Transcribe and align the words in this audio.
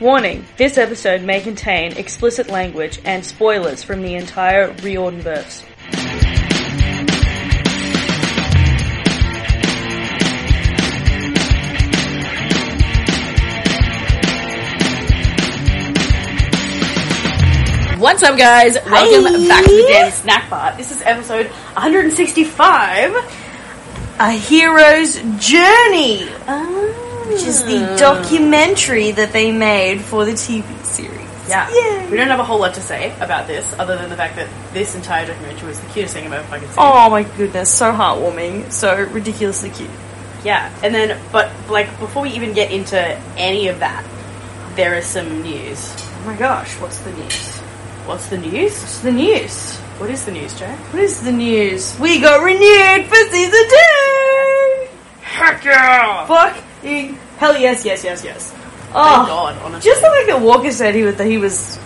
Warning, 0.00 0.44
this 0.56 0.78
episode 0.78 1.22
may 1.22 1.40
contain 1.40 1.96
explicit 1.96 2.48
language 2.48 3.00
and 3.04 3.24
spoilers 3.24 3.82
from 3.82 4.00
the 4.02 4.14
entire 4.14 4.72
Riordanverse. 4.74 5.64
What's 17.98 18.22
up, 18.22 18.38
guys? 18.38 18.76
Welcome 18.86 19.48
back 19.48 19.64
to 19.64 19.70
the 19.72 19.86
Dam 19.88 20.12
Snack 20.12 20.48
Bar. 20.48 20.76
This 20.76 20.92
is 20.92 21.02
episode 21.02 21.46
165 21.46 23.14
A 24.20 24.30
Hero's 24.30 25.16
Journey, 25.44 26.28
ah. 26.46 27.07
Which 27.28 27.42
is 27.42 27.64
the 27.64 27.96
documentary 27.98 29.10
that 29.12 29.32
they 29.32 29.52
made 29.52 30.00
for 30.00 30.24
the 30.24 30.32
TV 30.32 30.64
series. 30.84 31.28
Yeah. 31.48 31.68
Yay. 31.70 32.10
We 32.10 32.16
don't 32.16 32.28
have 32.28 32.40
a 32.40 32.44
whole 32.44 32.60
lot 32.60 32.74
to 32.74 32.80
say 32.80 33.14
about 33.20 33.46
this, 33.46 33.72
other 33.78 33.96
than 33.96 34.10
the 34.10 34.16
fact 34.16 34.36
that 34.36 34.48
this 34.72 34.94
entire 34.94 35.26
documentary 35.26 35.68
was 35.68 35.80
the 35.80 35.86
cutest 35.88 36.14
thing 36.14 36.26
I've 36.26 36.32
ever 36.32 36.46
fucking 36.48 36.68
seen. 36.68 36.76
Oh 36.78 37.08
my 37.10 37.22
goodness, 37.22 37.72
so 37.72 37.92
heartwarming, 37.92 38.70
so 38.72 39.04
ridiculously 39.04 39.70
cute. 39.70 39.90
Yeah. 40.44 40.72
And 40.82 40.94
then, 40.94 41.20
but, 41.32 41.50
like, 41.68 41.88
before 41.98 42.22
we 42.22 42.30
even 42.30 42.52
get 42.52 42.70
into 42.70 42.98
any 43.36 43.68
of 43.68 43.80
that, 43.80 44.04
there 44.76 44.94
is 44.94 45.06
some 45.06 45.42
news. 45.42 45.94
Oh 45.98 46.22
my 46.26 46.36
gosh, 46.36 46.74
what's 46.80 46.98
the 47.00 47.12
news? 47.12 47.58
What's 48.06 48.28
the 48.28 48.38
news? 48.38 48.72
What's 48.80 49.00
the 49.00 49.12
news? 49.12 49.76
What 49.98 50.10
is 50.10 50.24
the 50.24 50.32
news, 50.32 50.58
Jo? 50.58 50.66
What 50.66 51.02
is 51.02 51.22
the 51.22 51.32
news? 51.32 51.98
We 51.98 52.20
got 52.20 52.42
renewed 52.42 53.06
for 53.06 53.16
season 53.30 53.68
two! 53.68 54.88
Heck 55.22 55.64
yeah! 55.64 56.26
Hell 56.82 57.58
yes, 57.58 57.84
yes, 57.84 58.04
yes, 58.04 58.24
yes. 58.24 58.50
Thank 58.52 58.94
Oh, 58.94 59.26
God, 59.26 59.58
honestly. 59.62 59.90
just 59.90 60.02
like 60.02 60.12
the 60.12 60.16
fact 60.16 60.28
that 60.28 60.40
Walker 60.46 60.70
said 60.72 60.94
he 60.94 61.02
was 61.02 61.16
that 61.16 61.26
he 61.26 61.38
was 61.38 61.78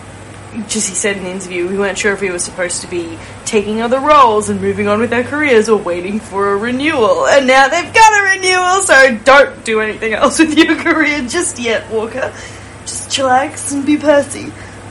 just 0.69 0.89
he 0.89 0.95
said 0.95 1.17
in 1.17 1.25
the 1.25 1.31
interview 1.31 1.67
we 1.67 1.79
weren't 1.79 1.97
sure 1.97 2.13
if 2.13 2.21
he 2.21 2.31
was 2.31 2.45
supposed 2.45 2.83
to 2.83 2.87
be 2.89 3.19
taking 3.47 3.81
other 3.81 3.99
roles 3.99 4.51
and 4.51 4.61
moving 4.61 4.87
on 4.87 5.01
with 5.01 5.09
their 5.11 5.25
careers 5.25 5.69
or 5.69 5.79
waiting 5.79 6.21
for 6.21 6.53
a 6.53 6.57
renewal. 6.57 7.27
And 7.27 7.47
now 7.47 7.69
they've 7.69 7.93
got 7.93 8.13
a 8.13 8.37
renewal, 8.37 8.83
so 8.83 9.19
don't 9.25 9.65
do 9.65 9.81
anything 9.81 10.13
else 10.13 10.39
with 10.39 10.57
your 10.57 10.77
career 10.77 11.27
just 11.27 11.59
yet, 11.59 11.91
Walker. 11.91 12.33
Just 12.83 13.11
chillax 13.11 13.73
and 13.73 13.85
be 13.87 13.97
Percy 13.97 14.47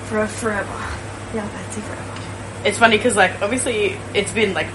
for 0.05 0.25
forever. 0.27 0.67
Yeah, 1.33 1.47
Percy 1.47 1.81
forever. 1.81 2.21
It's 2.65 2.77
funny 2.77 2.97
because, 2.97 3.15
like, 3.15 3.41
obviously, 3.41 3.97
it's 4.13 4.31
been 4.33 4.53
like 4.53 4.67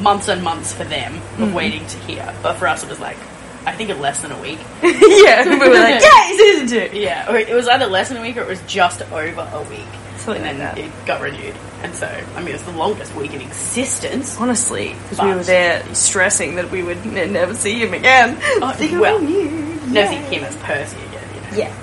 months 0.00 0.28
and 0.28 0.42
months 0.42 0.72
for 0.72 0.84
them 0.84 1.14
of 1.14 1.22
Mm-hmm. 1.22 1.54
waiting 1.54 1.86
to 1.86 1.98
hear, 1.98 2.34
but 2.42 2.54
for 2.54 2.66
us, 2.68 2.82
it 2.82 2.88
was 2.88 3.00
like, 3.00 3.16
I 3.64 3.72
think 3.72 3.90
in 3.90 4.00
less 4.00 4.22
than 4.22 4.32
a 4.32 4.40
week. 4.40 4.58
yeah, 4.82 5.48
we 5.48 5.56
were 5.56 5.74
like, 5.74 6.02
yay, 6.02 6.36
season 6.36 6.66
two. 6.66 6.98
Yeah, 6.98 7.30
or 7.30 7.36
it 7.36 7.54
was 7.54 7.68
either 7.68 7.86
less 7.86 8.08
than 8.08 8.18
a 8.18 8.22
week 8.22 8.36
or 8.36 8.40
it 8.42 8.48
was 8.48 8.60
just 8.62 9.02
over 9.12 9.48
a 9.52 9.62
week. 9.70 9.86
Something 10.16 10.44
and 10.44 10.58
like 10.58 10.74
then 10.74 10.90
that. 10.90 11.00
it 11.00 11.06
got 11.06 11.20
renewed. 11.20 11.54
And 11.82 11.94
so, 11.94 12.06
I 12.06 12.38
mean, 12.40 12.48
it 12.50 12.52
was 12.52 12.62
the 12.62 12.72
longest 12.72 13.14
week 13.16 13.32
in 13.34 13.40
existence. 13.40 14.36
Honestly, 14.38 14.94
because 15.02 15.20
we 15.20 15.34
were 15.34 15.42
there 15.42 15.82
stressing 15.94 16.54
that 16.56 16.70
we 16.70 16.82
would 16.82 16.98
n- 16.98 17.32
never 17.32 17.54
see 17.54 17.80
him 17.80 17.92
again. 17.92 18.38
Oh, 18.40 18.72
They 18.78 18.96
well, 18.96 19.18
renewed. 19.18 19.90
No, 19.92 20.08
see 20.08 20.16
him 20.16 20.44
as 20.44 20.56
Percy 20.56 20.96
again, 20.96 21.28
you 21.34 21.40
know. 21.40 21.56
Yeah. 21.56 21.74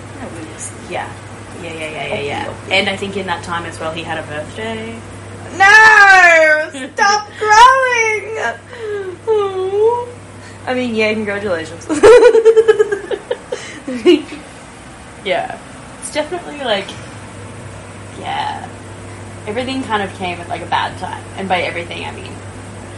Yeah. 0.89 1.14
Yeah, 1.61 1.73
yeah, 1.73 1.89
yeah, 1.89 2.08
yeah, 2.08 2.21
yeah. 2.21 2.69
And 2.71 2.88
I 2.89 2.95
think 2.95 3.17
in 3.17 3.25
that 3.27 3.43
time 3.43 3.66
as 3.66 3.77
well, 3.80 3.91
he 3.91 4.03
had 4.03 4.17
a 4.17 4.23
birthday. 4.23 4.93
No! 5.58 6.69
Stop 6.93 7.27
growing! 7.38 8.38
I 10.70 10.75
mean, 10.75 10.94
yeah, 10.94 11.12
congratulations. 11.14 11.88
Yeah. 15.26 15.59
It's 16.00 16.14
definitely 16.14 16.59
like, 16.59 16.88
yeah. 18.20 18.70
Everything 19.48 19.84
kind 19.84 20.03
of 20.03 20.14
came 20.17 20.39
at 20.39 20.48
like 20.48 20.61
a 20.61 20.67
bad 20.67 20.98
time. 21.00 21.23
And 21.36 21.50
by 21.50 21.61
everything, 21.61 22.06
I 22.06 22.11
mean, 22.11 22.31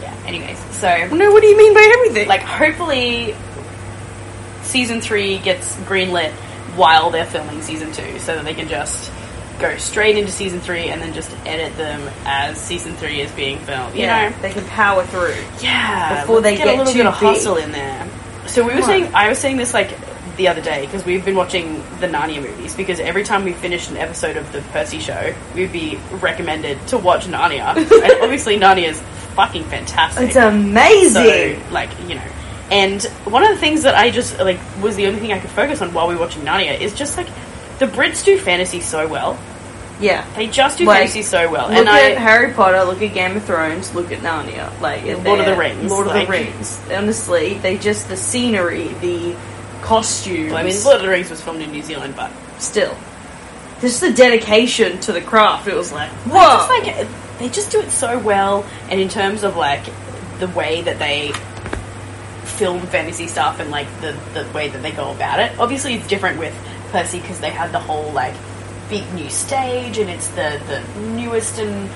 yeah. 0.00 0.14
Anyways, 0.26 0.58
so, 0.74 1.08
no, 1.08 1.32
what 1.32 1.40
do 1.40 1.48
you 1.48 1.56
mean 1.56 1.74
by 1.74 1.90
everything? 1.94 2.28
like, 2.28 2.42
hopefully, 2.42 3.34
season 4.62 5.00
three 5.00 5.38
gets 5.38 5.74
greenlit 5.80 6.30
while 6.76 7.10
they're 7.10 7.26
filming 7.26 7.62
season 7.62 7.92
two 7.92 8.18
so 8.18 8.36
that 8.36 8.44
they 8.44 8.54
can 8.54 8.68
just 8.68 9.10
go 9.62 9.76
straight 9.78 10.16
into 10.16 10.30
season 10.30 10.60
three 10.60 10.88
and 10.88 11.00
then 11.00 11.14
just 11.14 11.30
edit 11.46 11.76
them 11.76 12.12
as 12.24 12.60
season 12.60 12.94
three 12.96 13.20
is 13.20 13.30
being 13.32 13.58
filmed. 13.60 13.94
You 13.94 14.02
yeah, 14.02 14.28
know? 14.28 14.36
they 14.42 14.52
can 14.52 14.64
power 14.66 15.04
through. 15.04 15.34
Yeah, 15.60 16.20
Before 16.20 16.40
they 16.40 16.56
get, 16.56 16.64
get 16.64 16.74
a 16.74 16.78
little 16.78 16.92
too 16.92 16.98
bit 16.98 17.06
of 17.06 17.14
hustle 17.14 17.56
in 17.56 17.72
there. 17.72 18.08
So 18.46 18.62
we 18.62 18.74
were 18.74 18.80
Come 18.80 18.88
saying, 18.88 19.06
on. 19.06 19.14
I 19.14 19.28
was 19.28 19.38
saying 19.38 19.56
this 19.56 19.72
like 19.72 19.96
the 20.36 20.48
other 20.48 20.60
day 20.60 20.84
because 20.86 21.04
we've 21.04 21.24
been 21.24 21.36
watching 21.36 21.76
the 22.00 22.08
Narnia 22.08 22.42
movies 22.42 22.74
because 22.74 23.00
every 23.00 23.24
time 23.24 23.44
we 23.44 23.52
finished 23.52 23.90
an 23.90 23.96
episode 23.96 24.36
of 24.36 24.50
the 24.52 24.60
Percy 24.72 24.98
show, 24.98 25.34
we'd 25.54 25.72
be 25.72 25.98
recommended 26.20 26.84
to 26.88 26.98
watch 26.98 27.26
Narnia, 27.26 27.76
and 27.76 28.22
obviously 28.22 28.58
Narnia 28.58 28.88
is 28.88 29.00
fucking 29.34 29.64
fantastic. 29.64 30.28
It's 30.28 30.36
amazing! 30.36 31.60
So, 31.62 31.72
like, 31.72 31.90
you 32.08 32.16
know. 32.16 32.28
And 32.70 33.02
one 33.24 33.42
of 33.42 33.50
the 33.50 33.58
things 33.58 33.82
that 33.82 33.94
I 33.94 34.10
just, 34.10 34.38
like, 34.38 34.58
was 34.80 34.96
the 34.96 35.06
only 35.06 35.20
thing 35.20 35.32
I 35.32 35.38
could 35.38 35.50
focus 35.50 35.82
on 35.82 35.92
while 35.92 36.08
we 36.08 36.14
were 36.14 36.20
watching 36.20 36.42
Narnia 36.42 36.80
is 36.80 36.94
just, 36.94 37.18
like, 37.18 37.28
the 37.78 37.86
Brits 37.86 38.24
do 38.24 38.38
fantasy 38.38 38.80
so 38.80 39.06
well. 39.06 39.38
Yeah. 40.02 40.26
They 40.34 40.48
just 40.48 40.78
do 40.78 40.84
Like, 40.84 40.98
fantasy 40.98 41.22
so 41.22 41.50
well. 41.50 41.68
Look 41.68 41.78
and 41.78 41.88
at 41.88 41.94
I, 41.94 42.20
Harry 42.20 42.52
Potter, 42.52 42.84
look 42.84 43.00
at 43.02 43.14
Game 43.14 43.36
of 43.36 43.44
Thrones, 43.44 43.94
look 43.94 44.12
at 44.12 44.20
Narnia. 44.20 44.78
Like 44.80 45.04
Lord 45.24 45.40
of 45.40 45.46
the 45.46 45.56
Rings, 45.56 45.90
Lord 45.90 46.08
of 46.08 46.14
the 46.14 46.26
Rings. 46.26 46.80
Honestly, 46.90 47.54
they 47.54 47.78
just 47.78 48.08
the 48.08 48.16
scenery, 48.16 48.88
the 48.94 49.36
costumes. 49.82 50.52
I 50.52 50.62
mean, 50.62 50.84
Lord 50.84 50.96
of 50.96 51.02
the 51.02 51.08
Rings 51.08 51.30
was 51.30 51.40
filmed 51.40 51.62
in 51.62 51.70
New 51.70 51.82
Zealand, 51.82 52.14
but 52.16 52.30
still, 52.58 52.96
just 53.80 54.00
the 54.00 54.12
dedication 54.12 54.98
to 55.00 55.12
the 55.12 55.20
craft. 55.20 55.68
It 55.68 55.74
was 55.74 55.92
like, 55.92 56.10
whoa, 56.26 56.40
just 56.40 56.68
like 56.68 57.38
they 57.38 57.48
just 57.48 57.70
do 57.70 57.80
it 57.80 57.90
so 57.90 58.18
well, 58.18 58.66
and 58.90 59.00
in 59.00 59.08
terms 59.08 59.44
of 59.44 59.56
like 59.56 59.84
the 60.38 60.48
way 60.48 60.82
that 60.82 60.98
they 60.98 61.32
film 62.42 62.80
fantasy 62.82 63.26
stuff 63.26 63.60
and 63.60 63.70
like 63.70 63.86
the 64.00 64.16
the 64.34 64.48
way 64.52 64.68
that 64.68 64.82
they 64.82 64.92
go 64.92 65.10
about 65.12 65.40
it. 65.40 65.58
Obviously, 65.58 65.94
it's 65.94 66.06
different 66.06 66.38
with 66.38 66.54
Percy 66.90 67.20
because 67.20 67.40
they 67.40 67.50
had 67.50 67.72
the 67.72 67.78
whole 67.78 68.12
like 68.12 68.34
big 68.92 69.14
new 69.14 69.30
stage, 69.30 69.96
and 69.96 70.10
it's 70.10 70.28
the 70.28 70.60
the 70.68 71.00
newest 71.00 71.58
and 71.58 71.90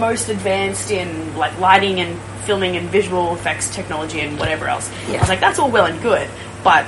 most 0.00 0.30
advanced 0.30 0.90
in 0.90 1.36
like 1.36 1.58
lighting 1.58 2.00
and 2.00 2.18
filming 2.46 2.76
and 2.76 2.88
visual 2.88 3.34
effects 3.34 3.72
technology 3.74 4.20
and 4.20 4.38
whatever 4.38 4.66
else. 4.66 4.90
Yeah. 5.08 5.16
I 5.16 5.20
was 5.20 5.28
like, 5.28 5.40
that's 5.40 5.58
all 5.58 5.70
well 5.70 5.84
and 5.84 6.00
good, 6.00 6.28
but 6.64 6.86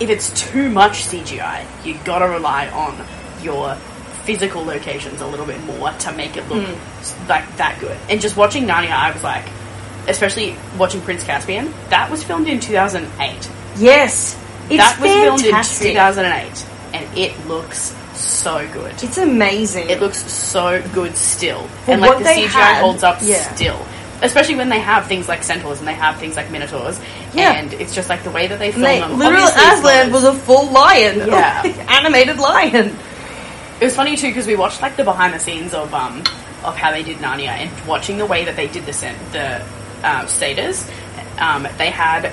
if 0.00 0.10
it's 0.10 0.28
too 0.50 0.68
much 0.70 1.04
CGI, 1.04 1.64
you 1.84 1.96
gotta 2.04 2.28
rely 2.28 2.66
on 2.68 2.98
your 3.44 3.76
physical 4.24 4.64
locations 4.64 5.20
a 5.20 5.26
little 5.26 5.46
bit 5.46 5.62
more 5.64 5.90
to 5.90 6.12
make 6.12 6.36
it 6.36 6.48
look 6.48 6.66
mm. 6.66 7.28
like 7.28 7.56
that 7.58 7.78
good. 7.80 7.96
And 8.10 8.20
just 8.20 8.36
watching 8.36 8.64
Narnia, 8.66 8.90
I 8.90 9.12
was 9.12 9.22
like, 9.22 9.44
especially 10.08 10.56
watching 10.76 11.00
Prince 11.00 11.22
Caspian, 11.22 11.72
that 11.90 12.10
was 12.10 12.24
filmed 12.24 12.48
in 12.48 12.58
2008. 12.58 13.50
yes, 13.76 14.36
it's 14.68 14.76
that 14.78 14.98
was 15.00 15.10
filmed 15.12 15.44
in 15.44 15.52
fantastic. 15.52 15.92
2008, 15.92 16.66
and 16.94 17.18
it 17.18 17.46
looks 17.46 17.94
so 18.22 18.68
good. 18.72 18.92
It's 19.02 19.18
amazing. 19.18 19.90
It 19.90 20.00
looks 20.00 20.24
so 20.32 20.82
good 20.94 21.16
still, 21.16 21.66
For 21.84 21.92
and 21.92 22.00
like 22.00 22.10
what 22.10 22.18
the 22.18 22.30
CGI 22.30 22.46
had, 22.46 22.80
holds 22.80 23.02
up 23.02 23.18
yeah. 23.22 23.54
still. 23.54 23.84
Especially 24.22 24.54
when 24.54 24.68
they 24.68 24.78
have 24.78 25.06
things 25.06 25.26
like 25.28 25.42
centaurs 25.42 25.80
and 25.80 25.88
they 25.88 25.94
have 25.94 26.16
things 26.18 26.36
like 26.36 26.50
minotaurs, 26.50 27.00
Yeah. 27.34 27.54
and 27.54 27.72
it's 27.74 27.94
just 27.94 28.08
like 28.08 28.22
the 28.22 28.30
way 28.30 28.46
that 28.46 28.58
they 28.58 28.70
film 28.70 28.82
they, 28.84 29.00
them. 29.00 29.18
literal 29.18 29.44
Aslan 29.44 30.12
was 30.12 30.22
a 30.24 30.32
full 30.32 30.70
lion. 30.70 31.26
Yeah. 31.26 31.62
animated 31.88 32.38
lion. 32.38 32.96
It 33.80 33.84
was 33.86 33.96
funny 33.96 34.16
too 34.16 34.28
because 34.28 34.46
we 34.46 34.54
watched 34.54 34.80
like 34.80 34.96
the 34.96 35.02
behind 35.02 35.34
the 35.34 35.40
scenes 35.40 35.74
of 35.74 35.92
um 35.92 36.20
of 36.62 36.76
how 36.76 36.92
they 36.92 37.02
did 37.02 37.16
Narnia 37.18 37.48
and 37.48 37.86
watching 37.88 38.16
the 38.18 38.26
way 38.26 38.44
that 38.44 38.54
they 38.54 38.68
did 38.68 38.86
the 38.86 38.92
the 39.32 39.64
uh, 40.04 40.26
satyrs. 40.26 40.88
Um, 41.38 41.66
they 41.78 41.90
had 41.90 42.32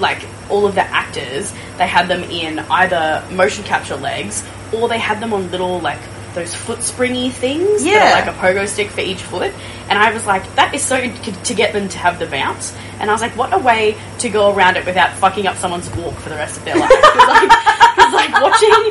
like 0.00 0.24
all 0.48 0.66
of 0.66 0.74
the 0.74 0.82
actors. 0.82 1.52
They 1.76 1.86
had 1.86 2.08
them 2.08 2.22
in 2.24 2.58
either 2.58 3.26
motion 3.30 3.64
capture 3.64 3.96
legs 3.96 4.44
or 4.72 4.88
they 4.88 4.98
had 4.98 5.20
them 5.20 5.32
on 5.32 5.50
little 5.50 5.80
like 5.80 6.00
those 6.34 6.54
foot 6.54 6.82
springy 6.82 7.30
things. 7.30 7.82
that 7.84 7.90
Yeah. 7.90 8.12
are 8.12 8.26
like 8.26 8.34
a 8.34 8.38
pogo 8.38 8.66
stick 8.68 8.90
for 8.90 9.00
each 9.00 9.22
foot. 9.22 9.52
And 9.88 9.98
I 9.98 10.12
was 10.12 10.26
like, 10.26 10.54
that 10.56 10.74
is 10.74 10.82
so 10.82 11.00
to 11.00 11.54
get 11.54 11.72
them 11.72 11.88
to 11.88 11.98
have 11.98 12.18
the 12.18 12.26
bounce. 12.26 12.74
And 13.00 13.08
I 13.10 13.12
was 13.12 13.22
like, 13.22 13.36
what 13.36 13.52
a 13.52 13.58
way 13.58 13.96
to 14.18 14.28
go 14.28 14.52
around 14.54 14.76
it 14.76 14.84
without 14.84 15.12
fucking 15.16 15.46
up 15.46 15.56
someone's 15.56 15.88
walk 15.96 16.14
for 16.16 16.28
the 16.28 16.34
rest 16.36 16.58
of 16.58 16.64
their 16.64 16.76
life. 16.76 16.90
like, 17.16 18.12
like 18.12 18.42
watching 18.42 18.90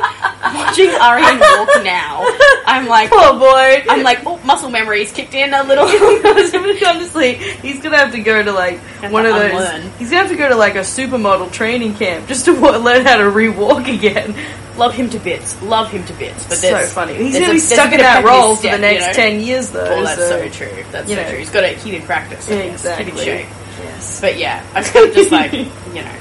watching 0.54 0.90
Aryan 1.00 1.38
walk 1.40 1.84
now, 1.84 2.24
I'm 2.66 2.86
like, 2.86 3.10
oh 3.12 3.38
boy. 3.38 3.84
I'm 3.90 4.02
like, 4.02 4.20
oh, 4.26 4.38
muscle 4.44 4.70
memories 4.70 5.12
kicked 5.12 5.34
in 5.34 5.52
a 5.54 5.62
little. 5.64 5.84
Honestly, 6.86 7.34
he's 7.34 7.80
gonna 7.82 7.96
have 7.98 8.12
to 8.12 8.20
go 8.20 8.42
to 8.42 8.52
like 8.52 8.78
one 9.10 9.24
to 9.24 9.30
of 9.30 9.36
those. 9.36 9.50
unlearn. 9.52 9.92
He's 9.98 10.10
gonna 10.10 10.22
have 10.22 10.30
to 10.30 10.36
go 10.36 10.48
to 10.48 10.56
like 10.56 10.74
a 10.76 10.80
supermodel 10.80 11.52
training 11.52 11.94
camp 11.94 12.26
just 12.28 12.44
to 12.46 12.52
learn 12.52 13.04
how 13.04 13.16
to 13.18 13.24
rewalk 13.24 13.86
again. 13.94 14.34
Love 14.78 14.94
him 14.94 15.10
to 15.10 15.18
bits. 15.18 15.60
Love 15.60 15.90
him 15.90 16.04
to 16.04 16.12
bits. 16.14 16.46
But 16.48 16.58
so 16.58 16.80
funny. 16.86 17.14
He's 17.14 17.32
there's 17.32 17.42
gonna 17.44 17.52
be 17.54 17.58
stuck 17.58 17.92
in 17.92 17.98
that 17.98 18.24
role 18.24 18.54
for 18.56 18.62
the 18.70 18.78
next 18.78 19.00
you 19.02 19.06
know? 19.08 19.12
ten 19.12 19.40
years, 19.40 19.70
though. 19.70 19.84
Oh, 19.84 20.02
that's 20.04 20.16
so, 20.28 20.48
true. 20.48 20.84
That's 20.92 21.08
so 21.08 21.14
know. 21.16 21.28
true. 21.28 21.38
He's 21.38 21.50
got 21.50 21.62
to 21.62 21.74
keep 21.74 21.94
in 21.94 22.02
practice. 22.02 22.48
I 22.48 22.50
guess. 22.52 22.74
Exactly. 22.74 23.04
Keep 23.06 23.14
in 23.14 23.24
shape. 23.24 23.46
Yes. 23.82 24.20
But 24.20 24.38
yeah, 24.38 24.64
I 24.74 24.78
was 24.80 24.90
kind 24.90 25.08
of 25.08 25.14
just 25.14 25.32
like, 25.32 25.52
you 25.52 26.02
know, 26.02 26.14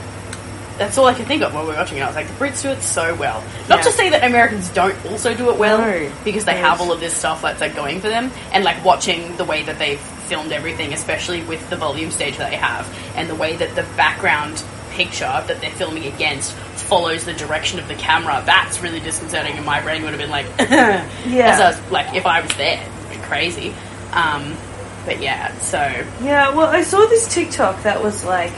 that's 0.78 0.98
all 0.98 1.06
I 1.06 1.14
could 1.14 1.26
think 1.28 1.42
of 1.44 1.54
when 1.54 1.64
we 1.64 1.70
were 1.72 1.76
watching 1.76 1.98
it. 1.98 2.02
I 2.02 2.08
was 2.08 2.16
like, 2.16 2.28
the 2.28 2.34
Brits 2.34 2.62
do 2.62 2.70
it 2.70 2.82
so 2.82 3.16
well. 3.16 3.44
Not 3.70 3.80
Yeah. 3.80 3.84
to 3.84 3.92
say 3.92 4.10
that 4.10 4.24
Americans 4.24 4.70
don't 4.70 4.96
also 5.08 5.34
do 5.34 5.50
it 5.50 5.58
well, 5.58 5.78
No. 5.80 6.12
because 6.24 6.46
they 6.46 6.54
Yes. 6.54 6.66
have 6.66 6.82
all 6.82 6.92
of 6.92 7.00
this 7.00 7.16
stuff 7.16 7.42
that's 7.42 7.62
like 7.62 7.76
going 7.76 8.00
for 8.00 8.10
them, 8.10 8.32
and 8.52 8.64
like 8.64 8.84
watching 8.86 9.36
the 9.38 9.44
way 9.46 9.64
that 9.64 9.80
they've 9.80 10.00
filmed 10.00 10.52
everything, 10.52 10.94
especially 10.94 11.42
with 11.44 11.68
the 11.70 11.76
volume 11.78 12.12
stage 12.12 12.38
that 12.38 12.50
they 12.52 12.58
have, 12.58 12.88
and 13.16 13.30
the 13.30 13.36
way 13.36 13.56
that 13.56 13.76
the 13.76 13.84
background 13.96 14.64
picture 14.98 15.26
that 15.48 15.62
they're 15.62 15.72
filming 15.72 16.06
against 16.06 16.52
follows 16.54 17.26
the 17.26 17.34
direction 17.34 17.80
of 17.80 17.88
the 17.88 17.96
camera. 17.96 18.42
That's 18.46 18.82
really 18.82 19.00
disconcerting, 19.00 19.54
and 19.54 19.66
my 19.66 19.80
brain 19.82 20.02
would 20.04 20.12
have 20.12 20.20
been 20.20 20.30
like, 20.32 20.48
Yeah. 20.60 21.08
as 21.54 21.60
I 21.62 21.70
was, 21.70 21.92
like 21.92 22.16
if 22.16 22.26
I 22.26 22.42
was 22.42 22.54
there, 22.58 22.84
crazy. 23.24 23.74
Um, 24.12 24.56
but 25.06 25.22
yeah, 25.22 25.56
so 25.60 25.78
Yeah, 26.22 26.50
well, 26.56 26.68
I 26.68 26.82
saw 26.82 27.06
this 27.06 27.32
TikTok 27.34 27.84
that 27.84 28.02
was 28.04 28.26
like 28.26 28.54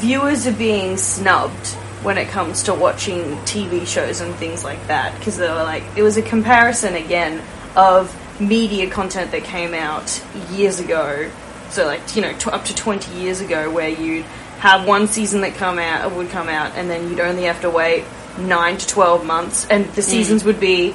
viewers 0.00 0.46
are 0.46 0.52
being 0.52 0.96
snubbed 0.96 1.66
when 2.02 2.18
it 2.18 2.28
comes 2.28 2.64
to 2.64 2.74
watching 2.74 3.22
TV 3.46 3.86
shows 3.86 4.20
and 4.20 4.34
things 4.36 4.64
like 4.64 4.84
that 4.88 5.16
because 5.18 5.36
they 5.38 5.48
were 5.48 5.54
like 5.62 5.82
it 5.96 6.02
was 6.02 6.16
a 6.16 6.22
comparison 6.22 6.94
again 6.94 7.42
of 7.76 8.14
media 8.40 8.90
content 8.90 9.30
that 9.30 9.44
came 9.44 9.74
out 9.74 10.22
years 10.50 10.80
ago. 10.80 11.30
So 11.70 11.86
like 11.86 12.14
you 12.16 12.22
know 12.22 12.32
t- 12.32 12.50
up 12.50 12.64
to 12.66 12.74
twenty 12.74 13.12
years 13.20 13.40
ago, 13.40 13.70
where 13.70 13.88
you'd 13.88 14.24
have 14.64 14.88
one 14.88 15.06
season 15.08 15.42
that 15.42 15.54
come 15.56 15.78
out 15.78 16.10
uh, 16.10 16.14
would 16.16 16.30
come 16.30 16.48
out, 16.48 16.72
and 16.74 16.88
then 16.88 17.10
you'd 17.10 17.20
only 17.20 17.42
have 17.42 17.60
to 17.60 17.68
wait 17.68 18.02
nine 18.38 18.78
to 18.78 18.86
twelve 18.86 19.24
months, 19.24 19.66
and 19.68 19.84
the 19.92 20.00
mm. 20.00 20.04
seasons 20.04 20.42
would 20.42 20.58
be 20.58 20.94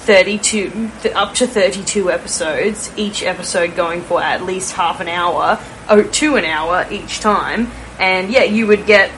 32 0.00 0.90
th- 1.02 1.14
up 1.14 1.34
to 1.34 1.46
32 1.46 2.10
episodes 2.10 2.90
each 2.96 3.22
episode 3.22 3.76
going 3.76 4.00
for 4.00 4.22
at 4.22 4.42
least 4.42 4.72
half 4.72 4.98
an 4.98 5.08
hour 5.08 5.60
oh 5.90 6.02
to 6.02 6.36
an 6.36 6.46
hour 6.46 6.86
each 6.90 7.20
time 7.20 7.70
and 7.98 8.30
yeah 8.32 8.42
you 8.42 8.66
would 8.66 8.86
get 8.86 9.10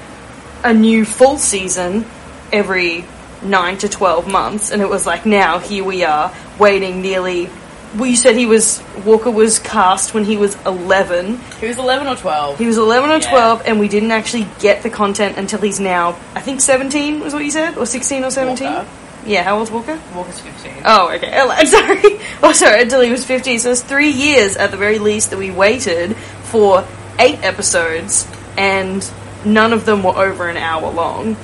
a 0.64 0.74
new 0.74 1.04
full 1.04 1.38
season 1.38 2.04
every 2.52 3.04
9 3.42 3.78
to 3.78 3.88
12 3.88 4.26
months 4.26 4.72
and 4.72 4.82
it 4.82 4.88
was 4.88 5.06
like 5.06 5.24
now 5.24 5.60
here 5.60 5.84
we 5.84 6.02
are 6.02 6.34
waiting 6.58 7.00
nearly 7.00 7.48
well 7.96 8.06
you 8.06 8.16
said 8.16 8.36
he 8.36 8.46
was 8.46 8.82
walker 9.04 9.30
was 9.30 9.58
cast 9.58 10.14
when 10.14 10.24
he 10.24 10.36
was 10.36 10.56
11 10.64 11.38
he 11.60 11.66
was 11.66 11.78
eleven 11.78 12.06
or 12.06 12.16
twelve. 12.16 12.58
he 12.58 12.66
was 12.66 12.78
11 12.78 13.10
or 13.10 13.18
Yeah. 13.18 13.30
12 13.30 13.62
and 13.66 13.78
we 13.80 13.88
didn't 13.88 14.10
actually 14.12 14.46
get 14.60 14.82
the 14.82 14.90
content 14.90 15.36
until 15.38 15.60
he's 15.60 15.78
now 15.80 16.10
i 16.34 16.40
think 16.40 16.60
17 16.60 17.20
was 17.20 17.34
what 17.34 17.44
you 17.44 17.50
said 17.50 17.76
or 17.76 17.84
16 17.86 18.24
or 18.24 18.30
17 18.30 18.66
Walker. 18.66 18.88
yeah 19.26 19.42
how 19.42 19.58
old's 19.58 19.70
walker 19.70 20.00
Walker's 20.14 20.40
fifteen. 20.40 20.72
Oh, 20.84 21.10
okay. 21.14 21.30
I'm 21.38 21.66
sorry. 21.66 22.18
Oh, 22.42 22.52
sorry. 22.52 22.82
Until 22.82 23.00
he 23.02 23.10
was 23.10 23.24
15. 23.24 23.60
So 23.60 23.70
it's 23.70 23.82
three 23.82 24.10
years 24.10 24.56
at 24.56 24.72
the 24.72 24.76
very 24.76 24.98
least 24.98 25.30
that 25.30 25.38
we 25.38 25.50
waited 25.52 26.16
for 26.16 26.84
eight 27.20 27.38
episodes, 27.44 28.26
and 28.58 29.08
none 29.44 29.72
of 29.72 29.84
them 29.86 30.02
were 30.02 30.10
over 30.16 30.48
an 30.48 30.56
hour 30.56 30.90
long. 30.90 31.36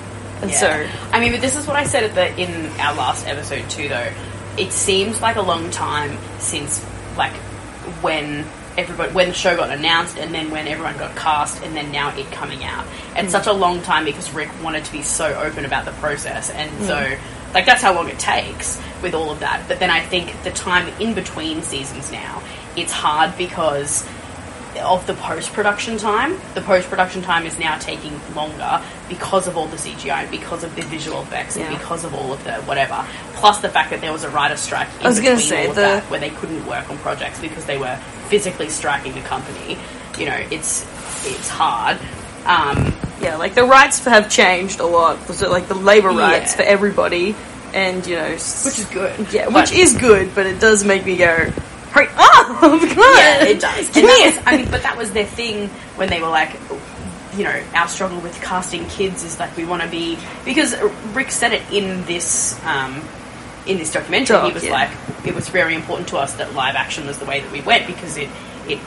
And 0.42 0.50
Yeah. 0.50 0.58
so, 0.58 0.88
I 1.12 1.20
mean, 1.20 1.30
but 1.30 1.40
this 1.40 1.54
is 1.56 1.68
what 1.68 1.76
I 1.76 1.84
said 1.84 2.02
at 2.02 2.14
the 2.16 2.36
in 2.36 2.66
our 2.80 2.94
last 2.94 3.28
episode 3.28 3.70
too. 3.70 3.88
Though 3.88 4.08
it 4.58 4.72
seems 4.72 5.20
like 5.20 5.36
a 5.36 5.42
long 5.42 5.70
time 5.70 6.18
since 6.38 6.84
like 7.16 7.32
when 8.02 8.44
everybody 8.76 9.12
when 9.12 9.28
the 9.28 9.34
show 9.34 9.56
got 9.56 9.70
announced 9.70 10.16
and 10.18 10.32
then 10.32 10.50
when 10.50 10.68
everyone 10.68 10.96
got 10.98 11.14
cast 11.16 11.62
and 11.64 11.76
then 11.76 11.90
now 11.90 12.16
it 12.16 12.30
coming 12.30 12.64
out. 12.64 12.86
It's 13.16 13.24
hmm. 13.24 13.28
such 13.28 13.46
a 13.46 13.52
long 13.52 13.82
time 13.82 14.04
because 14.04 14.32
Rick 14.32 14.50
wanted 14.62 14.84
to 14.84 14.92
be 14.92 15.02
so 15.02 15.34
open 15.34 15.64
about 15.64 15.84
the 15.84 15.92
process, 15.92 16.50
and 16.50 16.70
hmm. 16.70 16.84
so 16.84 17.16
like 17.54 17.66
that's 17.66 17.82
how 17.82 17.94
long 17.94 18.08
it 18.08 18.18
takes 18.18 18.80
with 19.02 19.14
all 19.14 19.30
of 19.30 19.40
that. 19.40 19.66
But 19.68 19.80
then 19.80 19.90
I 19.90 20.00
think 20.00 20.42
the 20.44 20.50
time 20.50 20.88
in 21.00 21.14
between 21.14 21.62
seasons 21.62 22.12
now, 22.12 22.42
it's 22.76 22.92
hard 22.92 23.36
because 23.36 24.06
of 24.80 25.06
the 25.06 25.14
post 25.14 25.52
production 25.52 25.96
time. 25.98 26.38
The 26.54 26.60
post 26.60 26.88
production 26.88 27.22
time 27.22 27.46
is 27.46 27.58
now 27.58 27.78
taking 27.78 28.18
longer 28.34 28.82
because 29.08 29.46
of 29.46 29.56
all 29.56 29.66
the 29.66 29.76
CGI 29.76 30.30
because 30.30 30.64
of 30.64 30.74
the 30.76 30.82
visual 30.82 31.22
effects 31.22 31.56
Yeah. 31.56 31.66
and 31.68 31.78
because 31.78 32.04
of 32.04 32.14
all 32.14 32.32
of 32.32 32.42
the 32.44 32.54
whatever. 32.62 33.04
Plus 33.34 33.58
the 33.58 33.68
fact 33.68 33.90
that 33.90 34.00
there 34.00 34.12
was 34.12 34.24
a 34.24 34.30
writer 34.30 34.56
strike 34.56 34.88
in 35.00 35.06
I 35.06 35.08
was 35.08 35.18
gonna 35.20 35.36
between 35.36 35.48
say, 35.48 35.66
the- 35.68 35.72
that 35.74 36.02
where 36.10 36.20
they 36.20 36.30
couldn't 36.30 36.66
work 36.66 36.88
on 36.90 36.98
projects 36.98 37.38
because 37.38 37.64
they 37.66 37.78
were 37.78 37.96
physically 38.28 38.68
striking 38.68 39.14
the 39.14 39.20
company. 39.22 39.78
You 40.18 40.26
know, 40.26 40.40
it's 40.50 40.84
it's 41.26 41.48
hard. 41.48 41.98
Um, 42.46 42.94
yeah, 43.20 43.36
like 43.36 43.54
the 43.54 43.64
rights 43.64 44.04
have 44.04 44.30
changed 44.30 44.80
a 44.80 44.86
lot. 44.86 45.18
So, 45.34 45.50
like 45.50 45.68
the 45.68 45.74
labor 45.74 46.08
rights 46.10 46.52
Yeah. 46.52 46.56
for 46.56 46.62
everybody, 46.62 47.34
and 47.74 48.06
you 48.06 48.16
know, 48.16 48.30
which 48.30 48.38
is 48.78 48.86
good. 48.92 49.26
yeah, 49.32 49.48
which 49.48 49.72
is 49.72 49.92
good, 49.94 50.34
but 50.34 50.46
it 50.46 50.58
does 50.60 50.84
make 50.84 51.04
me 51.04 51.16
go, 51.16 51.50
hurry 51.90 52.08
up! 52.16 52.46
Come 52.60 52.72
on! 52.72 53.18
yeah, 53.18 53.44
it 53.44 53.60
does. 53.60 53.90
Give 53.90 54.04
me 54.04 54.26
was, 54.26 54.38
I 54.46 54.56
mean, 54.56 54.70
but 54.70 54.82
that 54.82 54.96
was 54.96 55.12
their 55.12 55.26
thing 55.26 55.68
when 55.96 56.08
they 56.08 56.20
were 56.20 56.28
like, 56.28 56.56
you 57.36 57.44
know, 57.44 57.62
our 57.74 57.88
struggle 57.88 58.20
with 58.20 58.40
casting 58.42 58.86
kids 58.86 59.24
is 59.24 59.38
like 59.38 59.56
we 59.56 59.64
want 59.64 59.82
to 59.82 59.88
be 59.88 60.18
because 60.44 60.74
Rick 61.14 61.30
said 61.30 61.52
it 61.52 61.62
in 61.72 62.04
this 62.06 62.62
um, 62.64 63.02
in 63.66 63.78
this 63.78 63.92
documentary. 63.92 64.36
Doc, 64.36 64.46
he 64.48 64.52
was 64.52 64.64
yeah. 64.64 64.72
like, 64.72 64.90
it 65.26 65.34
was 65.34 65.48
very 65.48 65.74
important 65.74 66.08
to 66.08 66.18
us 66.18 66.34
that 66.34 66.54
live 66.54 66.74
action 66.74 67.06
was 67.06 67.18
the 67.18 67.26
way 67.26 67.40
that 67.40 67.52
we 67.52 67.60
went 67.60 67.86
because 67.86 68.16
it 68.16 68.28
it 68.66 68.78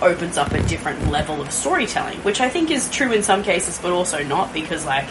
opens 0.00 0.38
up 0.38 0.52
a 0.52 0.62
different 0.62 1.10
level 1.10 1.40
of 1.42 1.50
storytelling, 1.50 2.18
which 2.18 2.40
I 2.40 2.48
think 2.48 2.70
is 2.70 2.88
true 2.90 3.12
in 3.12 3.22
some 3.22 3.42
cases, 3.42 3.78
but 3.78 3.92
also 3.92 4.22
not 4.22 4.52
because 4.52 4.84
like. 4.84 5.08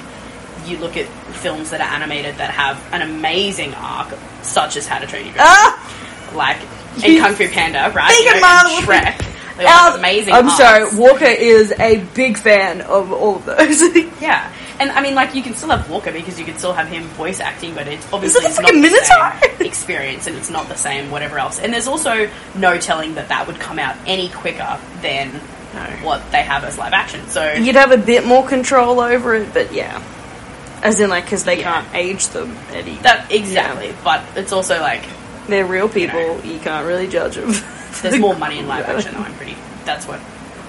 You 0.66 0.78
look 0.80 0.98
at 0.98 1.06
films 1.06 1.70
that 1.70 1.80
are 1.80 1.88
animated 1.88 2.38
that 2.38 2.50
have 2.50 2.84
an 2.92 3.02
amazing 3.02 3.74
arc, 3.76 4.14
such 4.42 4.76
as 4.76 4.86
How 4.86 5.00
to 5.00 5.08
Train 5.08 5.28
Your 5.28 5.36
Dragon 5.36 5.48
Ah! 5.48 6.08
like 6.36 6.58
and 7.04 7.20
Kung 7.20 7.34
Fu 7.36 7.48
Panda, 7.50 7.92
right? 7.96 8.10
think 8.12 8.26
You 8.26 8.40
know, 8.42 8.48
it. 8.66 8.84
Shrek. 8.86 9.34
They 9.58 9.66
all 9.66 9.72
have 9.92 9.96
amazing. 9.96 10.34
I'm 10.34 10.50
sorry, 10.52 10.86
Walker 10.98 11.26
is 11.26 11.72
a 11.80 11.98
big 12.14 12.38
fan 12.38 12.82
of 12.82 13.12
all 13.12 13.38
of 13.38 13.46
those. 13.46 13.82
Yeah, 14.22 14.52
and 14.80 14.90
I 14.92 15.02
mean, 15.02 15.14
like 15.16 15.36
you 15.36 15.42
can 15.44 15.54
still 15.54 15.70
have 15.70 15.90
Walker 15.90 16.12
because 16.12 16.38
you 16.40 16.46
can 16.46 16.58
still 16.58 16.74
have 16.74 16.88
him 16.88 17.04
voice 17.10 17.40
acting, 17.40 17.74
but 17.76 17.88
it's 17.88 18.12
obviously 18.12 18.42
like 18.44 18.50
it's 18.52 18.60
not 18.60 18.66
fucking 18.68 18.82
the 18.82 18.90
Minotaur. 18.90 19.58
same 19.58 19.66
experience, 19.68 20.28
and 20.28 20.36
it's 20.36 20.50
not 20.50 20.68
the 20.70 20.76
same 20.76 21.10
whatever 21.12 21.38
else. 21.40 21.60
And 21.60 21.72
there's 21.74 21.88
also 21.88 22.30
no 22.56 22.78
telling 22.80 23.16
that 23.16 23.30
that 23.30 23.46
would 23.48 23.60
come 23.60 23.78
out 23.80 23.96
any 24.08 24.30
quicker 24.30 24.80
than 25.02 25.34
No. 25.76 25.82
what 26.04 26.32
they 26.32 26.42
have 26.44 26.64
as 26.64 26.78
live 26.80 26.94
action. 26.94 27.28
So 27.30 27.54
You'd 27.54 27.76
have 27.76 27.92
a 27.92 27.98
bit 27.98 28.26
more 28.26 28.46
control 28.48 29.00
over 29.00 29.36
it, 29.36 29.54
but 29.54 29.72
yeah. 29.74 30.02
As 30.84 31.00
in, 31.00 31.10
like, 31.10 31.24
because 31.26 31.44
they 31.44 31.60
Yeah. 31.60 31.74
can't 31.82 31.96
age 31.96 32.28
them 32.30 32.56
any. 32.74 32.96
that 32.98 33.32
exactly, 33.32 33.94
but 34.04 34.22
it's 34.36 34.52
also 34.52 34.80
like 34.82 35.04
They're 35.48 35.66
real 35.66 35.90
people, 35.90 36.20
know. 36.20 36.44
you 36.44 36.60
can't 36.60 36.86
really 36.86 37.08
judge 37.08 37.36
them. 37.36 37.52
there's 38.02 38.20
more 38.20 38.36
money 38.36 38.60
in 38.60 38.68
live 38.68 38.86
action. 38.86 39.14
Though 39.14 39.22
I'm 39.22 39.34
pretty. 39.36 39.56
That's 39.86 40.06
what 40.08 40.20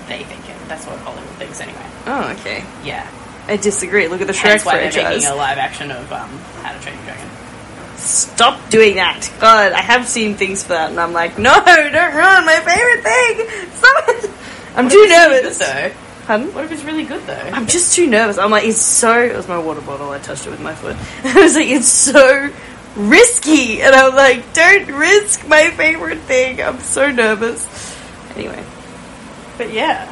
they 0.09 0.23
think. 0.25 0.45
That's 0.69 0.87
what 0.87 0.99
Hollywood 1.01 1.29
thinks 1.37 1.61
anyway. 1.61 1.85
Oh, 2.07 2.31
okay. 2.39 2.65
Yeah. 2.85 3.09
I 3.49 3.57
disagree. 3.57 4.09
Look 4.09 4.21
at 4.21 4.27
the 4.27 4.33
Shrek 4.35 4.51
Hence 4.51 4.65
why 4.65 4.79
they're 4.79 4.93
franchise. 4.93 5.23
making 5.23 5.29
a 5.33 5.35
live 5.37 5.59
action 5.59 5.91
of 5.91 6.13
um, 6.13 6.29
How 6.63 6.73
to 6.75 6.81
Train 6.81 6.95
Your 6.97 7.05
Dragon. 7.05 7.29
Stop 7.97 8.71
doing 8.71 8.97
that. 8.97 9.29
God, 9.41 9.73
I 9.73 9.81
have 9.81 10.07
seen 10.07 10.35
things 10.35 10.63
for 10.63 10.71
that, 10.71 10.91
and 10.91 11.01
I'm 11.01 11.13
like, 11.13 11.39
no, 11.39 11.53
don't 11.65 12.15
ruin 12.15 12.45
my 12.47 12.61
favorite 12.65 13.03
thing. 13.03 13.71
Stop 13.73 14.05
it. 14.09 14.31
I'm 14.77 14.89
too 14.89 14.97
Really 14.97 15.09
good, 15.09 15.43
nervous. 15.43 15.59
though. 15.59 15.93
Pardon? 16.27 16.55
What 16.55 16.65
if 16.67 16.73
it's 16.73 16.85
really 16.85 17.05
good 17.05 17.23
though? 17.27 17.33
I'm 17.35 17.67
just 17.67 17.95
too 17.95 18.07
nervous. 18.07 18.37
I'm 18.39 18.51
like, 18.51 18.65
it's 18.65 18.81
so. 18.81 19.19
It 19.23 19.35
was 19.35 19.49
my 19.49 19.59
water 19.59 19.81
bottle. 19.81 20.11
I 20.11 20.19
touched 20.19 20.47
it 20.47 20.51
with 20.51 20.61
my 20.61 20.75
foot. 20.75 20.95
I 21.25 21.43
was 21.43 21.55
like, 21.55 21.69
it's 21.69 21.89
so 21.89 22.51
risky, 22.97 23.83
and 23.83 23.95
I'm 23.95 24.15
like, 24.15 24.53
don't 24.55 24.89
risk 24.89 25.47
my 25.47 25.71
favorite 25.71 26.21
thing. 26.21 26.63
I'm 26.63 26.81
so 26.81 27.11
nervous. 27.11 27.67
Anyway, 28.37 28.65
But 29.57 29.73
yeah, 29.73 30.11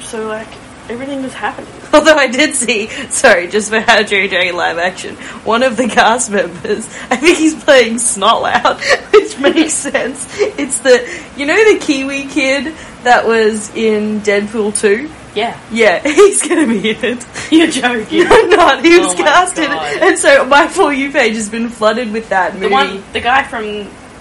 so 0.00 0.26
like 0.26 0.48
everything 0.88 1.22
was 1.22 1.34
happening. 1.34 1.72
although 1.92 2.16
I 2.16 2.28
did 2.28 2.54
see, 2.54 2.88
sorry, 3.10 3.48
just 3.48 3.70
for 3.70 3.80
How 3.80 4.02
Dragon 4.02 4.56
live 4.56 4.78
action, 4.78 5.16
one 5.44 5.62
of 5.62 5.76
the 5.76 5.88
cast 5.88 6.30
members, 6.30 6.86
I 7.10 7.16
think 7.16 7.38
he's 7.38 7.62
playing 7.62 7.94
Snotlout, 7.94 8.80
which 9.12 9.38
makes 9.38 9.74
sense. 9.74 10.26
It's 10.38 10.78
the, 10.80 11.06
you 11.36 11.46
know, 11.46 11.72
the 11.72 11.78
Kiwi 11.84 12.26
kid 12.26 12.74
that 13.04 13.26
was 13.26 13.74
in 13.74 14.20
Deadpool 14.20 14.78
2. 14.78 15.10
Yeah, 15.34 15.58
Yeah, 15.70 16.00
he's 16.06 16.42
gonna 16.46 16.66
be 16.66 16.90
in 16.90 17.04
it. 17.04 17.26
you're 17.50 17.66
joking. 17.68 18.26
I'm 18.28 18.50
not. 18.50 18.84
He 18.84 18.98
was 18.98 19.08
Oh 19.08 19.14
my 19.18 19.24
cast 19.24 19.56
in 19.58 19.64
it, 19.72 20.02
and 20.02 20.18
so 20.18 20.44
my 20.46 20.68
for 20.68 20.92
you 20.92 21.10
page 21.10 21.34
has 21.36 21.48
been 21.48 21.68
flooded 21.70 22.12
with 22.12 22.28
that 22.28 22.54
movie. 22.54 22.66
the 22.66 22.72
one, 22.72 23.02
the 23.12 23.20
guy 23.20 23.42
from 23.44 23.64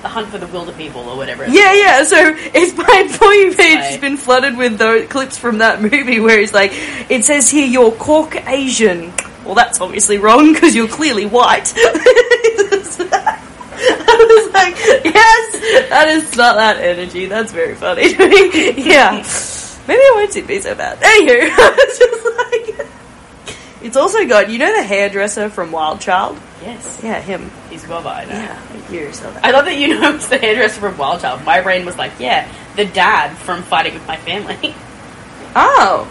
The 0.02 0.08
Hunt 0.08 0.30
for 0.30 0.38
the 0.38 0.46
Wilderpeople 0.48 1.06
or 1.08 1.18
whatever. 1.18 1.46
yeah, 1.48 1.74
yeah. 1.74 2.04
So 2.04 2.18
it's 2.38 2.76
my 2.78 3.08
for 3.10 3.34
you 3.34 3.54
page 3.54 3.80
has 3.80 3.98
been 4.00 4.16
flooded 4.18 4.56
with 4.58 4.78
those 4.78 5.08
clips 5.10 5.38
from 5.38 5.58
that 5.60 5.82
movie 5.82 6.20
where 6.20 6.40
he's 6.40 6.54
like, 6.54 6.72
it 7.10 7.26
says 7.26 7.50
here 7.50 7.68
you're 7.68 7.92
Caucasian. 7.92 9.12
Well, 9.46 9.56
that's 9.56 9.82
obviously 9.82 10.18
wrong 10.18 10.54
because 10.54 10.76
you're 10.76 10.88
clearly 10.88 11.26
white. 11.26 11.74
I 11.76 13.38
was 14.30 14.54
like, 14.54 14.76
yes, 15.06 15.90
that 15.90 16.08
is 16.10 16.36
not 16.38 16.56
that 16.56 16.78
energy. 16.78 17.26
That's 17.26 17.52
very 17.52 17.76
funny 17.76 18.14
to 18.14 18.28
me. 18.30 18.72
Yeah. 18.88 19.24
Maybe 19.88 20.00
I 20.00 20.12
won't 20.16 20.32
see 20.32 20.42
be 20.42 20.60
so 20.60 20.76
bad. 20.76 21.00
Anywho, 21.00 21.50
it's 21.78 22.00
just 22.00 22.78
like. 22.78 22.88
It's 23.84 23.98
also 23.98 24.28
got, 24.28 24.50
you 24.52 24.60
know 24.60 24.72
the 24.76 24.84
hairdresser 24.84 25.50
from 25.50 25.72
Wild 25.72 26.02
Child? 26.02 26.38
Yes, 26.62 27.00
Yeah, 27.04 27.20
him. 27.20 27.50
he's 27.72 27.84
Gobber. 27.84 28.06
I 28.16 28.26
know. 28.26 28.34
Yeah, 28.36 28.92
you 28.92 29.12
saw 29.12 29.32
that. 29.32 29.44
I 29.44 29.50
love 29.52 29.66
that 29.66 29.78
you 29.78 29.88
know 30.00 30.14
it's 30.16 30.28
the 30.28 30.38
hairdresser 30.38 30.80
from 30.80 30.98
Wild 31.00 31.22
Child. 31.22 31.44
My 31.44 31.62
brain 31.62 31.84
was 31.86 31.98
like, 31.98 32.12
yeah, 32.20 32.48
the 32.76 32.86
dad 32.86 33.36
from 33.38 33.64
Fighting 33.64 33.94
with 33.96 34.06
My 34.08 34.18
Family. 34.18 34.76
Oh. 35.54 36.08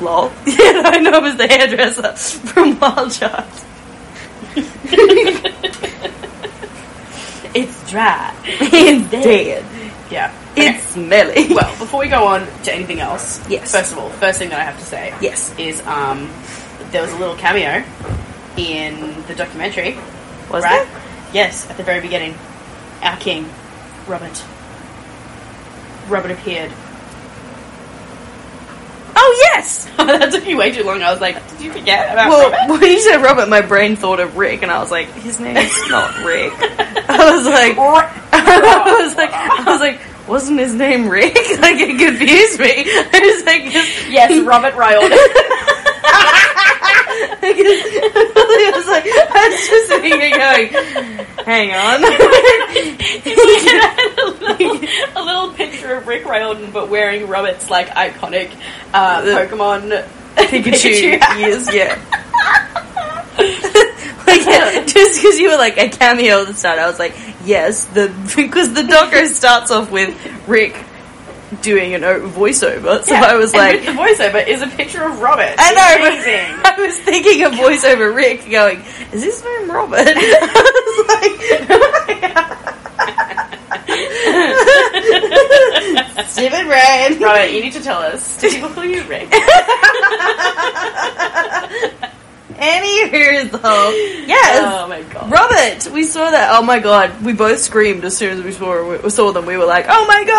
Lol. 0.00 0.30
Yeah, 0.46 0.82
I 0.84 0.98
know 1.00 1.14
it 1.14 1.22
was 1.22 1.36
the 1.36 1.48
hairdresser 1.48 2.12
from 2.46 2.78
Wild 2.78 3.10
Child. 3.10 3.50
It's 7.54 7.90
dry. 7.90 8.34
It's 8.44 9.10
dead. 9.10 9.64
Yeah. 10.10 10.32
It's 10.60 10.84
smelly. 10.88 11.48
Well, 11.54 11.76
before 11.78 12.00
we 12.00 12.08
go 12.08 12.26
on 12.26 12.46
to 12.64 12.74
anything 12.74 13.00
else, 13.00 13.40
Yes. 13.48 13.70
First 13.72 13.92
of 13.92 13.98
all, 13.98 14.10
first 14.10 14.38
thing 14.38 14.50
that 14.50 14.60
I 14.60 14.64
have 14.64 14.78
to 14.78 14.84
say, 14.84 15.14
Yes. 15.20 15.56
is 15.58 15.80
um, 15.86 16.30
there 16.90 17.02
was 17.02 17.12
a 17.12 17.16
little 17.18 17.36
cameo 17.36 17.82
in 18.56 19.22
the 19.26 19.34
documentary. 19.34 19.96
Was 20.50 20.64
right? 20.64 20.86
there? 20.86 21.02
Yes, 21.32 21.68
at 21.70 21.76
the 21.76 21.82
very 21.82 22.00
beginning, 22.00 22.34
our 23.02 23.16
king, 23.18 23.48
Robert. 24.06 24.42
Robert 26.08 26.30
appeared. 26.30 26.72
Oh 29.20 29.50
yes. 29.52 29.84
that 29.96 30.30
took 30.32 30.46
me 30.46 30.54
way 30.54 30.70
too 30.72 30.84
long. 30.84 31.02
I 31.02 31.10
was 31.10 31.20
like, 31.20 31.36
did 31.50 31.60
you 31.60 31.72
forget 31.72 32.12
about 32.12 32.30
Robert? 32.30 32.30
Well, 32.30 32.50
Robert? 32.50 32.80
when 32.80 32.90
you 32.90 33.00
said 33.00 33.16
Robert, 33.22 33.48
my 33.48 33.60
brain 33.60 33.96
thought 33.96 34.20
of 34.20 34.36
Rick, 34.36 34.62
and 34.62 34.70
I 34.70 34.78
was 34.78 34.90
like, 34.90 35.08
his 35.14 35.40
name's 35.40 35.76
not 35.88 36.24
Rick. 36.24 36.52
I 36.56 37.30
was 37.34 37.46
like, 37.46 37.76
I 38.32 39.00
was 39.02 39.16
like, 39.16 39.30
I 39.32 39.64
was 39.66 39.80
like, 39.80 40.00
wasn't 40.28 40.60
his 40.60 40.74
name 40.74 41.08
Rick? 41.08 41.36
Like 41.58 41.76
it 41.80 41.98
confused 41.98 42.60
me. 42.60 42.84
I 43.12 43.20
was 43.20 43.44
like, 43.44 43.64
yes, 44.10 44.44
Robert 44.46 44.74
Riordan. 44.74 45.18
I 47.40 48.72
was 48.74 48.86
like, 48.86 49.04
I 49.06 49.48
was 49.48 49.68
just 49.68 49.88
sitting 49.88 50.20
here 50.20 50.30
going, 50.38 50.68
hang 51.44 51.72
on. 51.74 52.04
a 55.16 55.22
little 55.24 55.52
picture 55.52 55.94
of 55.94 56.06
Rick 56.06 56.24
Riordan, 56.26 56.70
but 56.70 56.88
wearing 56.88 57.26
Robert's 57.26 57.70
like 57.70 57.88
iconic 57.88 58.50
uh, 58.94 59.22
Pokemon 59.22 60.06
Pikachu 60.36 61.18
hat. 61.20 61.38
years, 61.38 61.72
yeah. 61.74 61.98
Like, 64.28 64.86
just 64.94 65.20
because 65.20 65.38
you 65.38 65.50
were 65.50 65.56
like 65.56 65.78
a 65.78 65.88
cameo 65.88 66.42
at 66.42 66.48
the 66.48 66.54
start, 66.54 66.78
I 66.78 66.86
was 66.86 66.98
like, 66.98 67.14
yes, 67.44 67.84
the 67.86 68.08
because 68.36 68.74
the 68.74 68.82
doco 68.82 69.26
starts 69.26 69.70
off 69.70 69.90
with 69.90 70.14
Rick 70.48 70.76
doing 71.62 71.94
an 71.94 72.04
o- 72.04 72.28
voiceover, 72.28 73.02
so 73.02 73.14
Yeah, 73.14 73.22
I 73.24 73.36
was 73.36 73.54
like, 73.54 73.80
the 73.80 73.92
voiceover 73.92 74.46
is 74.46 74.60
a 74.60 74.66
picture 74.66 75.02
of 75.02 75.18
Robert. 75.20 75.54
I 75.58 75.72
know, 75.72 75.96
Amazing. 76.06 76.60
I 76.64 76.74
was 76.78 76.94
thinking 76.98 77.42
of 77.44 77.52
voiceover 77.52 78.14
Rick 78.14 78.50
going, 78.50 78.82
is 79.12 79.22
this 79.22 79.42
name 79.42 79.70
Robert? 79.70 80.06
I 80.06 80.12
was 80.86 80.98
like, 81.08 81.38
oh 81.70 81.94
Stupid 86.28 86.66
brain. 86.66 87.18
Robert, 87.22 87.50
you 87.50 87.60
need 87.62 87.72
to 87.72 87.80
tell 87.82 88.00
us. 88.00 88.36
Do 88.40 88.50
people 88.50 88.68
call 88.70 88.84
you 88.84 89.02
Rick? 89.04 89.28
Anywho, 92.58 93.50
though, 93.52 93.90
yes. 94.26 94.62
Oh 94.64 94.88
my 94.88 95.02
god. 95.04 95.30
Robert, 95.30 95.92
we 95.92 96.02
saw 96.04 96.30
that. 96.30 96.50
Oh 96.58 96.62
my 96.62 96.78
god, 96.80 97.22
we 97.22 97.32
both 97.32 97.58
screamed 97.60 98.04
as 98.04 98.16
soon 98.16 98.36
as 98.38 98.42
we 98.44 98.52
saw 98.52 98.98
we 99.02 99.10
saw 99.10 99.32
them. 99.32 99.46
We 99.46 99.56
were 99.56 99.64
like, 99.64 99.86
"Oh 99.88 100.06
my 100.06 100.24
god, 100.24 100.32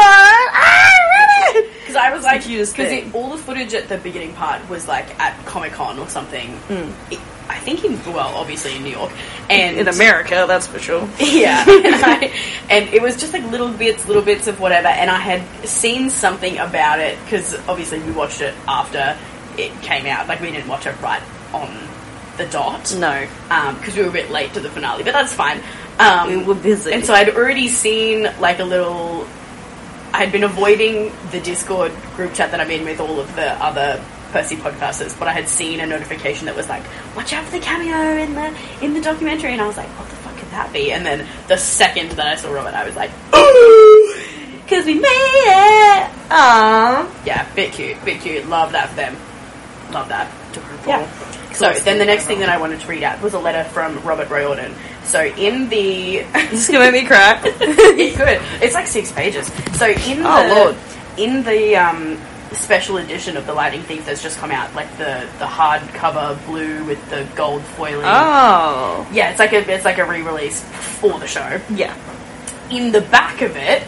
ah, 0.54 1.54
Robert!" 1.56 1.72
Because 1.80 1.96
I 1.96 2.14
was 2.14 2.24
like, 2.24 2.46
because 2.46 3.14
all 3.14 3.30
the 3.30 3.38
footage 3.38 3.74
at 3.74 3.88
the 3.90 3.98
beginning 3.98 4.34
part 4.34 4.68
was 4.70 4.88
like 4.88 5.18
at 5.20 5.34
Comic 5.46 5.72
Con 5.74 5.98
or 5.98 6.08
something. 6.10 6.50
Mm. 6.68 6.94
It- 7.12 7.20
I 7.50 7.58
think 7.58 7.84
in 7.84 7.98
well, 8.14 8.36
obviously 8.36 8.76
in 8.76 8.84
New 8.84 8.92
York 8.92 9.12
and 9.50 9.76
In 9.76 9.88
America, 9.88 10.46
that's 10.48 10.68
for 10.68 10.78
sure. 10.78 11.10
Yeah, 11.20 11.64
and, 11.68 11.96
I, 12.06 12.32
and 12.70 12.90
it 12.94 13.02
was 13.02 13.18
just 13.18 13.34
like 13.34 13.44
little 13.50 13.72
bits, 13.74 14.08
little 14.08 14.22
bits 14.22 14.46
of 14.48 14.60
whatever. 14.60 14.88
And 14.88 15.10
I 15.10 15.18
had 15.18 15.42
seen 15.68 16.12
something 16.12 16.60
about 16.60 17.00
it 17.00 17.18
because 17.24 17.56
obviously 17.68 18.00
we 18.02 18.12
watched 18.12 18.42
it 18.42 18.54
after 18.68 19.18
it 19.58 19.72
came 19.82 20.06
out. 20.06 20.28
Like 20.28 20.42
we 20.42 20.52
didn't 20.52 20.68
watch 20.68 20.86
it 20.86 21.02
right 21.02 21.24
on 21.52 21.70
the 22.40 22.48
dot 22.48 22.96
No, 22.98 23.28
um, 23.52 23.78
because 23.78 23.96
we 23.96 24.02
were 24.02 24.10
a 24.10 24.12
bit 24.12 24.32
late 24.32 24.54
to 24.54 24.60
the 24.60 24.70
finale, 24.70 25.04
but 25.04 25.14
that's 25.14 25.34
fine. 25.34 25.62
Um, 26.00 26.30
we 26.30 26.44
were 26.44 26.56
busy. 26.56 26.94
and 26.94 27.06
so 27.06 27.14
I'd 27.14 27.30
already 27.30 27.68
seen 27.68 28.24
like 28.40 28.60
a 28.60 28.64
little. 28.64 29.28
I 30.12 30.18
had 30.24 30.32
been 30.32 30.44
avoiding 30.44 31.12
the 31.30 31.40
Discord 31.40 31.92
group 32.16 32.34
chat 32.34 32.50
that 32.52 32.60
I'm 32.60 32.72
in 32.72 32.84
with 32.84 33.00
all 33.00 33.20
of 33.20 33.36
the 33.36 33.52
other 33.64 34.04
Percy 34.32 34.56
podcasters, 34.56 35.18
but 35.20 35.28
I 35.28 35.34
had 35.34 35.48
seen 35.48 35.80
a 35.80 35.86
notification 35.86 36.46
that 36.48 36.56
was 36.56 36.68
like, 36.70 36.84
"Watch 37.16 37.34
out 37.34 37.46
for 37.46 37.52
the 37.52 37.60
cameo 37.60 38.24
in 38.24 38.34
the 38.34 38.58
in 38.82 38.94
the 38.94 39.02
documentary," 39.02 39.52
and 39.52 39.62
I 39.62 39.68
was 39.68 39.78
like, 39.78 39.90
"What 40.00 40.10
the 40.10 40.16
fuck 40.16 40.38
could 40.38 40.50
that 40.52 40.74
be?" 40.74 40.92
And 40.92 41.06
then 41.06 41.28
the 41.48 41.58
second 41.58 42.12
that 42.12 42.26
I 42.26 42.36
saw 42.36 42.52
Robert, 42.52 42.74
I 42.74 42.86
was 42.86 42.96
like, 42.96 43.12
"Ooh!" 43.36 44.16
Because 44.64 44.86
we 44.86 44.94
made 44.94 45.04
it! 45.04 46.10
Aww. 46.30 47.10
Yeah, 47.26 47.52
bit 47.56 47.74
cute, 47.74 48.04
bit 48.06 48.22
cute. 48.22 48.48
Love 48.48 48.72
that 48.72 48.90
for 48.90 48.96
them. 48.98 49.18
Love 49.92 50.08
that. 50.10 50.32
Adorable. 50.52 50.88
Yeah. 50.88 51.29
So 51.60 51.74
then 51.74 51.98
the 51.98 52.06
next 52.06 52.26
thing 52.26 52.40
that 52.40 52.50
I 52.50 52.58
wanted 52.58 52.80
to 52.80 52.88
read 52.88 53.04
out 53.04 53.22
was 53.22 53.34
a 53.34 53.40
letter 53.40 53.68
from 53.70 54.00
Robert 54.04 54.30
Riordan. 54.30 54.74
So 55.04 55.24
in 55.26 55.68
the 55.70 56.20
This 56.50 56.68
is 56.68 56.70
gonna 56.70 56.92
make 56.92 57.04
me 57.04 57.08
cry. 57.08 57.40
it 57.46 58.16
could. 58.16 58.40
It's 58.64 58.74
like 58.76 58.88
six 58.88 59.12
pages. 59.12 59.48
So 59.78 59.88
in 59.88 60.22
Oh, 60.26 60.48
the 60.48 60.56
Lord. 60.56 60.76
in 61.18 61.44
the 61.44 61.76
um, 61.76 62.18
special 62.54 62.98
edition 62.98 63.36
of 63.36 63.46
the 63.46 63.54
Lightning 63.54 63.82
Thief 63.82 64.06
that's 64.06 64.24
just 64.24 64.38
come 64.40 64.52
out, 64.52 64.74
like 64.74 64.90
the 64.98 65.28
the 65.40 65.46
hardcover 65.46 66.44
blue 66.46 66.86
with 66.86 67.10
the 67.10 67.28
gold 67.36 67.62
foiling. 67.76 68.06
oh, 68.06 69.06
Yeah, 69.12 69.30
it's 69.32 69.40
like 69.40 69.52
a 69.54 69.58
it's 69.70 69.84
like 69.86 69.98
a 69.98 70.06
re-release 70.06 70.62
for 70.64 71.20
the 71.20 71.28
show. 71.28 71.60
yeah. 71.76 71.94
In 72.72 72.92
the 72.92 73.02
back 73.02 73.42
of 73.42 73.58
it, 73.58 73.84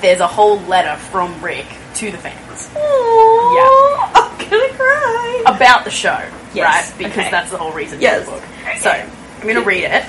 there's 0.00 0.20
a 0.20 0.26
whole 0.28 0.60
letter 0.60 0.96
from 1.10 1.42
Rick 1.42 1.66
to 1.96 2.10
the 2.10 2.18
fans 2.18 2.68
Aww. 2.74 4.10
I'm 4.14 4.38
gonna 4.50 4.72
cry. 4.74 5.42
about 5.46 5.84
the 5.84 5.90
show, 5.90 6.22
Yes, 6.54 6.90
right? 6.90 6.98
Because 6.98 7.18
okay. 7.18 7.30
that's 7.30 7.50
the 7.50 7.58
whole 7.58 7.72
reason 7.72 8.00
Yes. 8.00 8.24
for 8.24 8.32
the 8.32 8.40
book. 8.40 8.48
So 8.78 8.90
I'm 8.90 9.42
going 9.42 9.54
to 9.56 9.62
read 9.62 9.84
it. 9.84 10.04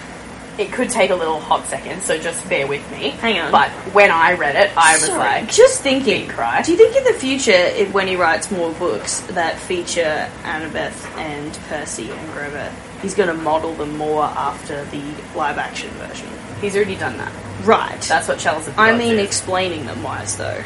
It 0.57 0.71
could 0.73 0.89
take 0.89 1.09
a 1.11 1.15
little 1.15 1.39
hot 1.39 1.65
second, 1.67 2.01
so 2.01 2.17
just 2.17 2.47
bear 2.49 2.67
with 2.67 2.89
me. 2.91 3.11
Hang 3.11 3.39
on. 3.39 3.51
But 3.51 3.71
when 3.93 4.11
I 4.11 4.33
read 4.33 4.55
it, 4.55 4.75
I 4.77 4.93
was 4.93 5.05
Sorry, 5.05 5.17
like, 5.17 5.51
just 5.51 5.81
thinking. 5.81 6.27
cry. 6.27 6.61
Do 6.61 6.71
you 6.71 6.77
think 6.77 6.95
in 6.95 7.03
the 7.05 7.13
future, 7.13 7.51
if, 7.51 7.93
when 7.93 8.07
he 8.07 8.15
writes 8.17 8.51
more 8.51 8.71
books 8.73 9.21
that 9.21 9.57
feature 9.59 10.29
Annabeth 10.43 11.07
and 11.17 11.53
Percy 11.69 12.11
and 12.11 12.33
Grover, 12.33 12.71
he's 13.01 13.15
going 13.15 13.29
to 13.29 13.33
model 13.41 13.73
them 13.73 13.97
more 13.97 14.23
after 14.23 14.83
the 14.85 15.01
live 15.35 15.57
action 15.57 15.89
version? 15.91 16.27
he's 16.61 16.75
already 16.75 16.95
done 16.95 17.17
that. 17.17 17.31
Right. 17.65 17.99
That's 18.01 18.27
what 18.27 18.39
Charles. 18.39 18.69
I 18.77 18.95
mean, 18.95 19.19
explaining 19.19 19.85
them 19.85 20.03
wise 20.03 20.37
though, 20.37 20.63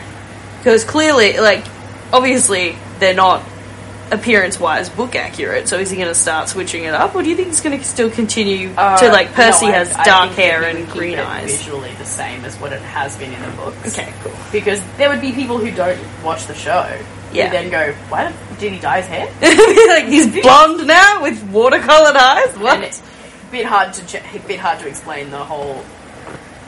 because 0.57 0.83
clearly, 0.83 1.37
like, 1.37 1.65
obviously, 2.11 2.75
they're 2.99 3.13
not 3.15 3.43
appearance 4.11 4.59
wise 4.59 4.89
book 4.89 5.15
accurate. 5.15 5.67
So 5.67 5.77
is 5.77 5.89
he 5.89 5.97
going 5.97 6.07
to 6.07 6.15
start 6.15 6.49
switching 6.49 6.83
it 6.83 6.93
up, 6.93 7.15
or 7.15 7.23
do 7.23 7.29
you 7.29 7.35
think 7.35 7.49
he's 7.49 7.61
going 7.61 7.77
to 7.77 7.83
still 7.83 8.09
continue 8.09 8.73
to 8.73 8.79
uh, 8.79 9.09
like 9.11 9.31
Percy 9.33 9.65
has 9.65 9.89
dark 10.05 10.31
hair 10.31 10.63
and 10.63 10.87
green 10.89 11.19
eyes? 11.19 11.57
Visually 11.57 11.93
the 11.95 12.05
same 12.05 12.45
as 12.45 12.57
what 12.59 12.73
it 12.73 12.81
has 12.81 13.17
been 13.17 13.33
in 13.33 13.41
the 13.41 13.57
books. 13.57 13.97
Okay, 13.97 14.13
cool. 14.21 14.33
Because 14.51 14.81
there 14.97 15.09
would 15.09 15.21
be 15.21 15.31
people 15.31 15.57
who 15.57 15.71
don't 15.71 15.99
watch 16.23 16.45
the 16.45 16.55
show. 16.55 16.99
Yeah. 17.33 17.45
Who 17.45 17.51
then 17.51 17.69
go, 17.69 17.93
why 18.09 18.33
did, 18.59 18.73
he 18.73 18.79
dye 18.79 19.01
his 19.01 19.07
hair? 19.07 19.25
like 19.89 20.05
he's 20.05 20.31
blonde 20.41 20.87
now 20.87 21.21
with 21.21 21.41
watercolored 21.51 22.15
eyes. 22.15 22.57
What? 22.57 22.75
And 22.75 22.83
it's 22.85 23.01
a 23.01 23.51
bit 23.51 23.65
hard 23.65 23.93
to 23.93 24.21
bit 24.47 24.59
hard 24.59 24.79
to 24.79 24.87
explain 24.87 25.31
the 25.31 25.43
whole 25.43 25.83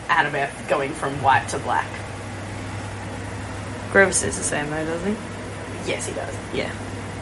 Annabeth 0.08 0.68
going 0.68 0.92
from 0.92 1.22
white 1.22 1.48
to 1.50 1.60
black. 1.60 1.88
Grover 3.92 4.12
says 4.12 4.38
the 4.38 4.44
same 4.44 4.70
though, 4.70 4.86
doesn't 4.86 5.16
he? 5.16 5.90
Yes, 5.90 6.08
he 6.08 6.14
does. 6.14 6.36
Yeah. 6.54 6.74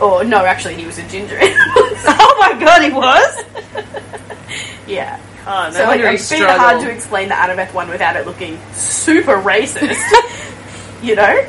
Or 0.01 0.23
no, 0.23 0.45
actually, 0.45 0.75
he 0.75 0.85
was 0.85 0.97
a 0.97 1.07
ginger. 1.07 1.37
oh 1.41 2.37
my 2.39 2.59
god, 2.59 2.81
he 2.83 2.91
was. 2.91 3.43
yeah. 4.87 5.19
Oh 5.47 5.65
no, 5.67 5.71
So 5.71 5.83
like, 5.85 6.01
it's 6.01 6.31
a 6.31 6.57
hard 6.57 6.81
to 6.81 6.89
explain 6.91 7.29
the 7.29 7.35
Annabeth 7.35 7.73
one 7.73 7.87
without 7.89 8.15
it 8.15 8.25
looking 8.25 8.59
super 8.73 9.35
racist. 9.37 9.95
you 11.03 11.15
know, 11.15 11.47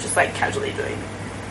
just 0.00 0.16
like 0.16 0.34
casually 0.34 0.72
doing 0.72 0.98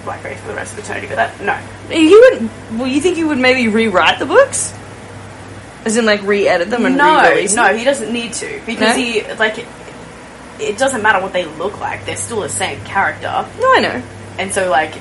blackface 0.05 0.37
for 0.37 0.49
the 0.49 0.53
rest 0.55 0.73
of 0.77 0.79
eternity. 0.83 1.07
But 1.07 1.15
that 1.15 1.41
no, 1.41 1.53
He 1.93 2.15
would. 2.15 2.49
Well, 2.79 2.87
you 2.87 3.01
think 3.01 3.17
he 3.17 3.23
would 3.23 3.39
maybe 3.39 3.67
rewrite 3.67 4.19
the 4.19 4.25
books, 4.27 4.73
as 5.85 5.97
in 5.97 6.05
like 6.05 6.21
re-edit 6.21 6.69
them 6.69 6.85
and 6.85 6.97
no, 6.97 7.23
re-release 7.23 7.55
no, 7.55 7.63
them? 7.63 7.77
he 7.77 7.83
doesn't 7.83 8.13
need 8.13 8.33
to 8.33 8.61
because 8.65 8.95
No? 8.95 9.03
he 9.03 9.23
like. 9.33 9.57
It, 9.57 9.67
it 10.59 10.77
doesn't 10.77 11.03
matter 11.03 11.21
what 11.21 11.33
they 11.33 11.45
look 11.45 11.79
like; 11.79 12.05
they're 12.05 12.15
still 12.15 12.41
the 12.41 12.49
same 12.49 12.83
character, 12.85 13.27
No, 13.59 13.73
I 13.75 13.79
know. 13.81 14.03
and 14.39 14.51
so 14.53 14.69
like 14.71 14.93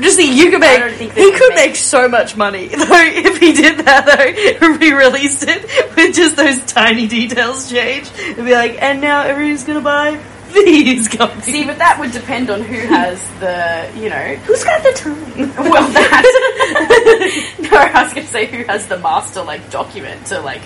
Just 0.00 0.16
think 0.16 0.34
you 0.34 0.50
could 0.50 0.60
make. 0.60 0.82
He 0.94 1.08
could 1.08 1.50
make- 1.50 1.54
make 1.54 1.76
so 1.76 2.08
much 2.08 2.36
money 2.36 2.66
though 2.68 2.84
if 2.90 3.38
he 3.38 3.52
did 3.52 3.78
that 3.86 4.06
though. 4.06 4.68
Re-released 4.76 5.44
it 5.46 5.62
with 5.96 6.14
just 6.14 6.36
those 6.36 6.60
tiny 6.66 7.06
details 7.06 7.70
changed. 7.70 8.12
It'd 8.18 8.44
be 8.44 8.52
like, 8.54 8.82
and 8.82 9.00
now 9.00 9.22
everyone's 9.22 9.64
gonna 9.64 9.80
buy 9.80 10.20
these 10.52 11.08
copies. 11.08 11.44
See, 11.44 11.64
but 11.64 11.78
that 11.78 11.98
would 12.00 12.12
depend 12.12 12.50
on 12.50 12.60
who 12.62 12.78
has 12.86 13.20
the, 13.40 13.90
you 14.00 14.08
know, 14.08 14.36
who's 14.46 14.62
got 14.64 14.82
the 14.82 14.92
time? 14.92 15.54
well, 15.70 15.88
that. 15.88 17.54
no, 17.60 17.70
I 17.72 18.02
was 18.04 18.12
to 18.14 18.24
say 18.26 18.46
who 18.46 18.64
has 18.64 18.86
the 18.86 18.98
master 18.98 19.42
like 19.42 19.70
document 19.70 20.26
to 20.26 20.40
like 20.40 20.62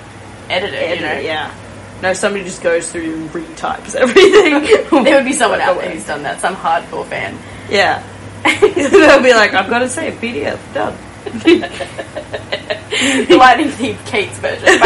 edit 0.50 0.72
it. 0.74 0.96
you 0.96 1.04
know, 1.06 1.12
it, 1.12 1.24
yeah. 1.24 1.54
No, 2.02 2.12
somebody 2.12 2.44
just 2.44 2.62
goes 2.62 2.90
through 2.92 3.12
and 3.14 3.30
retypes 3.30 3.94
everything. 3.94 4.62
there 5.04 5.16
would 5.16 5.24
be 5.24 5.32
someone 5.32 5.60
out 5.60 5.78
there 5.80 5.90
who's 5.90 6.06
done 6.06 6.22
that, 6.22 6.40
some 6.40 6.54
hardcore 6.54 7.06
fan. 7.06 7.36
Yeah. 7.70 8.02
They'll 8.74 9.22
be 9.22 9.32
like, 9.34 9.54
I've 9.54 9.68
got 9.70 9.80
to 9.80 9.88
say, 9.88 10.10
PDF 10.12 10.58
done. 10.74 10.96
the 13.28 13.36
lightning 13.36 13.68
thief 13.70 14.04
Kate's 14.06 14.38
version. 14.38 14.66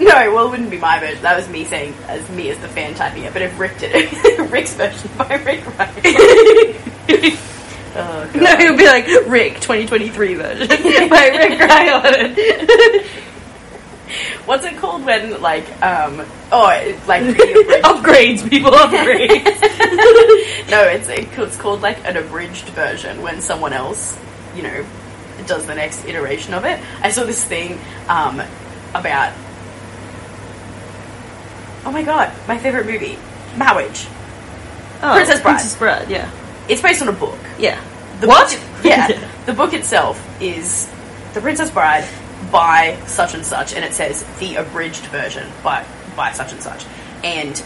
no, 0.00 0.32
well, 0.32 0.46
it 0.46 0.50
wouldn't 0.50 0.70
be 0.70 0.78
my 0.78 0.98
version. 0.98 1.22
That 1.22 1.36
was 1.36 1.48
me 1.48 1.64
saying 1.64 1.94
as 2.06 2.28
me 2.30 2.50
as 2.50 2.58
the 2.58 2.68
fan 2.68 2.94
typing 2.94 3.24
it. 3.24 3.32
But 3.32 3.42
if 3.42 3.58
Rick 3.58 3.78
did 3.78 3.92
it, 3.94 4.38
Rick's 4.50 4.74
version 4.74 5.10
by 5.16 5.34
Rick 5.36 5.64
Riordan. 5.78 6.02
oh, 7.96 8.30
No, 8.34 8.56
he'll 8.56 8.76
be 8.76 8.86
like 8.86 9.06
Rick 9.26 9.54
2023 9.60 10.34
version 10.34 10.68
by 11.08 11.28
Rick 11.28 11.58
Riordan. 11.60 12.36
What's 14.44 14.64
it 14.64 14.76
called 14.76 15.04
when 15.04 15.40
like 15.40 15.64
um 15.82 16.24
oh 16.52 16.68
it's 16.70 17.06
like 17.08 17.22
upgrades, 17.84 18.48
people 18.48 18.70
upgrades. 18.70 19.44
no, 20.70 20.82
it's 20.84 21.08
it's 21.08 21.56
called 21.56 21.82
like 21.82 22.04
an 22.06 22.16
abridged 22.16 22.68
version 22.70 23.22
when 23.22 23.40
someone 23.40 23.72
else, 23.72 24.18
you 24.54 24.62
know, 24.62 24.84
does 25.46 25.66
the 25.66 25.74
next 25.74 26.04
iteration 26.04 26.54
of 26.54 26.64
it. 26.64 26.80
I 27.02 27.10
saw 27.10 27.24
this 27.24 27.44
thing 27.44 27.78
um, 28.08 28.40
about. 28.94 29.32
Oh 31.84 31.90
my 31.92 32.02
god, 32.02 32.32
my 32.46 32.58
favorite 32.58 32.86
movie, 32.86 33.18
Marriage. 33.56 34.06
Oh, 35.00 35.14
Princess 35.14 35.40
Bride. 35.40 35.52
Princess 35.52 35.76
Bride, 35.76 36.10
yeah. 36.10 36.30
It's 36.68 36.82
based 36.82 37.00
on 37.02 37.08
a 37.08 37.12
book. 37.12 37.38
Yeah. 37.58 37.82
The 38.20 38.26
What? 38.26 38.50
Book, 38.50 38.84
yeah, 38.84 39.28
the 39.46 39.52
book 39.52 39.72
itself 39.72 40.20
is 40.42 40.90
The 41.34 41.40
Princess 41.40 41.70
Bride 41.70 42.04
by 42.50 42.98
such 43.06 43.34
and 43.34 43.44
such, 43.44 43.74
and 43.74 43.84
it 43.84 43.92
says 43.92 44.24
the 44.38 44.56
abridged 44.56 45.06
version 45.06 45.46
by 45.62 45.84
by 46.16 46.32
such 46.32 46.52
and 46.52 46.62
such, 46.62 46.84
and 47.22 47.62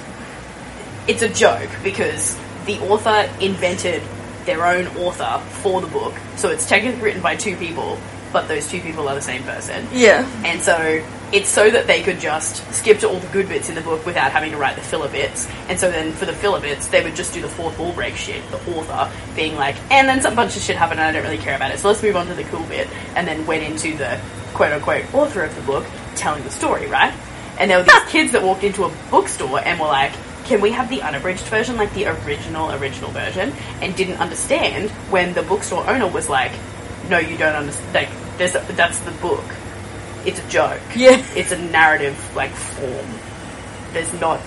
it's 1.08 1.22
a 1.22 1.28
joke 1.28 1.70
because 1.82 2.38
the 2.66 2.78
author 2.80 3.28
invented 3.40 4.02
their 4.44 4.66
own 4.66 4.86
author 4.98 5.40
for 5.62 5.80
the 5.80 5.86
book, 5.86 6.14
so 6.36 6.50
it's 6.50 6.68
technically 6.68 7.00
written 7.00 7.22
by 7.22 7.36
two 7.36 7.56
people, 7.56 7.98
but 8.32 8.48
those 8.48 8.68
two 8.68 8.80
people 8.80 9.08
are 9.08 9.14
the 9.14 9.22
same 9.22 9.42
person. 9.42 9.86
Yeah. 9.92 10.28
And 10.44 10.60
so 10.60 11.04
it's 11.32 11.48
so 11.48 11.70
that 11.70 11.86
they 11.86 12.02
could 12.02 12.20
just 12.20 12.56
skip 12.74 12.98
to 12.98 13.08
all 13.08 13.18
the 13.18 13.28
good 13.28 13.48
bits 13.48 13.68
in 13.68 13.74
the 13.74 13.80
book 13.80 14.04
without 14.04 14.32
having 14.32 14.50
to 14.50 14.56
write 14.58 14.76
the 14.76 14.82
filler 14.82 15.08
bits. 15.08 15.48
And 15.68 15.78
so 15.80 15.90
then 15.90 16.12
for 16.12 16.26
the 16.26 16.32
filler 16.32 16.60
bits, 16.60 16.88
they 16.88 17.02
would 17.02 17.16
just 17.16 17.32
do 17.32 17.40
the 17.40 17.48
fourth 17.48 17.78
wall 17.78 17.92
break 17.92 18.16
shit, 18.16 18.46
the 18.50 18.58
author 18.76 19.10
being 19.34 19.54
like, 19.56 19.76
and 19.90 20.08
then 20.08 20.20
some 20.20 20.34
bunch 20.34 20.56
of 20.56 20.62
shit 20.62 20.76
happened 20.76 21.00
and 21.00 21.08
I 21.08 21.12
don't 21.12 21.22
really 21.22 21.42
care 21.42 21.56
about 21.56 21.70
it, 21.72 21.78
so 21.78 21.88
let's 21.88 22.02
move 22.02 22.16
on 22.16 22.26
to 22.26 22.34
the 22.34 22.44
cool 22.44 22.64
bit. 22.66 22.88
And 23.16 23.26
then 23.26 23.46
went 23.46 23.62
into 23.62 23.96
the 23.96 24.20
quote 24.54 24.72
unquote 24.72 25.12
author 25.14 25.42
of 25.44 25.54
the 25.54 25.62
book 25.62 25.86
telling 26.14 26.42
the 26.44 26.50
story, 26.50 26.86
right? 26.86 27.12
And 27.58 27.70
there 27.70 27.78
were 27.78 27.84
these 27.84 28.04
kids 28.08 28.32
that 28.32 28.42
walked 28.42 28.64
into 28.64 28.84
a 28.84 28.92
bookstore 29.10 29.60
and 29.60 29.78
were 29.78 29.86
like, 29.86 30.12
can 30.44 30.60
we 30.60 30.72
have 30.72 30.88
the 30.88 31.02
unabridged 31.02 31.44
version, 31.44 31.76
like 31.76 31.92
the 31.94 32.06
original, 32.06 32.72
original 32.72 33.10
version? 33.10 33.52
And 33.80 33.94
didn't 33.94 34.18
understand 34.18 34.90
when 35.10 35.34
the 35.34 35.42
bookstore 35.42 35.88
owner 35.88 36.08
was 36.08 36.28
like, 36.28 36.52
no, 37.08 37.18
you 37.18 37.36
don't 37.36 37.54
understand. 37.54 37.94
Like, 37.94 38.08
there's 38.38 38.54
a, 38.54 38.60
that's 38.72 38.98
the 39.00 39.12
book. 39.12 39.44
It's 40.24 40.38
a 40.38 40.48
joke. 40.48 40.80
Yeah. 40.96 41.24
It's 41.34 41.52
a 41.52 41.58
narrative, 41.58 42.16
like, 42.34 42.50
form. 42.50 43.06
There's 43.92 44.12
not 44.20 44.40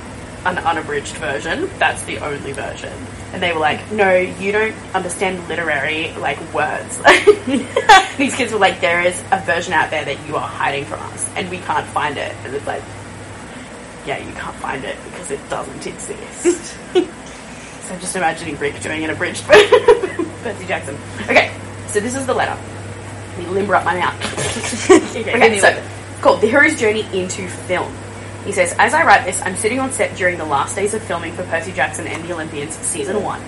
an 0.45 0.57
unabridged 0.57 1.15
version. 1.17 1.69
That's 1.79 2.03
the 2.03 2.19
only 2.19 2.51
version. 2.51 2.93
And 3.35 3.43
they 3.43 3.51
were 3.51 3.59
like, 3.59 3.91
no, 3.91 4.15
you 4.15 4.53
don't 4.53 4.73
understand 4.95 5.45
literary, 5.49 6.13
like, 6.13 6.39
words. 6.53 6.97
These 8.17 8.33
kids 8.33 8.53
were 8.53 8.59
like, 8.59 8.79
there 8.79 9.01
is 9.01 9.21
a 9.29 9.41
version 9.41 9.73
out 9.73 9.89
there 9.89 10.05
that 10.05 10.25
you 10.25 10.37
are 10.37 10.47
hiding 10.47 10.85
from 10.85 11.01
us, 11.01 11.29
and 11.35 11.49
we 11.49 11.57
can't 11.57 11.85
find 11.87 12.17
it. 12.17 12.33
And 12.45 12.55
it's 12.55 12.65
like, 12.65 12.81
yeah, 14.05 14.19
you 14.19 14.33
can't 14.35 14.55
find 14.55 14.85
it 14.85 14.95
because 15.03 15.31
it 15.31 15.49
doesn't 15.49 15.85
exist. 15.85 16.77
so 16.93 17.93
I'm 17.93 17.99
just 17.99 18.15
imagining 18.15 18.57
Rick 18.57 18.79
doing 18.79 19.03
an 19.03 19.09
abridged 19.09 19.43
Percy 19.47 20.65
Jackson. 20.65 20.95
Okay, 21.23 21.53
so 21.87 21.99
this 21.99 22.15
is 22.15 22.25
the 22.25 22.33
letter. 22.33 22.57
Let 23.31 23.39
me 23.39 23.47
limber 23.47 23.75
up 23.75 23.83
my 23.83 23.99
mouth. 23.99 24.89
okay, 25.13 25.59
so 25.59 25.83
called 26.21 26.39
The 26.39 26.47
Hero's 26.47 26.79
Journey 26.79 27.01
into 27.11 27.49
Film. 27.49 27.93
He 28.45 28.51
says, 28.51 28.75
As 28.77 28.93
I 28.93 29.03
write 29.03 29.25
this, 29.25 29.41
I'm 29.41 29.55
sitting 29.55 29.79
on 29.79 29.91
set 29.91 30.15
during 30.15 30.37
the 30.37 30.45
last 30.45 30.75
days 30.75 30.93
of 30.93 31.01
filming 31.01 31.33
for 31.33 31.43
Percy 31.45 31.71
Jackson 31.71 32.05
and 32.05 32.23
the 32.23 32.33
Olympians, 32.33 32.75
season 32.75 33.23
one. 33.23 33.41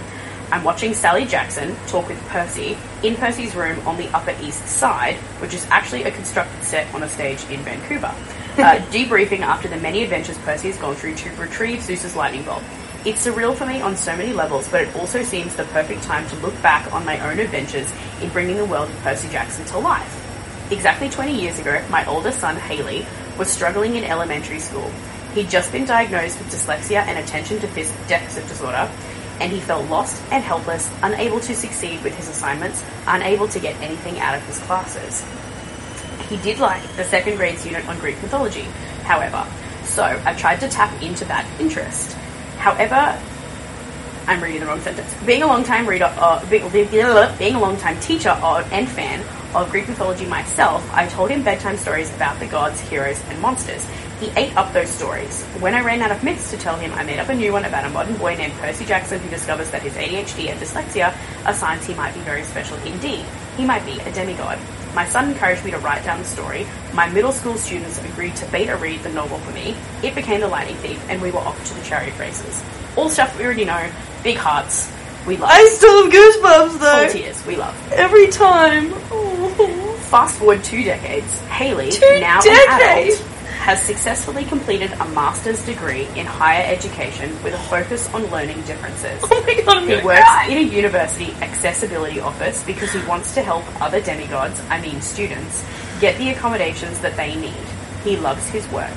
I'm 0.52 0.64
watching 0.64 0.94
Sally 0.94 1.26
Jackson 1.26 1.76
talk 1.88 2.08
with 2.08 2.20
Percy 2.30 2.76
in 3.04 3.16
Percy's 3.16 3.54
room 3.54 3.86
on 3.86 3.98
the 3.98 4.08
Upper 4.16 4.36
East 4.42 4.66
Side, 4.66 5.16
which 5.40 5.54
is 5.54 5.68
actually 5.70 6.04
a 6.04 6.12
constructed 6.12 6.64
set 6.64 6.92
on 6.96 7.04
a 7.04 7.10
stage 7.10 7.44
in 7.52 7.60
Vancouver. 7.62 8.08
Uh, 8.08 8.80
debriefing 8.90 9.42
after 9.42 9.68
the 9.68 9.78
many 9.78 10.04
adventures 10.04 10.38
Percy 10.40 10.70
has 10.70 10.78
gone 10.78 10.96
through 10.96 11.16
to 11.16 11.30
retrieve 11.36 11.82
Zeus's 11.82 12.16
lightning 12.16 12.44
bolt. 12.44 12.64
It's 13.06 13.26
surreal 13.26 13.56
for 13.56 13.66
me 13.66 13.82
on 13.82 13.96
so 13.96 14.18
many 14.18 14.34
levels, 14.34 14.68
but 14.70 14.82
it 14.82 14.96
also 14.96 15.22
seems 15.22 15.56
the 15.56 15.66
perfect 15.66 16.02
time 16.04 16.28
to 16.30 16.36
look 16.38 16.60
back 16.64 16.92
on 16.92 17.06
my 17.06 17.20
own 17.30 17.40
adventures 17.40 17.92
in 18.22 18.30
bringing 18.30 18.58
the 18.58 18.66
world 18.66 18.90
of 18.90 18.98
Percy 19.02 19.30
Jackson 19.30 19.64
to 19.66 19.78
life. 19.78 20.72
Exactly 20.72 21.08
20 21.08 21.40
years 21.40 21.60
ago, 21.60 21.86
my 21.90 22.06
oldest 22.08 22.40
son, 22.40 22.56
Haley, 22.56 23.06
was 23.38 23.50
struggling 23.50 23.96
in 23.96 24.04
elementary 24.04 24.60
school. 24.60 24.92
He'd 25.34 25.50
just 25.50 25.72
been 25.72 25.86
diagnosed 25.86 26.40
with 26.40 26.52
dyslexia 26.52 27.06
and 27.06 27.20
attention 27.20 27.60
deficit 27.60 28.48
disorder, 28.48 28.90
and 29.40 29.52
he 29.52 29.60
felt 29.60 29.88
lost 29.90 30.22
and 30.32 30.44
helpless, 30.44 30.92
unable 31.04 31.40
to 31.42 31.56
succeed 31.56 32.04
with 32.04 32.16
his 32.16 32.28
assignments, 32.28 32.84
unable 33.06 33.48
to 33.50 33.60
get 33.60 33.76
anything 33.82 34.20
out 34.20 34.36
of 34.36 34.44
his 34.48 34.58
classes. 34.60 35.24
He 36.30 36.38
did 36.38 36.60
like 36.60 36.82
the 36.96 37.04
second 37.04 37.38
grade's 37.38 37.66
unit 37.66 37.88
on 37.88 38.00
Greek 38.00 38.22
mythology, 38.22 38.66
however, 39.04 39.46
so 39.86 40.04
I 40.26 40.34
tried 40.34 40.60
to 40.62 40.68
tap 40.68 41.02
into 41.02 41.26
that 41.26 41.46
interest. 41.60 42.14
However, 42.58 43.22
I'm 44.28 44.44
reading 44.44 44.60
the 44.60 44.66
wrong 44.66 44.82
sentence. 44.82 45.14
Being 45.26 45.44
a 45.44 45.48
long-time 45.48 45.88
reader, 45.88 46.14
uh, 46.18 46.46
being, 46.50 46.70
being 46.70 47.56
a 47.56 47.60
long-time 47.60 48.00
teacher 48.02 48.32
of, 48.32 48.70
and 48.74 48.90
fan 48.90 49.24
of 49.56 49.70
Greek 49.72 49.88
mythology 49.88 50.26
myself, 50.26 50.88
I 50.94 51.08
told 51.08 51.30
him 51.30 51.44
bedtime 51.44 51.78
stories 51.78 52.14
about 52.16 52.40
the 52.40 52.46
gods, 52.48 52.80
heroes, 52.82 53.22
and 53.30 53.40
monsters. 53.42 53.86
He 54.20 54.30
ate 54.36 54.56
up 54.58 54.74
those 54.74 54.90
stories. 54.90 55.44
When 55.60 55.76
I 55.76 55.82
ran 55.82 56.02
out 56.02 56.12
of 56.12 56.24
myths 56.24 56.50
to 56.52 56.58
tell 56.58 56.76
him, 56.76 56.92
I 56.94 57.04
made 57.04 57.20
up 57.20 57.30
a 57.30 57.36
new 57.36 57.54
one 57.54 57.66
about 57.66 57.86
a 57.86 57.90
modern 57.90 58.16
boy 58.18 58.36
named 58.36 58.54
Percy 58.54 58.84
Jackson 58.86 59.20
who 59.20 59.30
discovers 59.30 59.70
that 59.72 59.84
his 59.84 59.94
ADHD 59.94 60.50
and 60.50 60.60
dyslexia 60.60 61.16
are 61.46 61.54
signs 61.54 61.86
he 61.86 61.94
might 61.94 62.14
be 62.16 62.20
very 62.22 62.44
special 62.44 62.78
indeed. 62.80 63.24
He 63.58 63.66
might 63.66 63.86
be 63.86 64.00
a 64.00 64.12
demigod. 64.12 64.58
My 64.96 65.08
son 65.08 65.30
encouraged 65.30 65.64
me 65.64 65.70
to 65.72 65.78
write 65.78 66.04
down 66.04 66.18
the 66.20 66.26
story. 66.26 66.66
My 66.94 67.08
middle 67.10 67.32
school 67.32 67.56
students 67.58 68.04
agreed 68.04 68.36
to 68.38 68.46
beta 68.48 68.76
read 68.78 69.04
the 69.04 69.10
novel 69.12 69.38
for 69.38 69.52
me. 69.52 69.76
It 70.02 70.16
became 70.16 70.42
The 70.42 70.48
Lightning 70.48 70.78
Thief, 70.78 71.04
and 71.10 71.22
we 71.22 71.30
were 71.30 71.40
off 71.40 71.64
to 71.68 71.74
the 71.76 71.84
chariot 71.84 72.18
races. 72.18 72.64
All 72.96 73.10
stuff 73.10 73.38
we 73.38 73.46
already 73.46 73.66
know. 73.66 73.92
Big 74.24 74.38
hearts. 74.38 74.92
We 75.28 75.38
love. 75.38 75.50
I 75.52 75.68
still 75.68 76.04
have 76.06 76.12
goosebumps 76.14 76.70
Full 76.70 76.80
though. 76.80 77.10
tears. 77.12 77.46
We 77.46 77.56
love. 77.58 77.76
Every 77.94 78.28
time. 78.28 78.92
Oh. 79.12 79.27
Fast 80.10 80.38
forward 80.40 80.64
two 80.64 80.84
decades, 80.84 81.38
Haley, 81.48 81.92
Two 81.92 82.20
now 82.22 82.40
decades? 82.42 83.20
an 83.20 83.26
adult, 83.26 83.32
has 83.60 83.82
successfully 83.82 84.46
completed 84.46 84.92
a 84.94 85.06
master's 85.10 85.64
degree 85.66 86.08
in 86.16 86.26
higher 86.26 86.64
education 86.66 87.32
with 87.44 87.54
a 87.54 87.58
focus 87.58 88.12
on 88.14 88.26
learning 88.28 88.62
differences. 88.62 89.20
Oh 89.30 89.44
my 89.46 89.54
god, 89.62 89.78
I'm 89.84 89.88
He 89.90 89.96
works 89.98 90.22
cry. 90.22 90.48
in 90.50 90.58
a 90.60 90.62
university 90.62 91.34
accessibility 91.42 92.22
office 92.22 92.64
because 92.64 92.94
he 92.94 93.02
wants 93.06 93.34
to 93.34 93.42
help 93.42 93.66
other 93.82 94.00
demigods, 94.00 94.62
I 94.70 94.80
mean 94.80 95.02
students, 95.02 95.66
get 96.00 96.18
the 96.18 96.30
accommodations 96.30 97.00
that 97.02 97.18
they 97.18 97.36
need. 97.36 97.54
He 98.06 98.16
loves 98.16 98.48
his 98.50 98.66
work. 98.70 98.94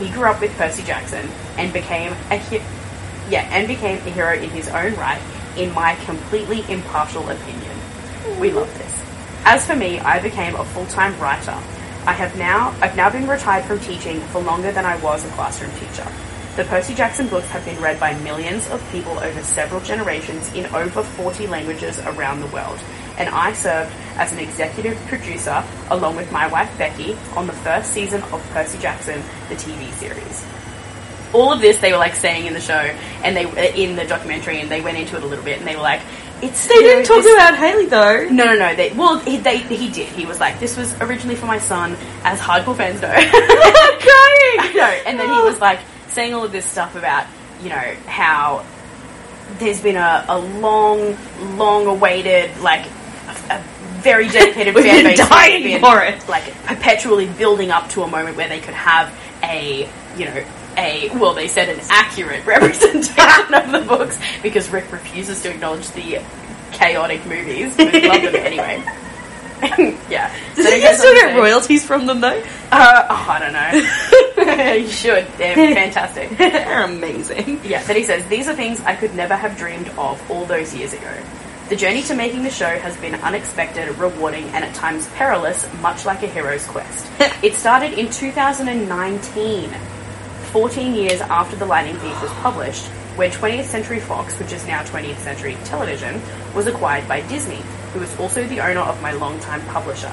He 0.00 0.08
grew 0.08 0.24
up 0.24 0.40
with 0.40 0.56
Percy 0.56 0.82
Jackson 0.84 1.28
and 1.58 1.70
became 1.74 2.12
a 2.30 2.38
hi- 2.38 2.62
yeah, 3.28 3.42
and 3.52 3.68
became 3.68 3.98
a 3.98 4.10
hero 4.10 4.32
in 4.34 4.48
his 4.50 4.68
own 4.68 4.94
right, 4.94 5.20
in 5.58 5.74
my 5.74 5.94
completely 6.06 6.64
impartial 6.72 7.28
opinion. 7.28 7.76
We 8.40 8.50
love 8.50 8.72
this. 8.78 9.03
As 9.46 9.66
for 9.66 9.76
me, 9.76 9.98
I 10.00 10.20
became 10.20 10.54
a 10.54 10.64
full-time 10.64 11.18
writer. 11.20 11.58
I 12.06 12.12
have 12.14 12.34
now 12.38 12.74
I've 12.80 12.96
now 12.96 13.10
been 13.10 13.28
retired 13.28 13.66
from 13.66 13.78
teaching 13.78 14.20
for 14.28 14.40
longer 14.40 14.72
than 14.72 14.86
I 14.86 14.96
was 14.96 15.22
a 15.22 15.28
classroom 15.28 15.70
teacher. 15.72 16.06
The 16.56 16.64
Percy 16.64 16.94
Jackson 16.94 17.28
books 17.28 17.48
have 17.48 17.62
been 17.66 17.78
read 17.78 18.00
by 18.00 18.14
millions 18.20 18.66
of 18.70 18.82
people 18.90 19.18
over 19.18 19.42
several 19.42 19.82
generations 19.82 20.50
in 20.54 20.64
over 20.74 21.02
40 21.02 21.46
languages 21.48 21.98
around 22.00 22.40
the 22.40 22.46
world. 22.46 22.78
And 23.18 23.28
I 23.28 23.52
served 23.52 23.92
as 24.16 24.32
an 24.32 24.38
executive 24.38 24.96
producer 25.08 25.62
along 25.90 26.16
with 26.16 26.32
my 26.32 26.46
wife 26.46 26.72
Becky 26.78 27.14
on 27.36 27.46
the 27.46 27.52
first 27.52 27.90
season 27.92 28.22
of 28.22 28.42
Percy 28.52 28.78
Jackson, 28.78 29.22
the 29.50 29.56
TV 29.56 29.90
series 29.92 30.46
all 31.34 31.52
of 31.52 31.60
this 31.60 31.80
they 31.80 31.90
were 31.90 31.98
like 31.98 32.14
saying 32.14 32.46
in 32.46 32.54
the 32.54 32.60
show 32.60 32.72
and 33.24 33.36
they 33.36 33.74
in 33.74 33.96
the 33.96 34.06
documentary 34.06 34.60
and 34.60 34.70
they 34.70 34.80
went 34.80 34.96
into 34.96 35.16
it 35.16 35.22
a 35.24 35.26
little 35.26 35.44
bit 35.44 35.58
and 35.58 35.66
they 35.66 35.74
were 35.74 35.82
like 35.82 36.00
it's 36.44 36.66
They 36.66 36.74
didn't 36.74 37.04
talk 37.04 37.22
this- 37.22 37.34
about 37.34 37.56
Haley 37.56 37.86
though. 37.86 38.28
no 38.30 38.44
no 38.44 38.54
no 38.56 38.74
they 38.74 38.92
well 38.92 39.18
he, 39.18 39.36
they 39.38 39.58
he 39.58 39.88
did 39.90 40.08
he 40.08 40.26
was 40.26 40.38
like 40.40 40.60
this 40.60 40.76
was 40.76 40.94
originally 41.00 41.36
for 41.36 41.46
my 41.46 41.58
son 41.58 41.96
as 42.22 42.38
hardcore 42.40 42.76
fans 42.76 43.00
know 43.00 43.08
I'm 43.14 43.24
I 43.26 44.68
crying. 44.68 44.76
know 44.76 45.02
and 45.06 45.18
then 45.18 45.28
he 45.34 45.40
was 45.42 45.56
oh. 45.56 45.60
like 45.60 45.80
saying 46.08 46.34
all 46.34 46.44
of 46.44 46.52
this 46.52 46.64
stuff 46.64 46.94
about 46.96 47.26
you 47.62 47.68
know 47.70 47.94
how 48.06 48.64
there's 49.58 49.80
been 49.80 49.96
a, 49.96 50.24
a 50.28 50.38
long 50.38 51.16
long 51.56 51.86
awaited 51.86 52.56
like 52.60 52.86
a, 53.50 53.54
a 53.56 53.64
very 54.02 54.28
dedicated 54.28 54.74
fan 54.82 55.04
base 55.04 55.18
dying 55.18 55.62
been, 55.62 55.80
for 55.80 56.02
it. 56.02 56.28
like 56.28 56.44
perpetually 56.64 57.26
building 57.26 57.70
up 57.70 57.88
to 57.90 58.02
a 58.02 58.06
moment 58.08 58.36
where 58.36 58.48
they 58.48 58.60
could 58.60 58.74
have 58.74 59.12
a 59.42 59.88
you 60.16 60.24
know 60.26 60.44
a 60.76 61.10
well, 61.18 61.34
they 61.34 61.48
said 61.48 61.68
an 61.68 61.80
accurate 61.90 62.44
representation 62.46 63.54
of 63.54 63.72
the 63.72 63.84
books 63.86 64.18
because 64.42 64.70
Rick 64.70 64.90
refuses 64.92 65.42
to 65.42 65.50
acknowledge 65.50 65.88
the 65.90 66.20
chaotic 66.72 67.24
movies. 67.26 67.78
Love 67.78 67.92
them 67.92 68.34
anyway. 68.34 68.82
yeah. 70.10 70.34
Does 70.54 70.66
So 70.66 70.74
he 70.74 70.94
still 70.94 71.14
get 71.14 71.36
royalties 71.36 71.84
from 71.84 72.06
them 72.06 72.20
though? 72.20 72.42
Uh, 72.70 73.06
oh, 73.08 73.26
I 73.28 73.38
don't 73.38 73.52
know. 73.52 74.74
you 74.74 74.88
should. 74.88 75.26
They're 75.38 75.54
fantastic. 75.54 76.36
They're 76.36 76.84
amazing. 76.84 77.60
Yeah, 77.64 77.82
then 77.84 77.96
he 77.96 78.02
says, 78.02 78.26
These 78.26 78.48
are 78.48 78.54
things 78.54 78.80
I 78.80 78.94
could 78.94 79.14
never 79.14 79.34
have 79.34 79.56
dreamed 79.56 79.88
of 79.90 80.30
all 80.30 80.44
those 80.44 80.74
years 80.74 80.92
ago. 80.92 81.12
The 81.68 81.76
journey 81.76 82.02
to 82.02 82.14
making 82.14 82.42
the 82.42 82.50
show 82.50 82.78
has 82.78 82.94
been 82.98 83.14
unexpected, 83.14 83.88
rewarding, 83.96 84.44
and 84.48 84.64
at 84.64 84.74
times 84.74 85.06
perilous, 85.14 85.66
much 85.80 86.04
like 86.04 86.22
a 86.22 86.26
hero's 86.26 86.66
quest. 86.66 87.10
it 87.42 87.54
started 87.54 87.94
in 87.98 88.10
2019, 88.10 89.70
14 90.54 90.94
years 90.94 91.20
after 91.20 91.56
The 91.56 91.66
Lightning 91.66 91.96
Thief 91.96 92.22
was 92.22 92.30
published, 92.34 92.86
when 93.16 93.32
20th 93.32 93.64
Century 93.64 93.98
Fox, 93.98 94.38
which 94.38 94.52
is 94.52 94.64
now 94.68 94.84
20th 94.84 95.18
Century 95.18 95.56
Television, 95.64 96.22
was 96.54 96.68
acquired 96.68 97.08
by 97.08 97.22
Disney, 97.22 97.60
who 97.92 98.00
is 98.02 98.20
also 98.20 98.46
the 98.46 98.60
owner 98.60 98.78
of 98.82 99.02
my 99.02 99.10
longtime 99.14 99.62
publisher. 99.66 100.12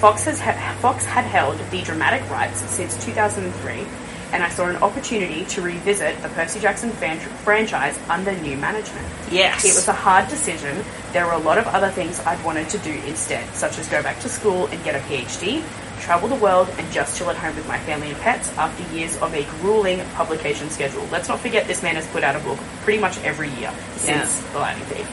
Fox, 0.00 0.24
has 0.24 0.40
ha- 0.40 0.76
Fox 0.80 1.04
had 1.04 1.24
held 1.24 1.56
the 1.70 1.82
dramatic 1.82 2.28
rights 2.28 2.62
since 2.68 3.04
2003, 3.04 3.86
and 4.32 4.42
I 4.42 4.48
saw 4.48 4.66
an 4.66 4.74
opportunity 4.78 5.44
to 5.44 5.62
revisit 5.62 6.20
the 6.20 6.30
Percy 6.30 6.58
Jackson 6.58 6.90
fan- 6.90 7.20
franchise 7.20 7.96
under 8.08 8.32
new 8.40 8.56
management. 8.56 9.06
Yes. 9.30 9.64
It 9.64 9.76
was 9.76 9.86
a 9.86 9.92
hard 9.92 10.26
decision. 10.26 10.84
There 11.12 11.26
were 11.26 11.32
a 11.34 11.38
lot 11.38 11.58
of 11.58 11.66
other 11.68 11.90
things 11.90 12.18
I'd 12.26 12.44
wanted 12.44 12.68
to 12.70 12.78
do 12.78 12.90
instead, 13.06 13.48
such 13.54 13.78
as 13.78 13.86
go 13.86 14.02
back 14.02 14.18
to 14.22 14.28
school 14.28 14.66
and 14.66 14.82
get 14.82 14.96
a 14.96 14.98
PhD, 15.06 15.62
travel 16.06 16.28
the 16.28 16.36
world, 16.36 16.68
and 16.78 16.92
just 16.92 17.18
chill 17.18 17.28
at 17.30 17.36
home 17.36 17.56
with 17.56 17.66
my 17.66 17.78
family 17.80 18.10
and 18.10 18.18
pets 18.20 18.48
after 18.56 18.94
years 18.94 19.16
of 19.18 19.34
a 19.34 19.42
grueling 19.60 20.00
publication 20.14 20.70
schedule. 20.70 21.04
Let's 21.10 21.28
not 21.28 21.40
forget 21.40 21.66
this 21.66 21.82
man 21.82 21.96
has 21.96 22.06
put 22.06 22.22
out 22.22 22.36
a 22.36 22.38
book 22.38 22.58
pretty 22.82 23.00
much 23.00 23.18
every 23.24 23.50
year 23.50 23.72
since 23.96 24.40
The 24.52 24.58
Lightning 24.60 24.86
Thief. 24.86 25.08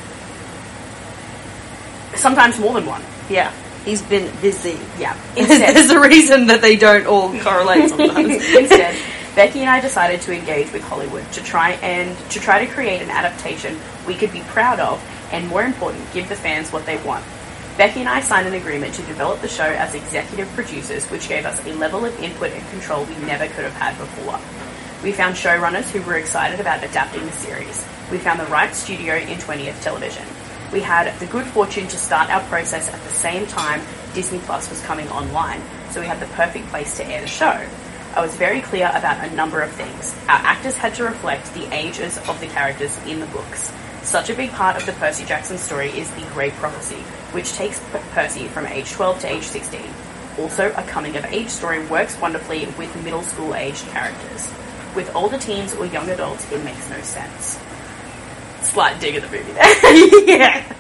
Sometimes 2.16 2.60
more 2.60 2.76
than 2.76 2.86
one. 2.86 3.02
Yeah. 3.28 3.52
He's 3.86 4.04
been 4.04 4.32
busy. 4.40 4.80
Yeah. 5.00 5.18
Instead, 5.36 5.76
There's 5.76 5.90
a 5.90 6.00
reason 6.00 6.46
that 6.48 6.62
they 6.62 6.76
don't 6.76 7.08
all 7.08 7.38
correlate 7.42 7.90
sometimes. 7.90 8.36
Instead, 8.36 8.96
Becky 9.36 9.62
and 9.62 9.70
I 9.72 9.82
decided 9.82 10.22
to 10.22 10.38
engage 10.38 10.72
with 10.72 10.84
Hollywood 10.84 11.30
to 11.34 11.44
try 11.44 11.72
and 11.82 12.16
to 12.30 12.40
try 12.40 12.64
to 12.64 12.72
create 12.72 13.02
an 13.02 13.10
adaptation 13.10 13.80
we 14.06 14.14
could 14.14 14.32
be 14.32 14.42
proud 14.42 14.80
of, 14.80 15.04
and 15.32 15.48
more 15.48 15.64
important, 15.64 16.04
give 16.14 16.30
the 16.30 16.36
fans 16.36 16.72
what 16.72 16.86
they 16.86 16.98
want. 17.04 17.26
Becky 17.78 18.02
and 18.02 18.10
I 18.10 18.20
signed 18.20 18.48
an 18.48 18.54
agreement 18.54 18.94
to 18.96 19.02
develop 19.04 19.42
the 19.42 19.48
show 19.48 19.64
as 19.64 19.96
executive 19.96 20.48
producers, 20.50 21.06
which 21.06 21.28
gave 21.28 21.44
us 21.44 21.66
a 21.66 21.74
level 21.74 22.06
of 22.06 22.20
input 22.20 22.52
and 22.52 22.70
control 22.70 23.04
we 23.06 23.16
never 23.26 23.48
could 23.48 23.64
have 23.64 23.74
had 23.74 23.98
before. 23.98 24.40
We 25.04 25.12
found 25.12 25.36
showrunners 25.36 25.90
who 25.90 26.04
were 26.04 26.14
excited 26.14 26.60
about 26.60 26.84
adapting 26.84 27.26
the 27.26 27.32
series. 27.32 27.84
We 28.12 28.20
found 28.20 28.40
the 28.40 28.46
right 28.46 28.76
studio 28.76 29.16
in 29.16 29.40
20th 29.40 29.82
Television. 29.82 30.24
We 30.72 30.82
had 30.82 31.20
the 31.20 31.26
good 31.26 31.48
fortune 31.48 31.88
to 31.88 31.98
start 31.98 32.30
our 32.30 32.42
process 32.42 32.94
at 32.94 33.02
the 33.02 33.10
same 33.10 33.48
time 33.48 33.82
Disney 34.14 34.38
Plus 34.40 34.70
was 34.70 34.80
coming 34.82 35.10
online, 35.10 35.62
so 35.90 36.00
we 36.00 36.06
had 36.06 36.20
the 36.20 36.28
perfect 36.28 36.68
place 36.68 36.96
to 36.98 37.06
air 37.08 37.22
the 37.22 37.28
show. 37.28 37.66
I 38.16 38.22
was 38.22 38.36
very 38.36 38.62
clear 38.62 38.92
about 38.94 39.28
a 39.28 39.36
number 39.36 39.62
of 39.62 39.72
things. 39.72 40.16
Our 40.30 40.38
actors 40.46 40.78
had 40.78 40.94
to 40.96 41.06
reflect 41.06 41.52
the 41.56 41.74
ages 41.74 42.20
of 42.30 42.40
the 42.40 42.46
characters 42.48 42.96
in 43.08 43.20
the 43.20 43.26
books. 43.28 43.74
Such 44.04 44.30
a 44.30 44.36
big 44.36 44.52
part 44.52 44.76
of 44.76 44.86
the 44.86 44.92
Percy 44.94 45.26
Jackson 45.26 45.58
story 45.58 45.90
is 45.90 46.12
the 46.12 46.22
Great 46.34 46.54
Prophecy, 46.54 47.02
which 47.32 47.54
takes 47.54 47.82
Percy 48.12 48.48
from 48.48 48.66
age 48.68 48.92
12 48.92 49.20
to 49.20 49.28
age 49.32 49.44
16. 49.44 49.82
Also, 50.38 50.72
a 50.72 50.84
coming 50.84 51.16
of 51.16 51.26
age 51.26 51.50
story 51.50 51.86
works 51.88 52.20
wonderfully 52.20 52.66
with 52.78 53.04
middle 53.04 53.22
school 53.24 53.56
aged 53.56 53.86
characters. 53.88 54.52
With 54.96 55.16
older 55.16 55.38
teens 55.38 55.74
or 55.76 55.86
young 55.86 56.10
adults, 56.10 56.52
it 56.52 56.64
makes 56.64 56.90
no 56.90 57.02
sense. 57.02 57.60
Slight 58.62 59.00
dig 59.00 59.16
at 59.16 59.22
the 59.24 59.30
movie 59.30 59.52
there. 59.52 60.26
yeah. 60.28 60.74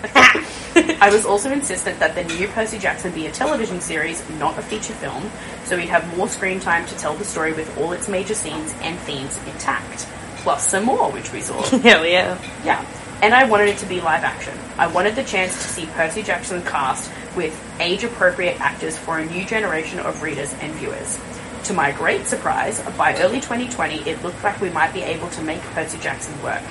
I 1.01 1.09
was 1.12 1.25
also 1.25 1.51
insistent 1.51 1.99
that 1.99 2.15
the 2.15 2.23
new 2.36 2.47
Percy 2.49 2.79
Jackson 2.79 3.12
be 3.13 3.27
a 3.27 3.31
television 3.31 3.79
series, 3.79 4.27
not 4.39 4.57
a 4.57 4.62
feature 4.62 4.93
film, 4.93 5.29
so 5.65 5.77
we'd 5.77 5.89
have 5.89 6.17
more 6.17 6.27
screen 6.27 6.59
time 6.59 6.86
to 6.88 6.97
tell 6.97 7.13
the 7.13 7.25
story 7.25 7.53
with 7.53 7.77
all 7.77 7.91
its 7.91 8.07
major 8.07 8.33
scenes 8.33 8.73
and 8.81 8.97
themes 8.99 9.38
intact. 9.45 10.07
Plus 10.38 10.67
some 10.67 10.86
more, 10.86 11.12
which 11.12 11.31
we 11.31 11.41
saw. 11.41 11.62
Hell 11.79 12.05
yeah. 12.05 12.38
Yeah. 12.65 12.86
And 13.23 13.33
I 13.33 13.45
wanted 13.45 13.69
it 13.69 13.77
to 13.77 13.86
be 13.86 14.01
live 14.01 14.25
action. 14.25 14.53
I 14.77 14.88
wanted 14.88 15.15
the 15.15 15.23
chance 15.23 15.53
to 15.53 15.69
see 15.69 15.86
Percy 15.86 16.23
Jackson 16.23 16.62
cast 16.63 17.09
with 17.38 17.57
age 17.79 18.03
appropriate 18.03 18.59
actors 18.59 18.97
for 18.97 19.17
a 19.17 19.25
new 19.25 19.45
generation 19.45 19.99
of 19.99 20.21
readers 20.21 20.53
and 20.59 20.73
viewers. 20.73 21.21
To 21.67 21.73
my 21.73 21.93
great 21.93 22.25
surprise, 22.25 22.81
by 22.97 23.15
early 23.21 23.39
2020, 23.39 24.09
it 24.09 24.21
looked 24.23 24.43
like 24.43 24.59
we 24.59 24.69
might 24.71 24.93
be 24.93 25.03
able 25.03 25.29
to 25.29 25.41
make 25.41 25.62
Percy 25.62 25.99
Jackson 25.99 26.33
work. 26.43 26.62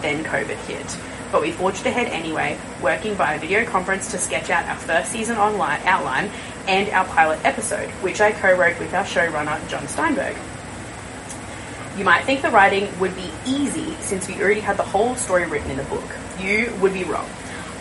Then 0.00 0.24
COVID 0.24 0.56
hit. 0.66 0.98
But 1.30 1.40
we 1.40 1.52
forged 1.52 1.86
ahead 1.86 2.08
anyway, 2.08 2.58
working 2.82 3.14
via 3.14 3.38
video 3.38 3.64
conference 3.64 4.10
to 4.10 4.18
sketch 4.18 4.50
out 4.50 4.66
our 4.66 4.78
first 4.78 5.12
season 5.12 5.36
online 5.36 5.82
outline 5.84 6.32
and 6.66 6.88
our 6.88 7.04
pilot 7.04 7.38
episode, 7.44 7.90
which 8.02 8.20
I 8.20 8.32
co-wrote 8.32 8.80
with 8.80 8.92
our 8.92 9.04
showrunner, 9.04 9.68
Jon 9.68 9.86
Steinberg. 9.86 10.36
You 11.96 12.04
might 12.04 12.24
think 12.24 12.40
the 12.40 12.50
writing 12.50 12.88
would 13.00 13.14
be 13.14 13.30
easy 13.46 13.94
since 14.00 14.26
we 14.26 14.40
already 14.40 14.60
had 14.60 14.78
the 14.78 14.82
whole 14.82 15.14
story 15.14 15.46
written 15.46 15.70
in 15.70 15.76
the 15.76 15.84
book. 15.84 16.04
You 16.40 16.72
would 16.80 16.94
be 16.94 17.04
wrong. 17.04 17.28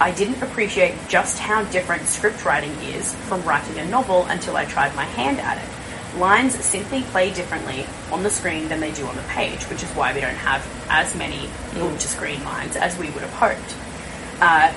I 0.02 0.12
didn't 0.12 0.42
appreciate 0.42 0.96
just 1.08 1.40
how 1.40 1.64
different 1.66 2.08
script 2.08 2.44
writing 2.44 2.72
is 2.82 3.16
from 3.16 3.42
writing 3.44 3.78
a 3.78 3.86
novel 3.86 4.26
until 4.26 4.58
I 4.58 4.66
tried 4.66 4.96
my 4.96 5.06
hand 5.06 5.40
at 5.40 5.58
it. 5.58 6.20
Lines 6.20 6.56
simply 6.66 7.04
play 7.04 7.32
differently 7.32 7.86
on 8.12 8.24
the 8.24 8.30
screen 8.30 8.68
than 8.68 8.82
they 8.82 8.92
do 8.92 9.06
on 9.06 9.16
the 9.16 9.22
page, 9.24 9.64
which 9.66 9.82
is 9.82 9.90
why 9.92 10.14
we 10.14 10.20
don't 10.20 10.36
have 10.36 10.68
as 10.90 11.16
many 11.16 11.48
book 11.76 11.98
to 12.00 12.08
screen 12.08 12.44
lines 12.44 12.76
as 12.76 12.98
we 12.98 13.10
would 13.12 13.22
have 13.22 13.34
hoped. 13.34 13.76
Uh, 14.42 14.74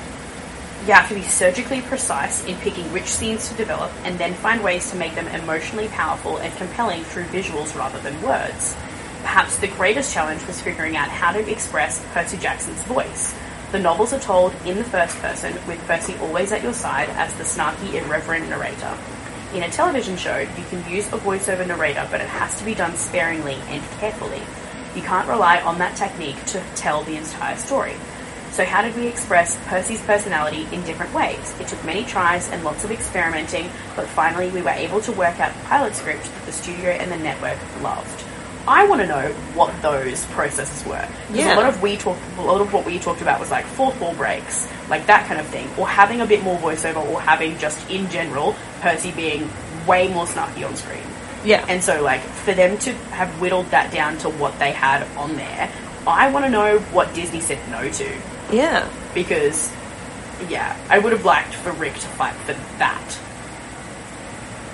you 0.87 0.92
have 0.92 1.09
to 1.09 1.14
be 1.14 1.23
surgically 1.23 1.81
precise 1.81 2.44
in 2.44 2.57
picking 2.59 2.85
which 2.92 3.07
scenes 3.07 3.49
to 3.49 3.55
develop 3.55 3.90
and 4.05 4.16
then 4.18 4.35
find 4.35 4.62
ways 4.62 4.90
to 4.90 4.97
make 4.97 5.14
them 5.14 5.27
emotionally 5.29 5.88
powerful 5.88 6.37
and 6.37 6.55
compelling 6.57 7.03
through 7.03 7.25
visuals 7.25 7.75
rather 7.77 7.99
than 8.01 8.20
words. 8.23 8.77
Perhaps 9.25 9.57
the 9.57 9.69
greatest 9.69 10.13
challenge 10.13 10.47
was 10.47 10.61
figuring 10.61 10.99
out 10.99 11.09
how 11.09 11.33
to 11.33 11.51
express 11.51 12.05
Percy 12.13 12.37
Jackson's 12.37 12.83
voice. 12.83 13.35
The 13.73 13.79
novels 13.79 14.13
are 14.13 14.21
told 14.21 14.55
in 14.67 14.77
the 14.77 14.85
first 14.85 15.17
person, 15.17 15.55
with 15.67 15.81
Percy 15.87 16.15
always 16.21 16.53
at 16.53 16.63
your 16.63 16.75
side 16.75 17.09
as 17.09 17.33
the 17.35 17.43
snarky, 17.43 17.95
irreverent 17.95 18.51
narrator. 18.51 18.95
In 19.55 19.63
a 19.63 19.71
television 19.71 20.19
show, 20.19 20.39
you 20.41 20.65
can 20.69 20.89
use 20.93 21.07
a 21.09 21.17
voiceover 21.17 21.67
narrator, 21.67 22.07
but 22.11 22.21
it 22.21 22.29
has 22.29 22.59
to 22.59 22.67
be 22.67 22.75
done 22.75 22.95
sparingly 22.97 23.55
and 23.69 23.83
carefully. 23.99 24.43
You 24.95 25.01
can't 25.01 25.27
rely 25.27 25.59
on 25.63 25.79
that 25.79 25.97
technique 25.97 26.45
to 26.49 26.63
tell 26.77 27.03
the 27.03 27.17
entire 27.17 27.57
story. 27.57 27.97
So, 28.53 28.67
how 28.67 28.83
did 28.83 28.95
we 28.95 29.07
express 29.07 29.59
Percy's 29.65 30.03
personality 30.03 30.69
in 30.71 30.85
different 30.85 31.15
ways? 31.15 31.59
It 31.59 31.67
took 31.67 31.83
many 31.83 32.05
tries 32.05 32.51
and 32.51 32.63
lots 32.63 32.85
of 32.85 32.91
experimenting, 32.91 33.71
but 33.97 34.07
finally 34.07 34.51
we 34.51 34.61
were 34.61 34.69
able 34.69 35.01
to 35.01 35.13
work 35.13 35.41
out 35.41 35.51
a 35.51 35.65
pilot 35.65 35.95
script 35.95 36.25
that 36.25 36.45
the 36.45 36.53
studio 36.53 36.91
and 36.91 37.11
the 37.11 37.17
network 37.17 37.59
loved. 37.83 38.24
I 38.66 38.87
want 38.87 39.00
to 39.03 39.07
know 39.07 39.29
what 39.55 39.70
those 39.83 40.24
processes 40.27 40.87
were. 40.87 40.96
'Cause 40.96 41.37
Yeah. 41.37 41.55
A 41.55 41.57
lot 41.57 41.66
of 41.66 41.83
we 41.83 41.96
talk, 41.96 42.16
a 42.38 42.42
lot 42.42 42.61
of 42.61 42.72
what 42.72 42.85
we 42.87 42.98
talked 42.98 43.20
about 43.20 43.38
was 43.40 43.50
like 43.50 43.66
fourth 43.66 43.98
wall 44.00 44.14
breaks, 44.14 44.66
like 44.88 45.07
that 45.07 45.27
kind 45.29 45.38
of 45.40 45.46
thing, 45.46 45.68
or 45.77 45.87
having 45.88 46.20
a 46.22 46.27
bit 46.27 46.42
more 46.42 46.59
voiceover, 46.59 47.05
or 47.11 47.20
having 47.20 47.59
just 47.59 47.79
in 47.90 48.09
general 48.11 48.55
Percy 48.81 49.11
being 49.12 49.50
way 49.87 50.09
more 50.09 50.24
snarky 50.27 50.66
on 50.66 50.74
screen. 50.77 51.03
Yeah. 51.44 51.62
And 51.68 51.85
so, 51.85 52.00
like, 52.03 52.22
for 52.22 52.53
them 52.55 52.79
to 52.79 52.92
have 53.12 53.29
whittled 53.38 53.70
that 53.70 53.90
down 53.92 54.16
to 54.18 54.31
what 54.31 54.59
they 54.59 54.72
had 54.72 55.07
on 55.18 55.37
there, 55.37 55.68
I 56.07 56.31
want 56.31 56.46
to 56.46 56.50
know 56.50 56.79
what 56.92 57.12
Disney 57.14 57.40
said 57.40 57.59
no 57.70 57.88
to. 57.88 58.09
yeah. 58.50 58.87
Because, 59.12 59.70
yeah, 60.48 60.74
I 60.88 60.98
would 60.98 61.12
have 61.12 61.24
liked 61.27 61.55
for 61.55 61.70
Rick 61.72 61.94
to 61.94 62.07
fight 62.16 62.35
for 62.46 62.55
that 62.79 63.18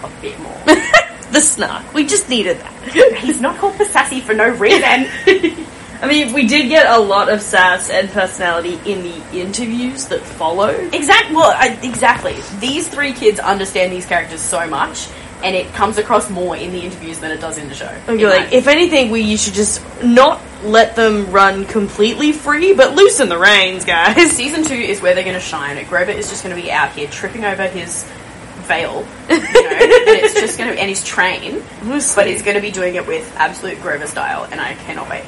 a 0.04 0.08
bit 0.22 0.38
more. 0.40 0.56
The 1.32 1.40
snark. 1.40 1.94
We 1.94 2.06
just 2.06 2.28
needed 2.28 2.58
that. 2.58 3.18
He's 3.18 3.40
not 3.40 3.56
called 3.58 3.76
for 3.76 3.84
Sassy 3.84 4.20
for 4.20 4.34
no 4.34 4.48
reason. 4.48 4.82
I 6.02 6.08
mean, 6.08 6.32
we 6.32 6.46
did 6.46 6.68
get 6.68 6.90
a 6.90 6.98
lot 6.98 7.28
of 7.28 7.42
sass 7.42 7.90
and 7.90 8.08
personality 8.08 8.80
in 8.90 9.02
the 9.02 9.38
interviews 9.38 10.06
that 10.06 10.20
followed. 10.22 10.94
exactly. 10.94 11.36
Well, 11.36 11.52
I, 11.54 11.78
exactly. 11.82 12.36
These 12.58 12.88
three 12.88 13.12
kids 13.12 13.38
understand 13.38 13.92
these 13.92 14.06
characters 14.06 14.40
so 14.40 14.66
much, 14.66 15.08
and 15.44 15.54
it 15.54 15.72
comes 15.74 15.98
across 15.98 16.30
more 16.30 16.56
in 16.56 16.72
the 16.72 16.80
interviews 16.80 17.18
than 17.18 17.30
it 17.30 17.40
does 17.40 17.58
in 17.58 17.68
the 17.68 17.74
show. 17.74 17.94
And 18.08 18.18
you're 18.18 18.30
like, 18.30 18.52
if 18.52 18.66
anything, 18.66 19.10
we 19.10 19.20
you 19.20 19.36
should 19.36 19.54
just 19.54 19.84
not 20.02 20.40
let 20.64 20.96
them 20.96 21.30
run 21.30 21.66
completely 21.66 22.32
free, 22.32 22.72
but 22.72 22.94
loosen 22.94 23.28
the 23.28 23.38
reins, 23.38 23.84
guys. 23.84 24.32
season 24.32 24.64
two 24.64 24.74
is 24.74 25.02
where 25.02 25.14
they're 25.14 25.24
going 25.24 25.34
to 25.34 25.40
shine. 25.40 25.84
Grover 25.86 26.12
is 26.12 26.30
just 26.30 26.42
going 26.42 26.56
to 26.56 26.60
be 26.60 26.70
out 26.72 26.92
here 26.92 27.08
tripping 27.08 27.44
over 27.44 27.68
his 27.68 28.10
veil, 28.70 29.04
you 29.28 29.36
know, 29.36 29.42
and 29.42 30.22
it's 30.22 30.34
just 30.34 30.56
going 30.56 30.72
to 30.72 30.78
and 30.78 30.88
his 30.88 31.02
train, 31.02 31.60
but 32.14 32.28
he's 32.28 32.42
going 32.42 32.54
to 32.54 32.60
be 32.62 32.70
doing 32.70 32.94
it 32.94 33.04
with 33.04 33.26
absolute 33.36 33.80
Grover 33.82 34.06
style, 34.06 34.46
and 34.50 34.60
I 34.60 34.74
cannot 34.74 35.10
wait. 35.10 35.24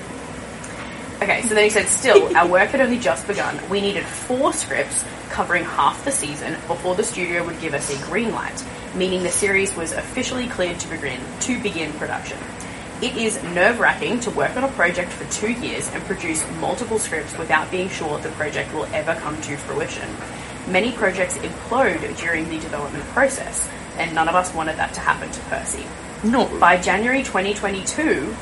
Okay, 1.20 1.42
so 1.42 1.54
then 1.54 1.64
he 1.64 1.70
said, 1.70 1.86
still, 1.86 2.36
our 2.36 2.46
work 2.46 2.70
had 2.70 2.80
only 2.80 2.98
just 2.98 3.26
begun. 3.26 3.58
We 3.68 3.80
needed 3.80 4.04
four 4.04 4.52
scripts 4.52 5.04
covering 5.30 5.64
half 5.64 6.04
the 6.04 6.12
season 6.12 6.54
before 6.68 6.94
the 6.94 7.02
studio 7.02 7.44
would 7.44 7.60
give 7.60 7.74
us 7.74 7.90
a 7.90 8.06
green 8.06 8.30
light, 8.32 8.64
meaning 8.94 9.24
the 9.24 9.30
series 9.30 9.74
was 9.74 9.90
officially 9.90 10.46
cleared 10.46 10.78
to 10.78 10.88
begin 10.88 11.20
to 11.40 11.60
begin 11.60 11.92
production. 11.94 12.38
It 13.02 13.16
is 13.16 13.42
nerve 13.42 13.80
wracking 13.80 14.20
to 14.20 14.30
work 14.30 14.56
on 14.56 14.62
a 14.62 14.68
project 14.68 15.10
for 15.10 15.28
two 15.32 15.50
years 15.50 15.90
and 15.92 16.00
produce 16.04 16.48
multiple 16.60 17.00
scripts 17.00 17.36
without 17.36 17.68
being 17.72 17.88
sure 17.88 18.18
the 18.18 18.28
project 18.30 18.72
will 18.72 18.86
ever 18.92 19.14
come 19.16 19.40
to 19.42 19.56
fruition. 19.56 20.08
Many 20.68 20.92
projects 20.92 21.38
implode 21.38 22.16
during 22.18 22.48
the 22.48 22.58
development 22.60 23.04
process, 23.06 23.68
and 23.98 24.14
none 24.14 24.28
of 24.28 24.36
us 24.36 24.54
wanted 24.54 24.76
that 24.76 24.94
to 24.94 25.00
happen 25.00 25.30
to 25.30 25.40
Percy. 25.42 25.84
No. 26.22 26.46
By 26.58 26.76
January 26.80 27.24
2022, 27.24 28.34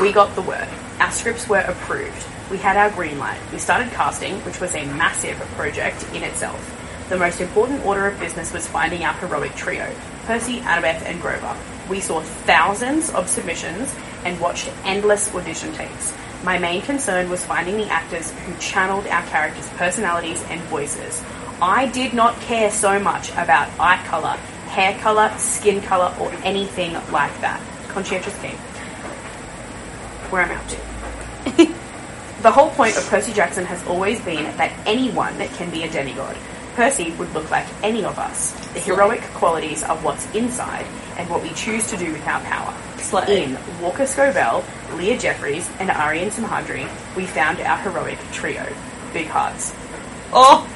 we 0.00 0.12
got 0.12 0.34
the 0.34 0.42
word. 0.42 0.68
Our 0.98 1.12
scripts 1.12 1.48
were 1.48 1.60
approved. 1.60 2.26
We 2.50 2.58
had 2.58 2.76
our 2.76 2.90
green 2.90 3.18
light. 3.18 3.38
We 3.52 3.58
started 3.58 3.90
casting, 3.92 4.34
which 4.40 4.60
was 4.60 4.74
a 4.74 4.84
massive 4.84 5.36
project 5.56 6.04
in 6.12 6.24
itself. 6.24 6.80
The 7.08 7.18
most 7.18 7.40
important 7.40 7.84
order 7.86 8.06
of 8.06 8.18
business 8.18 8.52
was 8.52 8.66
finding 8.66 9.04
our 9.04 9.14
heroic 9.14 9.54
trio 9.54 9.94
Percy, 10.26 10.60
Annabeth, 10.60 11.02
and 11.02 11.20
Grover. 11.20 11.56
We 11.88 12.00
saw 12.00 12.20
thousands 12.20 13.10
of 13.10 13.28
submissions 13.28 13.94
and 14.24 14.40
watched 14.40 14.72
endless 14.84 15.32
audition 15.34 15.72
tapes. 15.74 16.14
My 16.42 16.58
main 16.58 16.82
concern 16.82 17.30
was 17.30 17.44
finding 17.44 17.76
the 17.76 17.88
actors 17.88 18.30
who 18.30 18.56
channeled 18.58 19.06
our 19.06 19.22
characters' 19.26 19.68
personalities 19.76 20.42
and 20.48 20.60
voices. 20.62 21.22
I 21.64 21.86
did 21.86 22.12
not 22.12 22.38
care 22.42 22.70
so 22.70 22.98
much 22.98 23.30
about 23.30 23.70
eye 23.80 23.96
colour, 24.04 24.36
hair 24.68 24.98
colour, 24.98 25.32
skin 25.38 25.80
colour, 25.80 26.14
or 26.20 26.30
anything 26.44 26.92
like 27.10 27.40
that. 27.40 27.58
Conscientious 27.88 28.38
king. 28.42 28.54
Where 30.28 30.42
I'm 30.42 30.50
out 30.50 30.68
to. 30.68 31.72
the 32.42 32.50
whole 32.50 32.68
point 32.68 32.98
of 32.98 33.06
Percy 33.08 33.32
Jackson 33.32 33.64
has 33.64 33.82
always 33.86 34.20
been 34.20 34.44
that 34.58 34.78
anyone 34.84 35.38
can 35.56 35.70
be 35.70 35.84
a 35.84 35.90
demigod. 35.90 36.36
Percy 36.74 37.12
would 37.12 37.32
look 37.32 37.50
like 37.50 37.66
any 37.82 38.04
of 38.04 38.18
us. 38.18 38.52
The 38.74 38.80
heroic 38.80 39.22
qualities 39.32 39.82
are 39.82 39.96
what's 39.96 40.30
inside 40.34 40.84
and 41.16 41.30
what 41.30 41.42
we 41.42 41.48
choose 41.54 41.86
to 41.86 41.96
do 41.96 42.12
with 42.12 42.26
our 42.26 42.42
power. 42.42 42.74
Slay. 42.98 43.42
In 43.42 43.58
Walker 43.80 44.02
Scovell, 44.02 44.62
Leah 44.98 45.16
Jeffries, 45.16 45.70
and 45.78 45.90
Aryan 45.90 46.28
Simhadri, 46.28 46.86
we 47.16 47.24
found 47.24 47.58
our 47.60 47.78
heroic 47.78 48.18
trio. 48.32 48.66
Big 49.14 49.28
hearts. 49.28 49.74
Oh, 50.30 50.68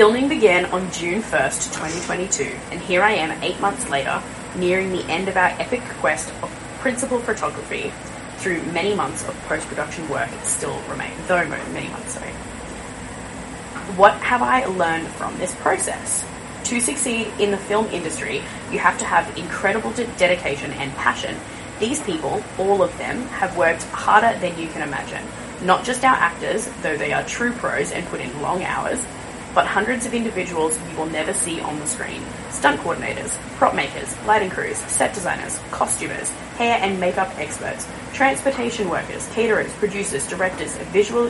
Filming 0.00 0.30
began 0.30 0.64
on 0.72 0.90
June 0.92 1.20
1st, 1.20 1.74
2022, 1.74 2.56
and 2.70 2.80
here 2.80 3.02
I 3.02 3.12
am 3.12 3.42
eight 3.42 3.60
months 3.60 3.86
later, 3.90 4.22
nearing 4.56 4.92
the 4.92 5.04
end 5.10 5.28
of 5.28 5.36
our 5.36 5.50
epic 5.60 5.82
quest 6.00 6.32
of 6.42 6.48
principal 6.78 7.18
photography 7.18 7.92
through 8.38 8.62
many 8.72 8.94
months 8.94 9.28
of 9.28 9.38
post-production 9.42 10.08
work 10.08 10.30
still 10.44 10.80
remain, 10.88 11.12
though 11.26 11.46
many 11.46 11.88
months, 11.88 12.14
sorry. 12.14 12.30
What 13.98 14.14
have 14.22 14.40
I 14.40 14.64
learned 14.64 15.06
from 15.06 15.36
this 15.36 15.54
process? 15.56 16.24
To 16.64 16.80
succeed 16.80 17.26
in 17.38 17.50
the 17.50 17.58
film 17.58 17.84
industry, 17.88 18.40
you 18.72 18.78
have 18.78 18.96
to 19.00 19.04
have 19.04 19.36
incredible 19.36 19.90
de- 19.92 20.06
dedication 20.16 20.70
and 20.70 20.90
passion. 20.94 21.36
These 21.78 22.00
people, 22.04 22.42
all 22.56 22.82
of 22.82 22.96
them, 22.96 23.26
have 23.26 23.54
worked 23.54 23.82
harder 23.82 24.38
than 24.38 24.58
you 24.58 24.68
can 24.68 24.80
imagine. 24.80 25.22
Not 25.62 25.84
just 25.84 26.06
our 26.06 26.16
actors, 26.16 26.70
though 26.80 26.96
they 26.96 27.12
are 27.12 27.22
true 27.24 27.52
pros 27.52 27.92
and 27.92 28.06
put 28.06 28.22
in 28.22 28.40
long 28.40 28.62
hours, 28.62 29.04
but 29.54 29.66
hundreds 29.66 30.06
of 30.06 30.14
individuals 30.14 30.78
you 30.90 30.96
will 30.96 31.06
never 31.06 31.32
see 31.32 31.60
on 31.60 31.78
the 31.78 31.86
screen. 31.86 32.22
Stunt 32.50 32.80
coordinators, 32.80 33.36
prop 33.56 33.74
makers, 33.74 34.16
lighting 34.26 34.50
crews, 34.50 34.78
set 34.78 35.14
designers, 35.14 35.58
costumers, 35.70 36.30
hair 36.56 36.78
and 36.80 37.00
makeup 37.00 37.30
experts, 37.38 37.86
transportation 38.12 38.88
workers, 38.88 39.28
caterers, 39.32 39.72
producers, 39.74 40.26
directors, 40.26 40.76
visual, 40.92 41.28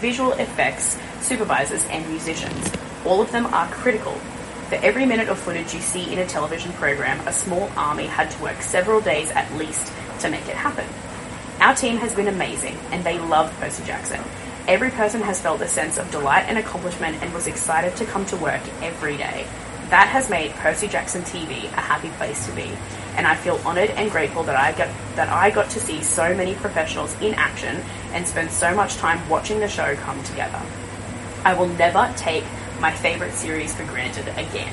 visual 0.00 0.32
effects, 0.32 0.98
supervisors, 1.20 1.84
and 1.86 2.08
musicians. 2.08 2.72
All 3.04 3.20
of 3.20 3.30
them 3.32 3.46
are 3.46 3.68
critical. 3.70 4.14
For 4.68 4.76
every 4.76 5.04
minute 5.04 5.28
of 5.28 5.38
footage 5.38 5.74
you 5.74 5.80
see 5.80 6.12
in 6.12 6.20
a 6.20 6.26
television 6.26 6.72
program, 6.74 7.26
a 7.26 7.32
small 7.32 7.70
army 7.76 8.06
had 8.06 8.30
to 8.30 8.42
work 8.42 8.62
several 8.62 9.00
days 9.00 9.30
at 9.30 9.52
least 9.54 9.92
to 10.20 10.30
make 10.30 10.46
it 10.48 10.54
happen. 10.54 10.86
Our 11.60 11.74
team 11.74 11.98
has 11.98 12.14
been 12.14 12.28
amazing, 12.28 12.78
and 12.90 13.04
they 13.04 13.18
love 13.18 13.52
Percy 13.60 13.84
Jackson. 13.84 14.18
Every 14.66 14.90
person 14.90 15.20
has 15.20 15.42
felt 15.42 15.60
a 15.60 15.68
sense 15.68 15.98
of 15.98 16.10
delight 16.10 16.46
and 16.48 16.56
accomplishment 16.56 17.18
and 17.20 17.34
was 17.34 17.46
excited 17.46 17.94
to 17.96 18.06
come 18.06 18.24
to 18.26 18.36
work 18.38 18.62
every 18.80 19.18
day. 19.18 19.46
That 19.90 20.08
has 20.08 20.30
made 20.30 20.52
Percy 20.52 20.88
Jackson 20.88 21.20
TV 21.20 21.64
a 21.64 21.80
happy 21.80 22.08
place 22.16 22.46
to 22.46 22.52
be, 22.52 22.72
and 23.14 23.26
I 23.26 23.34
feel 23.34 23.60
honoured 23.66 23.90
and 23.90 24.10
grateful 24.10 24.42
that 24.44 24.56
I 24.56 24.72
got 24.72 24.88
that 25.16 25.28
I 25.28 25.50
got 25.50 25.68
to 25.70 25.80
see 25.80 26.02
so 26.02 26.34
many 26.34 26.54
professionals 26.54 27.14
in 27.20 27.34
action 27.34 27.82
and 28.14 28.26
spend 28.26 28.50
so 28.50 28.74
much 28.74 28.96
time 28.96 29.28
watching 29.28 29.60
the 29.60 29.68
show 29.68 29.94
come 29.96 30.22
together. 30.24 30.62
I 31.44 31.52
will 31.52 31.68
never 31.68 32.10
take 32.16 32.44
my 32.80 32.90
favourite 32.90 33.34
series 33.34 33.74
for 33.74 33.84
granted 33.84 34.28
again. 34.28 34.72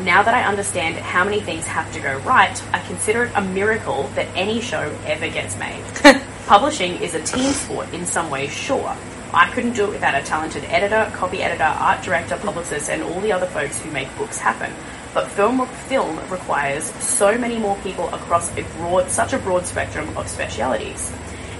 Now 0.00 0.22
that 0.22 0.34
I 0.34 0.44
understand 0.44 0.96
how 0.96 1.24
many 1.24 1.40
things 1.40 1.66
have 1.66 1.90
to 1.94 2.00
go 2.00 2.18
right, 2.18 2.62
I 2.74 2.80
consider 2.80 3.24
it 3.24 3.32
a 3.34 3.40
miracle 3.40 4.04
that 4.14 4.28
any 4.34 4.60
show 4.60 4.94
ever 5.06 5.28
gets 5.28 5.56
made. 5.56 5.82
Publishing 6.46 7.00
is 7.00 7.14
a 7.14 7.22
team 7.22 7.50
sport 7.52 7.92
in 7.94 8.04
some 8.04 8.30
ways, 8.30 8.50
sure. 8.50 8.94
I 9.32 9.50
couldn't 9.52 9.72
do 9.72 9.84
it 9.84 9.90
without 9.92 10.14
a 10.14 10.22
talented 10.22 10.64
editor, 10.64 11.10
copy 11.16 11.42
editor, 11.42 11.64
art 11.64 12.02
director, 12.02 12.36
publicist, 12.36 12.90
and 12.90 13.02
all 13.02 13.20
the 13.20 13.32
other 13.32 13.46
folks 13.46 13.80
who 13.80 13.90
make 13.90 14.14
books 14.18 14.38
happen. 14.38 14.70
But 15.14 15.28
film 15.28 15.66
film 15.66 16.18
requires 16.30 16.84
so 17.02 17.38
many 17.38 17.58
more 17.58 17.76
people 17.78 18.08
across 18.10 18.54
a 18.58 18.62
broad, 18.76 19.08
such 19.08 19.32
a 19.32 19.38
broad 19.38 19.66
spectrum 19.66 20.14
of 20.18 20.28
specialities. 20.28 21.10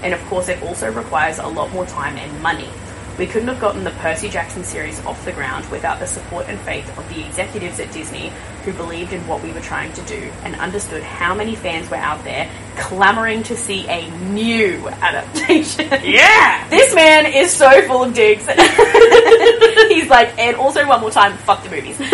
And 0.03 0.13
of 0.13 0.23
course, 0.27 0.47
it 0.47 0.61
also 0.61 0.91
requires 0.91 1.39
a 1.39 1.47
lot 1.47 1.73
more 1.73 1.87
time 1.87 2.17
and 2.17 2.41
money. 2.43 2.69
We 3.17 3.25
couldn't 3.25 3.47
have 3.47 3.59
gotten 3.59 3.83
the 3.83 3.89
Percy 3.91 4.29
Jackson 4.29 4.63
series 4.63 5.03
off 5.03 5.25
the 5.25 5.31
ground 5.31 5.65
without 5.71 5.99
the 5.99 6.05
support 6.05 6.45
and 6.47 6.59
faith 6.59 6.87
of 6.99 7.09
the 7.09 7.25
executives 7.25 7.79
at 7.79 7.91
Disney 7.91 8.31
who 8.63 8.73
believed 8.73 9.11
in 9.11 9.25
what 9.27 9.41
we 9.41 9.51
were 9.51 9.59
trying 9.61 9.91
to 9.93 10.01
do 10.03 10.31
and 10.43 10.55
understood 10.57 11.01
how 11.01 11.33
many 11.33 11.55
fans 11.55 11.89
were 11.89 11.97
out 11.97 12.23
there 12.23 12.47
clamoring 12.77 13.41
to 13.43 13.55
see 13.55 13.87
a 13.87 14.07
new 14.29 14.87
adaptation. 14.87 15.87
yeah. 16.03 16.67
This 16.69 16.93
man 16.93 17.25
is 17.25 17.51
so 17.51 17.81
full 17.87 18.03
of 18.03 18.13
digs. 18.13 18.45
He's 19.87 20.09
like, 20.09 20.37
and 20.37 20.55
also 20.57 20.87
one 20.87 21.01
more 21.01 21.09
time, 21.09 21.35
fuck 21.37 21.63
the 21.63 21.69
movies. 21.71 21.97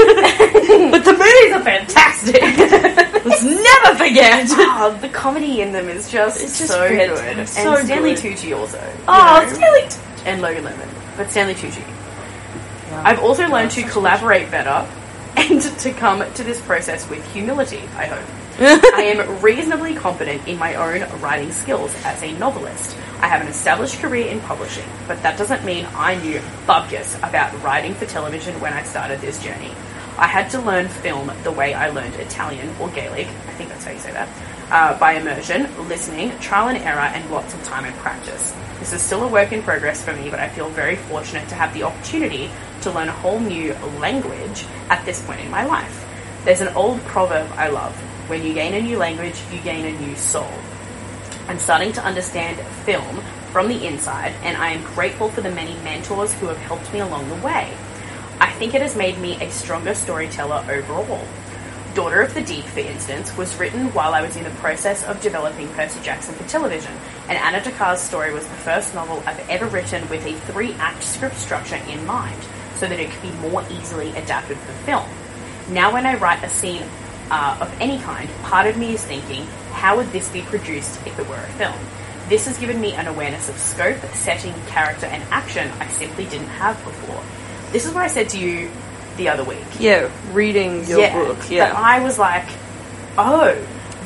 But 0.94 1.04
the 1.06 1.12
movies 1.14 1.54
are 1.54 1.64
fantastic. 1.64 2.42
Let's 2.42 3.44
never 3.44 3.98
forget. 3.98 4.48
Oh, 4.52 4.98
the 5.02 5.10
comedy 5.10 5.62
in 5.62 5.72
them 5.74 5.90
is 5.90 6.10
just, 6.10 6.42
It's 6.42 6.58
just 6.60 6.72
so 6.72 6.88
great. 6.88 7.10
good. 7.10 7.20
And 7.40 7.50
So 7.50 7.76
Stanley 7.84 8.16
good. 8.16 8.24
Tucci 8.24 8.58
also. 8.58 8.78
you 8.80 8.94
Oh, 9.08 9.44
know, 9.46 9.54
Stanley. 9.54 10.13
And 10.26 10.42
Logan 10.42 10.64
Lerman. 10.66 10.90
But 11.18 11.30
Stanley 11.30 11.56
Tucci. 11.56 11.84
I've 12.92 13.20
also 13.20 13.48
learned 13.48 13.72
to 13.72 13.84
collaborate 13.84 14.52
better 14.52 14.88
and 15.38 15.62
to 15.62 15.92
come 15.94 16.32
to 16.34 16.44
this 16.44 16.62
process 16.62 17.10
with 17.10 17.26
humility, 17.34 17.82
I 17.96 18.06
hope. 18.06 18.30
I 18.60 19.14
am 19.16 19.42
reasonably 19.42 19.96
confident 19.96 20.48
in 20.48 20.60
my 20.60 20.76
own 20.76 21.10
writing 21.22 21.52
skills 21.52 21.92
as 22.06 22.22
a 22.22 22.38
novelist. 22.38 22.96
I 23.20 23.28
have 23.28 23.42
an 23.42 23.48
established 23.48 24.00
career 24.00 24.28
in 24.28 24.42
publishing, 24.42 24.86
but 25.08 25.24
that 25.24 25.40
doesn't 25.40 25.66
mean 25.66 25.88
I 25.96 26.22
knew 26.22 26.40
bubkus 26.68 27.18
about 27.28 27.60
writing 27.64 27.96
for 27.96 28.06
television 28.06 28.60
when 28.62 28.74
I 28.74 28.84
started 28.84 29.22
this 29.22 29.42
journey. 29.42 29.72
I 30.20 30.28
had 30.28 30.52
to 30.52 30.62
learn 30.62 30.88
film 30.88 31.32
the 31.44 31.52
way 31.52 31.74
I 31.74 31.90
learned 31.90 32.14
Italian 32.16 32.70
or 32.80 32.90
Gaelic, 32.90 33.28
I 33.28 33.54
think 33.54 33.70
that's 33.70 33.86
how 33.86 33.92
you 33.92 33.98
say 33.98 34.12
that, 34.12 34.30
uh, 34.70 35.00
by 35.00 35.14
immersion, 35.14 35.68
listening, 35.88 36.38
trial 36.38 36.68
and 36.68 36.78
error, 36.78 37.00
and 37.00 37.28
lots 37.32 37.56
of 37.56 37.64
time 37.64 37.86
and 37.86 37.96
practice. 37.96 38.54
This 38.84 38.92
is 38.92 39.02
still 39.02 39.24
a 39.24 39.30
work 39.30 39.54
in 39.54 39.64
progress 39.64 40.04
for 40.04 40.12
me, 40.12 40.30
but 40.30 40.42
I 40.42 40.50
feel 40.50 40.68
very 40.68 40.98
fortunate 40.98 41.48
to 41.48 41.56
have 41.56 41.74
the 41.74 41.84
opportunity 41.84 42.52
to 42.82 42.92
learn 42.92 43.08
a 43.08 43.14
whole 43.14 43.40
new 43.40 43.74
language 44.02 44.66
at 44.90 45.06
this 45.06 45.22
point 45.22 45.40
in 45.40 45.50
my 45.50 45.66
life. 45.66 46.06
There's 46.44 46.60
an 46.60 46.76
old 46.76 47.00
proverb 47.04 47.50
I 47.54 47.70
love 47.70 47.96
when 48.30 48.44
you 48.44 48.54
gain 48.54 48.74
a 48.74 48.82
new 48.82 48.98
language, 48.98 49.42
you 49.54 49.62
gain 49.62 49.86
a 49.86 49.98
new 50.02 50.18
soul. 50.18 50.52
I'm 51.48 51.60
starting 51.60 51.94
to 51.94 52.04
understand 52.04 52.60
film 52.84 53.22
from 53.54 53.70
the 53.70 53.88
inside, 53.88 54.34
and 54.44 54.58
I 54.58 54.72
am 54.72 54.84
grateful 54.84 55.30
for 55.30 55.40
the 55.40 55.50
many 55.50 55.76
mentors 55.76 56.34
who 56.34 56.48
have 56.48 56.58
helped 56.58 56.92
me 56.92 57.00
along 57.00 57.30
the 57.30 57.36
way. 57.36 57.74
I 58.42 58.52
think 58.52 58.74
it 58.74 58.82
has 58.82 58.98
made 58.98 59.18
me 59.18 59.42
a 59.42 59.50
stronger 59.50 59.96
storyteller 59.96 60.66
overall. 60.70 61.26
Daughter 61.96 62.22
of 62.22 62.34
the 62.34 62.42
Deep, 62.42 62.66
for 62.66 62.80
instance, 62.80 63.38
was 63.38 63.56
written 63.56 63.94
while 63.94 64.14
I 64.14 64.24
was 64.24 64.36
in 64.36 64.44
the 64.44 64.50
process 64.50 65.06
of 65.06 65.22
developing 65.22 65.70
Percy 65.70 66.02
Jackson 66.02 66.36
for 66.36 66.44
television, 66.50 66.92
and 67.30 67.38
Ana 67.38 67.60
Dakkar's 67.62 68.02
story 68.02 68.34
was 68.34 68.46
the 68.46 68.56
first 68.56 68.94
novel 68.94 69.24
I've 69.26 69.48
ever 69.50 69.66
written 69.68 70.08
with 70.10 70.26
a 70.26 70.34
three 70.52 70.74
act 70.74 71.04
script 71.04 71.38
structure 71.38 71.80
in 71.88 72.06
mind, 72.06 72.36
so 72.76 72.88
that 72.88 73.00
it 73.00 73.10
could 73.12 73.22
be 73.22 73.50
more 73.50 73.64
easily 73.70 74.10
adapted 74.12 74.58
for 74.58 74.72
film. 74.86 75.08
Now, 75.70 75.94
when 75.94 76.06
I 76.06 76.16
write 76.16 76.44
a 76.44 76.50
scene 76.50 76.84
uh, 77.32 77.58
of 77.62 77.74
any 77.82 78.00
kind, 78.00 78.30
part 78.44 78.68
of 78.68 78.78
me 78.78 78.94
is 78.94 79.04
thinking, 79.04 79.46
how 79.72 79.96
would 79.98 80.12
this 80.12 80.30
be 80.30 80.42
produced 80.42 81.00
if 81.08 81.18
it 81.18 81.28
were 81.28 81.36
a 81.36 81.48
film? 81.54 81.76
This 82.30 82.46
has 82.46 82.58
given 82.58 82.80
me 82.80 82.94
an 82.94 83.08
awareness 83.08 83.50
of 83.50 83.58
scope, 83.58 83.98
setting, 84.14 84.54
character, 84.68 85.06
and 85.06 85.24
action 85.32 85.70
I 85.80 85.88
simply 85.90 86.26
didn't 86.26 86.48
have 86.48 86.76
before. 86.84 87.22
This 87.72 87.86
is 87.86 87.94
what 87.94 88.04
I 88.04 88.08
said 88.08 88.30
to 88.30 88.40
you 88.40 88.70
the 89.18 89.30
other 89.30 89.44
week. 89.44 89.60
Yeah, 89.80 90.10
reading 90.32 90.86
your 90.86 91.00
book. 91.14 91.38
But 91.38 91.52
Yeah. 91.52 91.74
I 91.76 92.00
was 92.02 92.18
like, 92.20 92.46
oh, 93.18 93.56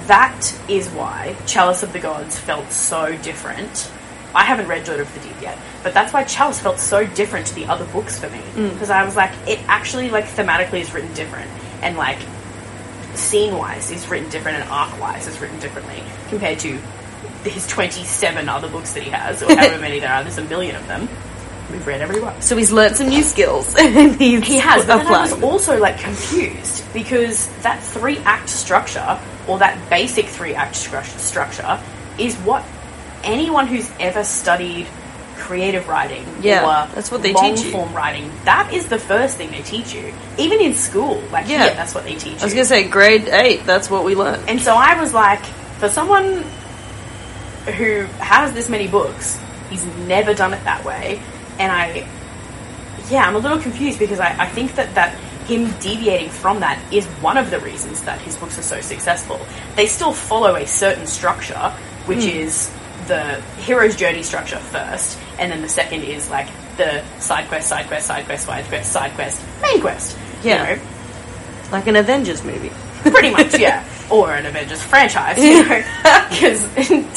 that 0.08 0.60
is 0.68 0.90
why 0.90 1.36
Chalice 1.46 1.84
of 1.84 1.94
the 1.94 2.00
Gods 2.00 2.38
felt 2.38 2.72
so 2.72 3.16
different. 3.18 3.92
I 4.34 4.44
haven't 4.44 4.68
read 4.68 4.86
Daughter 4.86 5.02
of 5.02 5.14
the 5.14 5.20
Deep 5.22 5.42
yet, 5.42 5.58
but 5.84 5.94
that's 5.94 6.14
why 6.14 6.24
Chalice 6.24 6.60
felt 6.60 6.80
so 6.80 7.06
different 7.06 7.48
to 7.48 7.56
the 7.56 7.66
other 7.66 7.86
books 7.86 8.20
for 8.20 8.30
me. 8.30 8.40
Mm. 8.56 8.74
Because 8.74 8.90
I 8.90 9.04
was 9.04 9.16
like, 9.16 9.32
it 9.48 9.60
actually, 9.68 10.10
like, 10.10 10.26
thematically 10.26 10.82
is 10.82 10.94
written 10.94 11.14
different. 11.14 11.50
And, 11.82 11.98
like, 11.98 12.20
scene 13.16 13.58
wise 13.58 13.90
is 13.92 14.08
written 14.10 14.30
different 14.30 14.60
and 14.60 14.70
arc 14.70 15.00
wise 15.02 15.28
is 15.28 15.40
written 15.40 15.60
differently 15.60 16.04
compared 16.30 16.60
to 16.60 16.80
his 17.44 17.68
27 17.68 18.50
other 18.50 18.70
books 18.70 18.94
that 18.94 19.04
he 19.04 19.10
has, 19.10 19.42
or 19.42 19.56
however 19.56 19.80
many 19.82 20.00
there 20.00 20.12
are. 20.12 20.24
There's 20.24 20.38
a 20.38 20.44
million 20.44 20.76
of 20.76 20.88
them. 20.88 21.08
We've 21.72 21.86
read 21.86 22.02
every 22.02 22.22
one. 22.22 22.42
So 22.42 22.56
he's 22.56 22.72
learnt 22.72 22.96
some 22.96 23.10
new 23.10 23.24
skills, 23.24 23.76
He 23.78 24.58
has, 24.60 24.86
but 24.86 25.04
then 25.04 25.08
I 25.08 25.22
was 25.22 25.44
also 25.44 25.78
like 25.78 26.00
confused 26.00 26.86
because 26.94 27.50
that 27.62 27.84
three 27.84 28.20
act 28.20 28.48
structure, 28.48 29.20
or 29.48 29.60
that 29.60 29.90
basic 29.90 30.26
three 30.28 30.54
act 30.54 30.76
structure, 30.76 31.80
is 32.18 32.36
what 32.38 32.64
anyone 33.24 33.68
who's 33.68 33.90
ever 34.00 34.24
studied 34.24 34.88
creative 35.36 35.88
writing 35.88 36.26
Yeah, 36.42 36.88
or 36.90 36.96
that's 36.96 37.12
what 37.12 37.22
they 37.22 37.32
long 37.32 37.56
teach 37.56 37.66
you. 37.66 37.72
form 37.72 37.94
writing, 37.94 38.32
that 38.46 38.74
is 38.74 38.88
the 38.88 39.00
first 39.00 39.38
thing 39.38 39.52
they 39.52 39.62
teach 39.62 39.94
you. 39.94 40.14
Even 40.38 40.60
in 40.60 40.74
school, 40.74 41.22
like 41.32 41.48
Yeah. 41.48 41.66
yeah, 41.68 41.74
that's 41.74 41.94
what 41.94 42.04
they 42.04 42.16
teach 42.16 42.42
I 42.42 42.44
was 42.44 42.54
gonna 42.54 42.66
say 42.66 42.88
grade 42.88 43.28
eight. 43.30 43.66
That's 43.66 43.90
what 43.90 44.04
we 44.04 44.16
learned. 44.16 44.50
And 44.50 44.60
so 44.60 44.74
I 44.76 45.00
was 45.00 45.14
like, 45.14 45.46
for 45.80 45.90
someone 45.90 46.44
who 47.78 48.04
has 48.20 48.54
this 48.54 48.68
many 48.70 48.88
books, 48.88 49.40
he's 49.70 49.86
never 50.08 50.34
done 50.34 50.54
it 50.54 50.64
that 50.64 50.84
way. 50.84 51.22
And 51.60 51.72
I, 51.72 52.08
yeah, 53.10 53.28
I'm 53.28 53.36
a 53.36 53.40
little 53.40 53.60
confused 53.60 54.00
because 54.00 54.20
I, 54.20 54.36
I 54.40 54.48
think 54.48 54.76
that, 54.76 54.96
that 54.96 55.16
him 55.48 55.72
deviating 55.80 56.30
from 56.30 56.60
that 56.60 56.80
is 56.92 57.06
one 57.22 57.38
of 57.38 57.50
the 57.52 57.60
reasons 57.60 58.02
that 58.04 58.20
his 58.22 58.36
books 58.36 58.58
are 58.60 58.64
so 58.64 58.82
successful. 58.82 59.40
They 59.76 59.86
still 59.88 60.12
follow 60.14 60.56
a 60.56 60.66
certain 60.68 61.08
structure, 61.08 61.72
which 62.06 62.24
Hmm. 62.24 62.30
is 62.40 62.72
the 63.08 63.42
hero's 63.60 63.96
journey 63.96 64.24
structure 64.24 64.58
first, 64.58 65.18
and 65.40 65.52
then 65.52 65.62
the 65.62 65.70
second 65.70 66.04
is 66.04 66.30
like 66.30 66.48
the 66.76 67.02
side 67.20 67.48
quest, 67.48 67.68
side 67.70 67.88
quest, 67.88 68.06
side 68.08 68.26
quest, 68.26 68.46
side 68.46 68.66
quest, 68.66 68.92
side 68.92 69.12
quest, 69.16 69.42
main 69.62 69.80
quest. 69.82 70.18
you 70.44 70.50
Yeah. 70.52 70.76
know? 70.76 70.80
Like 71.72 71.88
an 71.88 71.96
Avengers 71.96 72.44
movie. 72.44 72.72
Pretty 73.02 73.32
much, 73.32 73.58
yeah. 73.58 73.86
Or 74.10 74.32
an 74.32 74.46
Avengers 74.46 74.82
franchise, 74.82 75.38
you 75.38 75.68
know. 75.68 75.84
Because, 76.30 76.64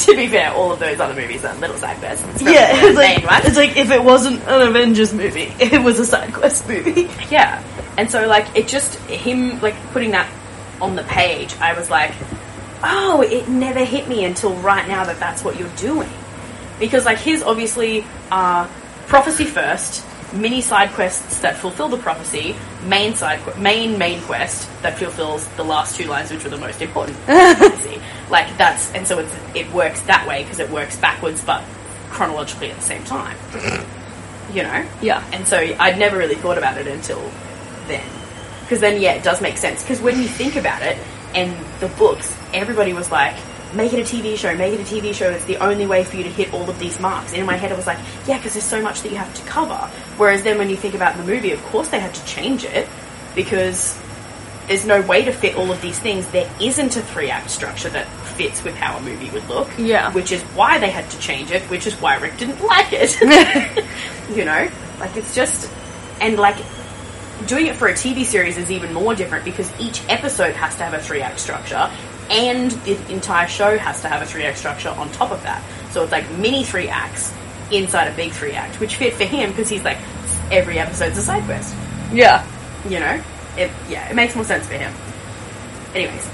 to 0.06 0.16
be 0.16 0.26
fair, 0.26 0.50
all 0.50 0.72
of 0.72 0.80
those 0.80 0.98
other 0.98 1.14
movies 1.14 1.44
are 1.44 1.54
little 1.54 1.76
side 1.76 1.96
quests. 1.98 2.42
Yeah, 2.42 2.70
it's 2.72 2.96
like, 2.96 3.24
one. 3.24 3.46
it's 3.46 3.56
like 3.56 3.76
if 3.76 3.92
it 3.92 4.02
wasn't 4.02 4.42
an 4.42 4.68
Avengers 4.68 5.12
movie, 5.14 5.54
it 5.60 5.80
was 5.80 6.00
a 6.00 6.04
side 6.04 6.34
quest 6.34 6.66
movie. 6.66 7.08
Yeah. 7.30 7.62
And 7.96 8.10
so, 8.10 8.26
like, 8.26 8.56
it 8.56 8.66
just, 8.66 8.96
him, 9.08 9.60
like, 9.60 9.76
putting 9.92 10.10
that 10.10 10.28
on 10.80 10.96
the 10.96 11.04
page, 11.04 11.54
I 11.58 11.78
was 11.78 11.90
like, 11.90 12.12
oh, 12.82 13.22
it 13.22 13.48
never 13.48 13.84
hit 13.84 14.08
me 14.08 14.24
until 14.24 14.54
right 14.54 14.88
now 14.88 15.04
that 15.04 15.20
that's 15.20 15.44
what 15.44 15.60
you're 15.60 15.76
doing. 15.76 16.10
Because, 16.80 17.04
like, 17.04 17.18
his 17.18 17.44
obviously 17.44 18.04
are 18.32 18.68
prophecy 19.06 19.44
first, 19.44 20.04
mini 20.32 20.60
side 20.60 20.90
quests 20.90 21.40
that 21.40 21.56
fulfill 21.56 21.88
the 21.88 21.98
prophecy, 21.98 22.56
main 22.84 23.14
side, 23.14 23.40
main 23.58 23.98
main 23.98 24.20
quest 24.22 24.68
that 24.82 24.98
fulfills 24.98 25.46
the 25.56 25.64
last 25.64 25.96
two 25.96 26.06
lines, 26.06 26.30
which 26.30 26.44
are 26.44 26.50
the 26.50 26.58
most 26.58 26.80
important. 26.82 27.16
prophecy. 27.24 28.00
Like, 28.30 28.56
that's, 28.56 28.92
and 28.92 29.06
so 29.06 29.18
it's, 29.18 29.34
it 29.54 29.70
works 29.72 30.00
that 30.02 30.26
way 30.26 30.42
because 30.42 30.60
it 30.60 30.70
works 30.70 30.96
backwards 30.96 31.42
but 31.44 31.64
chronologically 32.10 32.70
at 32.70 32.76
the 32.76 32.82
same 32.82 33.04
time. 33.04 33.36
You 34.50 34.64
know? 34.64 34.84
Yeah. 35.00 35.24
And 35.32 35.46
so 35.46 35.58
I'd 35.58 35.96
never 35.96 36.18
really 36.18 36.34
thought 36.34 36.58
about 36.58 36.76
it 36.76 36.88
until 36.88 37.20
then. 37.86 38.04
Because 38.62 38.80
then, 38.80 39.00
yeah, 39.00 39.12
it 39.12 39.22
does 39.22 39.40
make 39.40 39.56
sense. 39.56 39.80
Because 39.80 40.00
when 40.00 40.18
you 40.18 40.26
think 40.26 40.56
about 40.56 40.82
it, 40.82 40.98
and 41.34 41.56
the 41.78 41.88
books, 41.96 42.36
everybody 42.52 42.92
was 42.92 43.10
like, 43.10 43.36
make 43.74 43.92
it 43.92 44.00
a 44.00 44.16
TV 44.16 44.36
show, 44.36 44.54
make 44.54 44.74
it 44.74 44.80
a 44.80 44.94
TV 44.94 45.14
show, 45.14 45.30
it's 45.30 45.44
the 45.44 45.56
only 45.58 45.86
way 45.86 46.04
for 46.04 46.16
you 46.16 46.24
to 46.24 46.30
hit 46.30 46.52
all 46.52 46.68
of 46.68 46.78
these 46.78 46.98
marks. 47.00 47.32
And 47.32 47.40
in 47.40 47.46
my 47.46 47.56
head, 47.56 47.72
I 47.72 47.76
was 47.76 47.86
like, 47.86 47.98
yeah, 48.26 48.36
because 48.36 48.54
there's 48.54 48.64
so 48.64 48.82
much 48.82 49.02
that 49.02 49.10
you 49.10 49.18
have 49.18 49.32
to 49.34 49.42
cover. 49.42 49.90
Whereas 50.16 50.42
then 50.42 50.58
when 50.58 50.70
you 50.70 50.76
think 50.76 50.94
about 50.94 51.16
the 51.16 51.24
movie, 51.24 51.52
of 51.52 51.62
course 51.64 51.88
they 51.88 52.00
had 52.00 52.14
to 52.14 52.24
change 52.24 52.64
it, 52.64 52.88
because 53.34 54.00
there's 54.66 54.86
no 54.86 55.00
way 55.02 55.24
to 55.24 55.32
fit 55.32 55.56
all 55.56 55.70
of 55.70 55.80
these 55.82 55.98
things. 55.98 56.28
There 56.28 56.50
isn't 56.60 56.96
a 56.96 57.02
three 57.02 57.30
act 57.30 57.50
structure 57.50 57.88
that 57.90 58.06
fits 58.36 58.62
with 58.62 58.74
how 58.76 58.96
a 58.96 59.00
movie 59.02 59.30
would 59.30 59.48
look. 59.48 59.68
Yeah. 59.78 60.12
Which 60.12 60.32
is 60.32 60.42
why 60.42 60.78
they 60.78 60.90
had 60.90 61.10
to 61.10 61.18
change 61.18 61.50
it, 61.50 61.62
which 61.64 61.86
is 61.86 61.94
why 62.00 62.16
Rick 62.16 62.38
didn't 62.38 62.62
like 62.64 62.92
it. 62.92 63.20
you 64.36 64.44
know? 64.44 64.70
Like 64.98 65.16
it's 65.16 65.34
just 65.34 65.70
and 66.20 66.38
like 66.38 66.56
doing 67.46 67.66
it 67.66 67.76
for 67.76 67.88
a 67.88 67.92
TV 67.92 68.24
series 68.24 68.58
is 68.58 68.70
even 68.70 68.92
more 68.92 69.14
different 69.14 69.44
because 69.44 69.72
each 69.80 70.02
episode 70.08 70.54
has 70.54 70.76
to 70.76 70.84
have 70.84 70.94
a 70.94 71.02
three 71.02 71.22
act 71.22 71.40
structure 71.40 71.90
and 72.30 72.70
the 72.70 73.12
entire 73.12 73.48
show 73.48 73.76
has 73.76 74.00
to 74.02 74.08
have 74.08 74.22
a 74.22 74.26
three 74.26 74.44
act 74.44 74.58
structure 74.58 74.90
on 74.90 75.10
top 75.10 75.32
of 75.32 75.42
that. 75.42 75.62
So 75.90 76.02
it's 76.02 76.12
like 76.12 76.30
mini 76.38 76.62
three 76.62 76.88
acts 76.88 77.32
inside 77.72 78.06
a 78.06 78.14
big 78.14 78.32
three 78.32 78.52
act, 78.52 78.78
which 78.80 78.96
fit 78.96 79.14
for 79.14 79.24
him 79.24 79.50
because 79.50 79.68
he's 79.68 79.82
like 79.82 79.98
every 80.50 80.78
episode's 80.78 81.18
a 81.18 81.22
side 81.22 81.44
quest. 81.44 81.74
Yeah. 82.12 82.46
you 82.88 83.00
know? 83.00 83.22
It 83.56 83.70
yeah 83.88 84.08
it 84.08 84.14
makes 84.14 84.34
more 84.36 84.44
sense 84.44 84.66
for 84.66 84.74
him. 84.74 84.92
Anyways. 85.94 86.26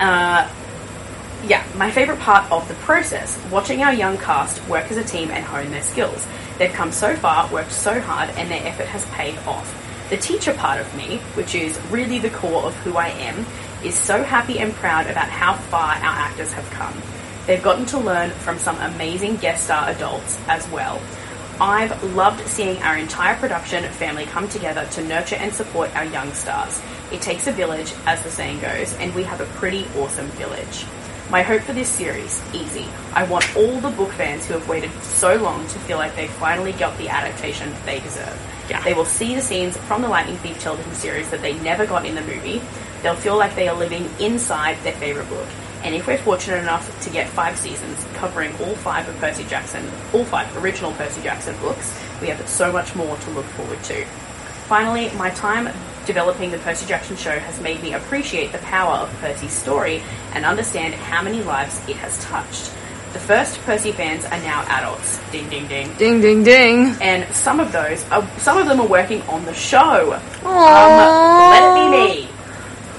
Uh 0.00 0.50
yeah 1.46 1.62
my 1.76 1.90
favorite 1.90 2.18
part 2.20 2.50
of 2.50 2.66
the 2.68 2.74
process 2.74 3.38
watching 3.50 3.82
our 3.82 3.92
young 3.92 4.16
cast 4.16 4.66
work 4.68 4.90
as 4.90 4.96
a 4.96 5.04
team 5.04 5.30
and 5.30 5.44
hone 5.44 5.70
their 5.70 5.82
skills. 5.82 6.26
They've 6.58 6.72
come 6.72 6.92
so 6.92 7.14
far 7.16 7.52
worked 7.52 7.72
so 7.72 8.00
hard 8.00 8.30
and 8.30 8.50
their 8.50 8.66
effort 8.66 8.86
has 8.86 9.04
paid 9.06 9.36
off. 9.46 9.80
The 10.08 10.16
teacher 10.16 10.54
part 10.54 10.80
of 10.80 10.94
me 10.96 11.18
which 11.34 11.54
is 11.54 11.78
really 11.90 12.18
the 12.18 12.30
core 12.30 12.62
of 12.62 12.74
who 12.76 12.96
i 12.96 13.08
am 13.08 13.44
is 13.84 13.94
so 13.94 14.22
happy 14.22 14.58
and 14.58 14.72
proud 14.74 15.06
about 15.06 15.28
how 15.28 15.54
far 15.54 15.94
our 15.94 16.02
actors 16.02 16.52
have 16.52 16.68
come 16.70 16.94
they've 17.46 17.62
gotten 17.62 17.86
to 17.86 17.98
learn 17.98 18.30
from 18.30 18.58
some 18.58 18.76
amazing 18.78 19.36
guest 19.36 19.64
star 19.64 19.88
adults 19.90 20.38
as 20.48 20.68
well 20.70 21.00
I've 21.60 22.02
loved 22.14 22.44
seeing 22.48 22.82
our 22.82 22.96
entire 22.96 23.36
production 23.36 23.84
family 23.92 24.24
come 24.24 24.48
together 24.48 24.86
to 24.92 25.04
nurture 25.04 25.36
and 25.36 25.54
support 25.54 25.94
our 25.94 26.04
young 26.04 26.32
stars. 26.32 26.82
It 27.12 27.22
takes 27.22 27.46
a 27.46 27.52
village, 27.52 27.94
as 28.06 28.20
the 28.24 28.30
saying 28.30 28.58
goes, 28.58 28.92
and 28.94 29.14
we 29.14 29.22
have 29.22 29.40
a 29.40 29.46
pretty 29.46 29.86
awesome 29.96 30.26
village. 30.30 30.84
My 31.30 31.42
hope 31.42 31.62
for 31.62 31.72
this 31.72 31.88
series, 31.88 32.42
easy. 32.52 32.86
I 33.12 33.22
want 33.24 33.56
all 33.56 33.80
the 33.80 33.90
book 33.90 34.10
fans 34.12 34.46
who 34.46 34.54
have 34.54 34.68
waited 34.68 34.90
so 35.02 35.36
long 35.36 35.66
to 35.68 35.78
feel 35.80 35.96
like 35.96 36.16
they 36.16 36.26
finally 36.26 36.72
got 36.72 36.98
the 36.98 37.08
adaptation 37.08 37.72
they 37.86 38.00
deserve. 38.00 38.38
Yeah. 38.68 38.82
They 38.82 38.92
will 38.92 39.04
see 39.04 39.34
the 39.34 39.40
scenes 39.40 39.76
from 39.76 40.02
the 40.02 40.08
Lightning 40.08 40.36
Thief 40.38 40.60
television 40.60 40.94
series 40.94 41.30
that 41.30 41.40
they 41.40 41.54
never 41.60 41.86
got 41.86 42.04
in 42.04 42.16
the 42.16 42.22
movie. 42.22 42.60
They'll 43.04 43.14
feel 43.14 43.36
like 43.36 43.54
they 43.54 43.68
are 43.68 43.76
living 43.76 44.08
inside 44.18 44.82
their 44.82 44.94
favorite 44.94 45.28
book. 45.28 45.46
And 45.82 45.94
if 45.94 46.06
we're 46.06 46.16
fortunate 46.16 46.62
enough 46.62 46.88
to 47.02 47.10
get 47.10 47.28
five 47.28 47.58
seasons 47.58 48.02
covering 48.14 48.50
all 48.62 48.74
five 48.76 49.06
of 49.06 49.14
Percy 49.18 49.44
Jackson, 49.44 49.86
all 50.14 50.24
five 50.24 50.56
original 50.56 50.90
Percy 50.92 51.20
Jackson 51.20 51.54
books, 51.60 51.92
we 52.22 52.28
have 52.28 52.48
so 52.48 52.72
much 52.72 52.96
more 52.96 53.14
to 53.14 53.30
look 53.32 53.44
forward 53.44 53.82
to. 53.84 54.06
Finally, 54.68 55.10
my 55.16 55.28
time 55.32 55.68
developing 56.06 56.50
the 56.50 56.56
Percy 56.60 56.86
Jackson 56.86 57.14
show 57.14 57.38
has 57.38 57.60
made 57.60 57.82
me 57.82 57.92
appreciate 57.92 58.52
the 58.52 58.58
power 58.58 58.94
of 58.94 59.10
Percy's 59.20 59.52
story 59.52 60.02
and 60.32 60.46
understand 60.46 60.94
how 60.94 61.20
many 61.22 61.42
lives 61.42 61.86
it 61.86 61.96
has 61.96 62.18
touched. 62.24 62.72
The 63.12 63.20
first 63.20 63.60
Percy 63.60 63.92
fans 63.92 64.24
are 64.24 64.40
now 64.40 64.62
adults. 64.62 65.20
Ding 65.30 65.50
ding 65.50 65.68
ding. 65.68 65.92
Ding 65.98 66.22
ding 66.22 66.42
ding. 66.42 66.96
And 67.02 67.32
some 67.36 67.60
of 67.60 67.70
those, 67.70 68.02
are, 68.08 68.26
some 68.38 68.56
of 68.56 68.66
them 68.66 68.80
are 68.80 68.88
working 68.88 69.20
on 69.24 69.44
the 69.44 69.52
show. 69.52 70.18
Aww. 70.40 70.46
Um, 70.46 71.50
let 71.50 71.62
it 71.62 71.74
be 71.74 72.24
me. 72.24 72.28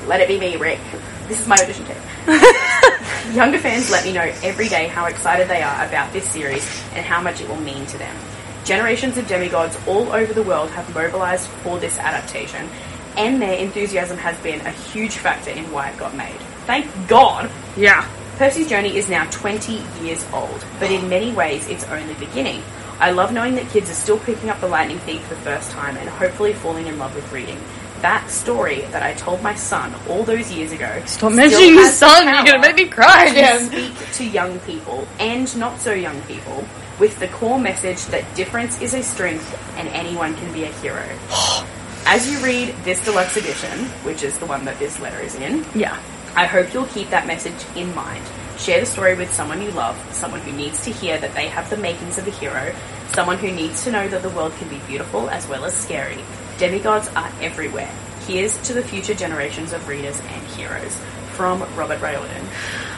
Let 0.07 0.21
it 0.21 0.27
be 0.27 0.39
me, 0.39 0.55
Rick. 0.55 0.79
This 1.27 1.41
is 1.41 1.47
my 1.47 1.55
audition 1.55 1.85
tape. 1.85 1.97
Younger 3.35 3.57
fans 3.57 3.89
let 3.89 4.05
me 4.05 4.13
know 4.13 4.31
every 4.43 4.69
day 4.69 4.87
how 4.87 5.05
excited 5.05 5.47
they 5.47 5.63
are 5.63 5.85
about 5.85 6.13
this 6.13 6.29
series 6.29 6.63
and 6.93 7.03
how 7.03 7.21
much 7.21 7.41
it 7.41 7.49
will 7.49 7.59
mean 7.59 7.85
to 7.87 7.97
them. 7.97 8.15
Generations 8.63 9.17
of 9.17 9.27
demigods 9.27 9.77
all 9.87 10.11
over 10.11 10.31
the 10.31 10.43
world 10.43 10.69
have 10.71 10.93
mobilized 10.93 11.47
for 11.47 11.79
this 11.79 11.97
adaptation, 11.97 12.69
and 13.17 13.41
their 13.41 13.57
enthusiasm 13.57 14.17
has 14.17 14.37
been 14.39 14.61
a 14.61 14.71
huge 14.71 15.15
factor 15.15 15.49
in 15.49 15.71
why 15.71 15.89
it 15.89 15.97
got 15.97 16.15
made. 16.15 16.39
Thank 16.67 16.85
God! 17.07 17.49
Yeah. 17.75 18.07
Percy's 18.37 18.67
journey 18.67 18.95
is 18.97 19.09
now 19.09 19.25
20 19.31 19.81
years 20.03 20.25
old, 20.33 20.65
but 20.79 20.91
in 20.91 21.09
many 21.09 21.31
ways 21.31 21.67
it's 21.67 21.85
only 21.85 22.13
beginning. 22.15 22.61
I 22.99 23.11
love 23.11 23.33
knowing 23.33 23.55
that 23.55 23.69
kids 23.69 23.89
are 23.89 23.93
still 23.93 24.19
picking 24.19 24.49
up 24.49 24.59
The 24.61 24.67
Lightning 24.67 24.99
Thief 24.99 25.21
for 25.23 25.35
the 25.35 25.41
first 25.41 25.71
time 25.71 25.97
and 25.97 26.07
hopefully 26.07 26.53
falling 26.53 26.87
in 26.87 26.97
love 26.99 27.15
with 27.15 27.31
reading. 27.31 27.59
That 28.05 28.29
story 28.29 28.81
that 28.91 29.01
I 29.01 29.15
told 29.15 29.41
my 29.41 29.55
son 29.55 29.91
all 30.07 30.23
those 30.23 30.51
years 30.51 30.71
ago. 30.71 31.01
Stop 31.07 31.33
mentioning 31.33 31.73
your 31.73 31.89
son. 31.89 32.27
You're 32.27 32.53
gonna 32.53 32.59
make 32.59 32.75
me 32.75 32.85
cry 32.85 33.25
to 33.25 33.31
again. 33.31 33.65
speak 33.65 34.11
to 34.11 34.23
young 34.23 34.59
people 34.59 35.07
and 35.19 35.57
not 35.57 35.79
so 35.79 35.91
young 35.91 36.21
people 36.21 36.63
with 36.99 37.17
the 37.19 37.27
core 37.29 37.57
message 37.57 38.05
that 38.13 38.23
difference 38.35 38.79
is 38.79 38.93
a 38.93 39.01
strength 39.01 39.49
and 39.77 39.87
anyone 39.87 40.35
can 40.35 40.53
be 40.53 40.65
a 40.65 40.71
hero. 40.83 41.03
As 42.05 42.29
you 42.29 42.37
read 42.45 42.75
this 42.83 43.03
deluxe 43.03 43.37
edition, 43.37 43.85
which 44.05 44.21
is 44.21 44.37
the 44.37 44.45
one 44.45 44.65
that 44.65 44.77
this 44.77 44.99
letter 44.99 45.19
is 45.19 45.33
in, 45.33 45.65
Yeah. 45.73 45.99
I 46.35 46.45
hope 46.45 46.75
you'll 46.75 46.85
keep 46.85 47.09
that 47.09 47.25
message 47.25 47.65
in 47.75 47.95
mind. 47.95 48.23
Share 48.59 48.81
the 48.81 48.85
story 48.85 49.15
with 49.15 49.33
someone 49.33 49.63
you 49.63 49.71
love, 49.71 49.97
someone 50.13 50.41
who 50.41 50.51
needs 50.51 50.83
to 50.83 50.91
hear 50.91 51.17
that 51.17 51.33
they 51.33 51.47
have 51.47 51.71
the 51.71 51.77
makings 51.77 52.19
of 52.19 52.27
a 52.27 52.31
hero, 52.31 52.71
someone 53.15 53.39
who 53.39 53.49
needs 53.49 53.83
to 53.85 53.91
know 53.91 54.07
that 54.09 54.21
the 54.21 54.29
world 54.29 54.53
can 54.59 54.69
be 54.69 54.77
beautiful 54.85 55.27
as 55.31 55.47
well 55.47 55.65
as 55.65 55.73
scary. 55.73 56.19
Demigods 56.57 57.09
are 57.15 57.31
everywhere. 57.41 57.91
Here's 58.27 58.57
to 58.63 58.73
the 58.73 58.81
future 58.81 59.13
generations 59.13 59.73
of 59.73 59.87
readers 59.87 60.19
and 60.19 60.47
heroes. 60.47 60.95
From 61.33 61.61
Robert 61.75 61.99
Riordan. 62.01 62.45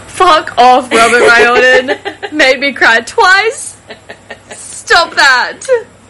Fuck 0.08 0.58
off, 0.58 0.91
Robert 0.91 1.20
Riordan. 1.28 2.36
Made 2.38 2.60
me 2.60 2.72
cry 2.74 2.99
twice. 3.01 3.76
Stop 4.51 5.16
that. 5.16 5.60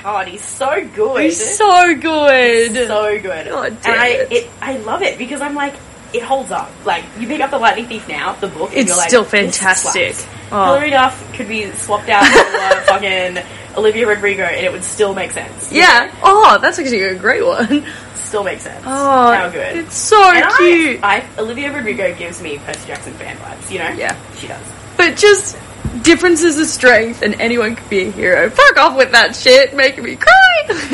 God, 0.03 0.27
he's 0.27 0.43
so 0.43 0.87
good. 0.93 1.23
He's 1.23 1.57
so 1.57 1.95
good. 1.95 2.73
so 2.87 3.19
good. 3.21 3.47
God 3.47 3.71
and 3.71 3.79
I, 3.85 4.07
it. 4.09 4.31
it, 4.31 4.49
I 4.61 4.77
love 4.77 5.01
it 5.01 5.17
because 5.17 5.41
I'm 5.41 5.55
like, 5.55 5.73
it 6.13 6.21
holds 6.23 6.51
up. 6.51 6.69
Like 6.85 7.03
you 7.19 7.27
pick 7.27 7.41
up 7.41 7.49
the 7.51 7.57
Lightning 7.59 7.87
Thief 7.87 8.07
now, 8.07 8.33
the 8.33 8.47
book, 8.47 8.69
and 8.69 8.79
It's 8.79 8.87
you're 8.89 8.97
like, 8.97 9.09
still 9.09 9.23
fantastic." 9.25 10.13
slaps." 10.15 10.33
Oh. 10.51 10.65
Hilary 10.65 10.91
Duff 10.91 11.33
could 11.33 11.47
be 11.49 11.69
swapped 11.71 12.07
out 12.09 12.25
for 12.25 12.81
fucking 12.87 13.43
Olivia 13.77 14.07
Rodrigo, 14.07 14.43
and 14.43 14.65
it 14.65 14.71
would 14.71 14.83
still 14.83 15.13
make 15.13 15.31
sense. 15.31 15.71
Yeah. 15.71 16.11
Oh, 16.23 16.57
that's 16.61 16.79
actually 16.79 17.03
a 17.03 17.15
great 17.15 17.45
one. 17.45 17.85
still 18.15 18.43
makes 18.43 18.63
sense. 18.63 18.83
Oh, 18.85 19.31
how 19.33 19.49
good. 19.49 19.77
It's 19.77 19.95
so 19.95 20.19
and 20.33 20.45
cute. 20.57 20.99
I, 21.03 21.19
I, 21.19 21.25
Olivia 21.39 21.71
Rodrigo 21.71 22.13
gives 22.15 22.41
me 22.41 22.57
Percy 22.57 22.87
Jackson 22.87 23.13
fan 23.13 23.37
vibes. 23.37 23.69
You 23.71 23.79
know? 23.79 23.89
Yeah. 23.89 24.17
she 24.35 24.47
does. 24.47 24.61
But 24.97 25.15
just 25.15 25.57
differences 26.03 26.59
of 26.59 26.67
strength, 26.67 27.21
and 27.21 27.39
anyone 27.39 27.75
could 27.75 27.89
be 27.89 28.07
a 28.07 28.11
hero. 28.11 28.49
Fuck 28.49 28.77
off 28.77 28.97
with 28.97 29.11
that 29.11 29.35
shit, 29.35 29.75
making 29.75 30.03
me 30.03 30.15
cry. 30.15 30.33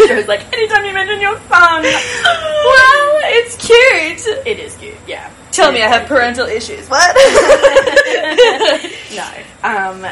Jo's 0.08 0.28
like, 0.28 0.42
anytime 0.54 0.86
you 0.86 0.94
mention 0.94 1.20
your 1.22 1.38
son, 1.48 1.84
well, 1.84 3.22
it's 3.26 3.56
cute. 3.58 4.28
it 4.46 4.60
is 4.60 4.76
cute. 4.76 4.94
Yeah. 5.08 5.30
Tell 5.52 5.70
It 5.70 5.74
me 5.74 5.84
I 5.84 5.88
have 5.88 6.08
very 6.08 6.08
cute. 6.08 6.20
parental 6.36 6.48
issues. 6.48 6.90
What? 6.90 7.16
no. 9.16 9.28
Um, 9.64 10.06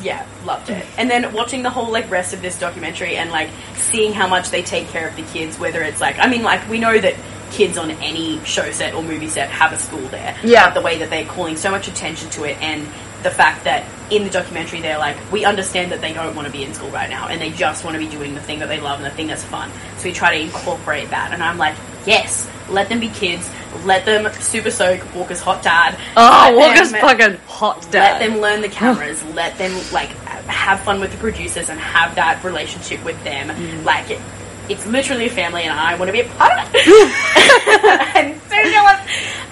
yeah, 0.00 0.26
loved 0.44 0.70
it. 0.70 0.86
And 0.96 1.10
then 1.10 1.32
watching 1.32 1.62
the 1.62 1.70
whole 1.70 1.90
like 1.90 2.10
rest 2.10 2.32
of 2.32 2.42
this 2.42 2.58
documentary 2.58 3.16
and 3.16 3.30
like 3.30 3.50
seeing 3.74 4.12
how 4.12 4.28
much 4.28 4.50
they 4.50 4.62
take 4.62 4.88
care 4.88 5.08
of 5.08 5.16
the 5.16 5.22
kids, 5.22 5.58
whether 5.58 5.82
it's 5.82 6.00
like 6.00 6.18
I 6.18 6.28
mean, 6.28 6.42
like 6.42 6.68
we 6.68 6.78
know 6.78 6.98
that 6.98 7.14
kids 7.50 7.76
on 7.76 7.90
any 7.90 8.42
show 8.44 8.70
set 8.70 8.94
or 8.94 9.02
movie 9.02 9.28
set 9.28 9.50
have 9.50 9.72
a 9.72 9.78
school 9.78 10.06
there. 10.08 10.36
Yeah. 10.42 10.68
But 10.68 10.74
the 10.74 10.82
way 10.82 10.98
that 10.98 11.10
they're 11.10 11.24
calling 11.24 11.56
so 11.56 11.70
much 11.70 11.88
attention 11.88 12.30
to 12.30 12.44
it 12.44 12.60
and 12.62 12.86
the 13.22 13.30
fact 13.30 13.64
that 13.64 13.84
in 14.10 14.24
the 14.24 14.30
documentary 14.30 14.80
they're 14.80 14.98
like, 14.98 15.16
we 15.30 15.44
understand 15.44 15.92
that 15.92 16.00
they 16.00 16.12
don't 16.12 16.34
want 16.34 16.46
to 16.46 16.52
be 16.52 16.64
in 16.64 16.72
school 16.72 16.90
right 16.90 17.10
now 17.10 17.28
and 17.28 17.40
they 17.40 17.50
just 17.50 17.84
want 17.84 17.94
to 17.94 17.98
be 17.98 18.08
doing 18.08 18.34
the 18.34 18.40
thing 18.40 18.60
that 18.60 18.68
they 18.68 18.80
love 18.80 18.98
and 18.98 19.06
the 19.06 19.14
thing 19.14 19.26
that's 19.26 19.44
fun. 19.44 19.70
So 19.98 20.04
we 20.04 20.12
try 20.12 20.36
to 20.38 20.42
incorporate 20.42 21.10
that 21.10 21.32
and 21.32 21.42
I'm 21.42 21.58
like, 21.58 21.76
yes, 22.06 22.48
let 22.68 22.88
them 22.88 23.00
be 23.00 23.08
kids, 23.08 23.50
let 23.84 24.04
them 24.04 24.30
super 24.40 24.70
soak 24.70 25.00
Walker's 25.14 25.40
hot 25.40 25.62
dad. 25.62 25.96
oh, 26.16 26.52
let 26.52 26.54
Walker's 26.56 26.92
them- 26.92 27.00
fucking 27.00 27.36
hot 27.46 27.86
dad. 27.90 28.20
let 28.20 28.28
them 28.28 28.40
learn 28.40 28.60
the 28.60 28.68
cameras. 28.68 29.22
let 29.34 29.56
them 29.58 29.72
like 29.92 30.08
have 30.46 30.80
fun 30.80 31.00
with 31.00 31.12
the 31.12 31.18
producers 31.18 31.68
and 31.70 31.78
have 31.78 32.14
that 32.16 32.42
relationship 32.44 33.04
with 33.04 33.22
them. 33.24 33.48
Mm. 33.48 33.84
Like 33.84 34.10
it, 34.10 34.20
it's 34.68 34.86
literally 34.86 35.26
a 35.26 35.30
family, 35.30 35.62
and 35.62 35.72
I 35.78 35.96
want 35.96 36.08
to 36.08 36.12
be 36.12 36.20
a 36.20 36.28
part 36.28 36.52
of 36.60 36.70
it. 36.74 36.82
I'm 38.14 38.38
so 38.40 38.70
jealous. 38.70 39.00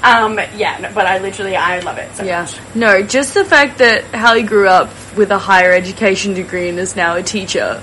Um, 0.00 0.38
yeah, 0.58 0.78
no, 0.80 0.92
but 0.94 1.06
I 1.06 1.18
literally 1.18 1.56
I 1.56 1.80
love 1.80 1.98
it 1.98 2.14
so 2.14 2.22
Yeah. 2.24 2.42
much. 2.42 2.56
No, 2.76 3.02
just 3.02 3.34
the 3.34 3.44
fact 3.44 3.78
that 3.78 4.04
Hallie 4.14 4.44
grew 4.44 4.68
up 4.68 4.90
with 5.16 5.30
a 5.32 5.38
higher 5.38 5.72
education 5.72 6.34
degree 6.34 6.68
and 6.68 6.78
is 6.78 6.94
now 6.94 7.16
a 7.16 7.22
teacher. 7.22 7.82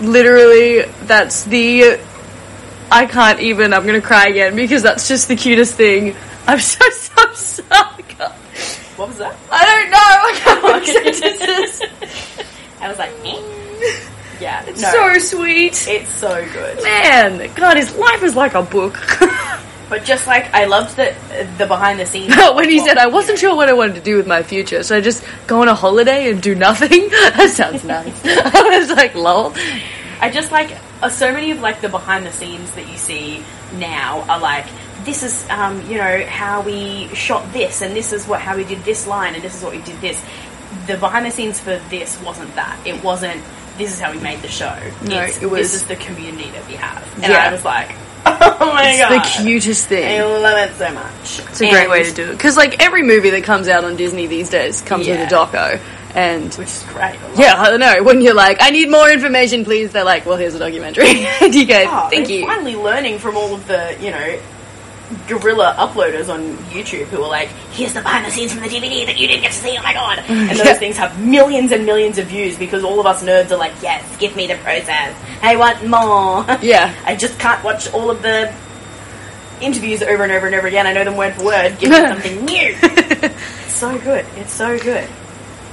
Literally, 0.00 0.82
that's 1.02 1.42
the. 1.44 1.98
I 2.90 3.06
can't 3.06 3.40
even. 3.40 3.72
I'm 3.72 3.84
gonna 3.86 4.00
cry 4.00 4.28
again 4.28 4.56
because 4.56 4.82
that's 4.82 5.08
just 5.08 5.28
the 5.28 5.36
cutest 5.36 5.74
thing. 5.74 6.16
I'm 6.46 6.60
so 6.60 6.88
so 6.90 7.32
sorry. 7.32 8.04
God. 8.18 8.32
What 8.96 9.08
was 9.10 9.18
that? 9.18 9.36
I 9.48 9.64
don't 9.64 9.90
know. 9.90 9.98
I 10.00 10.80
can't 10.82 11.14
sentences. 11.22 11.82
I 12.80 12.88
was 12.88 12.98
like, 12.98 13.12
eh. 13.24 14.00
yeah, 14.40 14.64
It's 14.66 14.82
no, 14.82 14.90
so 14.90 15.18
sweet. 15.36 15.86
it's 15.86 16.12
so 16.14 16.44
good. 16.52 16.82
Man, 16.82 17.54
God, 17.54 17.76
his 17.76 17.94
life 17.94 18.24
is 18.24 18.34
like 18.34 18.54
a 18.54 18.62
book. 18.62 18.98
But 19.88 20.04
just 20.04 20.26
like 20.26 20.52
I 20.52 20.66
loved 20.66 20.98
uh, 21.00 21.14
the 21.56 21.64
behind 21.66 21.98
the 21.98 22.04
scenes. 22.04 22.36
when 22.54 22.68
he 22.68 22.78
said, 22.80 22.98
I 22.98 23.06
wasn't 23.06 23.38
sure 23.38 23.56
what 23.56 23.70
I 23.70 23.72
wanted 23.72 23.94
to 23.94 24.02
do 24.02 24.16
with 24.18 24.26
my 24.26 24.42
future, 24.42 24.82
so 24.82 24.94
I 24.96 25.00
just 25.00 25.24
go 25.46 25.62
on 25.62 25.68
a 25.68 25.74
holiday 25.74 26.30
and 26.30 26.42
do 26.42 26.54
nothing? 26.54 27.08
that 27.08 27.50
sounds 27.54 27.84
nice. 27.84 28.12
I 28.26 28.78
was 28.78 28.90
like, 28.90 29.14
lol. 29.14 29.54
I 30.20 30.28
just 30.28 30.52
like 30.52 30.76
uh, 31.02 31.08
so 31.08 31.32
many 31.32 31.50
of 31.50 31.60
like 31.60 31.80
the 31.80 31.88
behind 31.88 32.26
the 32.26 32.32
scenes 32.32 32.70
that 32.72 32.88
you 32.88 32.96
see 32.98 33.42
now 33.74 34.22
are 34.28 34.40
like 34.40 34.66
this 35.04 35.22
is 35.22 35.46
um, 35.50 35.80
you 35.90 35.96
know 35.98 36.24
how 36.26 36.60
we 36.62 37.08
shot 37.14 37.52
this 37.52 37.82
and 37.82 37.94
this 37.94 38.12
is 38.12 38.26
what 38.26 38.40
how 38.40 38.56
we 38.56 38.64
did 38.64 38.78
this 38.84 39.06
line 39.06 39.34
and 39.34 39.42
this 39.42 39.54
is 39.56 39.62
what 39.62 39.72
we 39.72 39.80
did 39.82 40.00
this. 40.00 40.22
The 40.86 40.96
behind 40.98 41.24
the 41.24 41.30
scenes 41.30 41.58
for 41.60 41.78
this 41.88 42.20
wasn't 42.22 42.54
that. 42.56 42.78
It 42.86 43.02
wasn't 43.02 43.42
this 43.78 43.92
is 43.92 44.00
how 44.00 44.10
we 44.12 44.18
made 44.18 44.40
the 44.42 44.48
show. 44.48 44.74
No, 45.04 45.20
It's, 45.22 45.40
it 45.40 45.46
was- 45.48 45.60
this 45.72 45.74
is 45.74 45.84
the 45.88 45.96
community 45.96 46.50
that 46.50 46.66
we 46.66 46.74
have. 46.74 47.02
And 47.14 47.32
Yeah. 47.32 47.48
I 47.48 47.52
was 47.52 47.64
like, 47.64 47.94
oh 48.26 48.72
my 48.74 48.90
It's 48.90 48.98
god, 48.98 49.24
the 49.24 49.42
cutest 49.44 49.86
thing. 49.86 50.20
I 50.20 50.24
love 50.24 50.58
it 50.68 50.74
so 50.76 50.92
much. 50.92 51.38
It's 51.48 51.60
a 51.60 51.70
great 51.70 51.88
way 51.88 52.02
to 52.02 52.12
do 52.12 52.24
it. 52.24 52.32
Because, 52.32 52.56
like, 52.56 52.82
every 52.82 53.04
movie 53.04 53.30
that 53.30 53.44
comes 53.44 53.68
out 53.68 53.84
on 53.84 53.94
Disney 53.96 54.26
these 54.26 54.50
days 54.50 54.82
comes 54.82 55.06
Yeah. 55.06 55.20
with 55.22 55.32
a 55.32 55.34
doco. 55.34 55.80
And, 56.14 56.52
which 56.54 56.68
is 56.68 56.84
great. 56.88 57.16
Yeah, 57.36 57.54
I 57.60 57.70
don't 57.70 57.80
know. 57.80 58.02
When 58.02 58.20
you're 58.22 58.34
like, 58.34 58.58
I 58.60 58.70
need 58.70 58.90
more 58.90 59.10
information, 59.10 59.64
please, 59.64 59.92
they're 59.92 60.04
like, 60.04 60.24
well, 60.26 60.36
here's 60.36 60.54
a 60.54 60.58
documentary. 60.58 61.26
and 61.40 61.54
you 61.54 61.66
go, 61.66 61.84
Oh, 61.86 62.08
thank 62.10 62.28
you. 62.30 62.46
Finally 62.46 62.76
learning 62.76 63.18
from 63.18 63.36
all 63.36 63.54
of 63.54 63.66
the, 63.66 63.96
you 64.00 64.10
know, 64.10 64.40
guerrilla 65.26 65.74
uploaders 65.78 66.28
on 66.32 66.56
YouTube 66.68 67.04
who 67.06 67.22
are 67.22 67.28
like, 67.28 67.48
here's 67.72 67.92
the 67.94 68.00
behind 68.02 68.26
the 68.26 68.30
scenes 68.30 68.52
from 68.52 68.62
the 68.62 68.68
DVD 68.68 69.06
that 69.06 69.18
you 69.18 69.26
didn't 69.26 69.42
get 69.42 69.52
to 69.52 69.58
see, 69.58 69.76
oh 69.78 69.82
my 69.82 69.92
god. 69.94 70.18
And 70.28 70.50
those 70.50 70.66
Yeah. 70.66 70.74
things 70.74 70.96
have 70.96 71.18
millions 71.24 71.72
and 71.72 71.84
millions 71.86 72.18
of 72.18 72.26
views 72.26 72.58
because 72.58 72.84
all 72.84 73.00
of 73.00 73.06
us 73.06 73.22
nerds 73.22 73.50
are 73.50 73.56
like, 73.56 73.72
yes, 73.82 74.02
give 74.18 74.34
me 74.36 74.46
the 74.46 74.56
process. 74.56 75.14
I 75.42 75.56
want 75.56 75.86
more. 75.86 76.44
Yeah. 76.62 76.94
I 77.06 77.16
just 77.16 77.38
can't 77.38 77.62
watch 77.64 77.90
all 77.92 78.10
of 78.10 78.22
the 78.22 78.52
interviews 79.60 80.02
over 80.02 80.22
and 80.22 80.32
over 80.32 80.46
and 80.46 80.54
over 80.54 80.66
again. 80.66 80.86
I 80.86 80.92
know 80.92 81.04
them 81.04 81.16
word 81.16 81.34
for 81.34 81.44
word. 81.44 81.78
Give 81.78 81.90
me 81.90 81.96
something 81.96 82.44
new. 82.44 82.76
It's 82.82 83.74
so 83.74 83.98
good. 83.98 84.26
It's 84.36 84.52
so 84.52 84.78
good. 84.78 85.08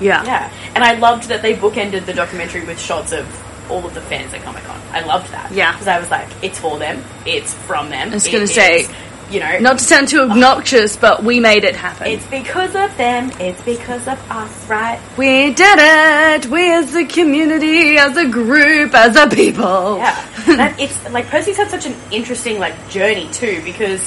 Yeah. 0.01 0.23
Yeah, 0.23 0.53
and 0.75 0.83
I 0.83 0.93
loved 0.93 1.29
that 1.29 1.41
they 1.41 1.55
bookended 1.55 2.05
the 2.05 2.13
documentary 2.13 2.65
with 2.65 2.79
shots 2.79 3.11
of 3.11 3.25
all 3.71 3.85
of 3.85 3.93
the 3.93 4.01
fans 4.01 4.33
at 4.33 4.43
Comic 4.43 4.63
Con. 4.63 4.79
I 4.91 5.01
loved 5.05 5.31
that. 5.31 5.51
Yeah. 5.51 5.71
because 5.71 5.87
I 5.87 5.99
was 5.99 6.09
like, 6.11 6.27
it's 6.43 6.59
for 6.59 6.77
them, 6.77 7.03
it's 7.25 7.53
from 7.53 7.89
them. 7.89 8.09
I 8.11 8.13
was 8.13 8.25
gonna 8.27 8.43
is, 8.43 8.53
say, 8.53 8.87
you 9.31 9.39
know, 9.39 9.57
Not 9.57 9.79
to 9.79 9.83
sound 9.83 10.07
too 10.07 10.19
obnoxious, 10.21 10.97
but 10.97 11.23
we 11.23 11.39
made 11.39 11.63
it 11.63 11.75
happen. 11.75 12.05
it's 12.07 12.25
because 12.27 12.75
of 12.75 12.95
them. 12.97 13.31
It's 13.39 13.59
because 13.63 14.07
of 14.07 14.19
us, 14.31 14.69
right? 14.69 14.99
we 15.17 15.51
did 15.51 15.79
it! 15.79 16.45
We 16.45 16.71
as 16.71 16.93
a 16.95 17.05
community, 17.05 17.97
as 17.97 18.15
a 18.17 18.27
group, 18.29 18.93
as 18.93 19.15
a 19.15 19.27
people. 19.27 19.97
Yeah, 19.97 20.29
and 20.47 20.79
it's 20.79 21.09
like 21.09 21.25
Percy's 21.27 21.57
had 21.57 21.71
such 21.71 21.87
an 21.87 21.95
interesting 22.11 22.59
like 22.59 22.89
journey 22.89 23.29
too 23.31 23.61
because. 23.63 24.01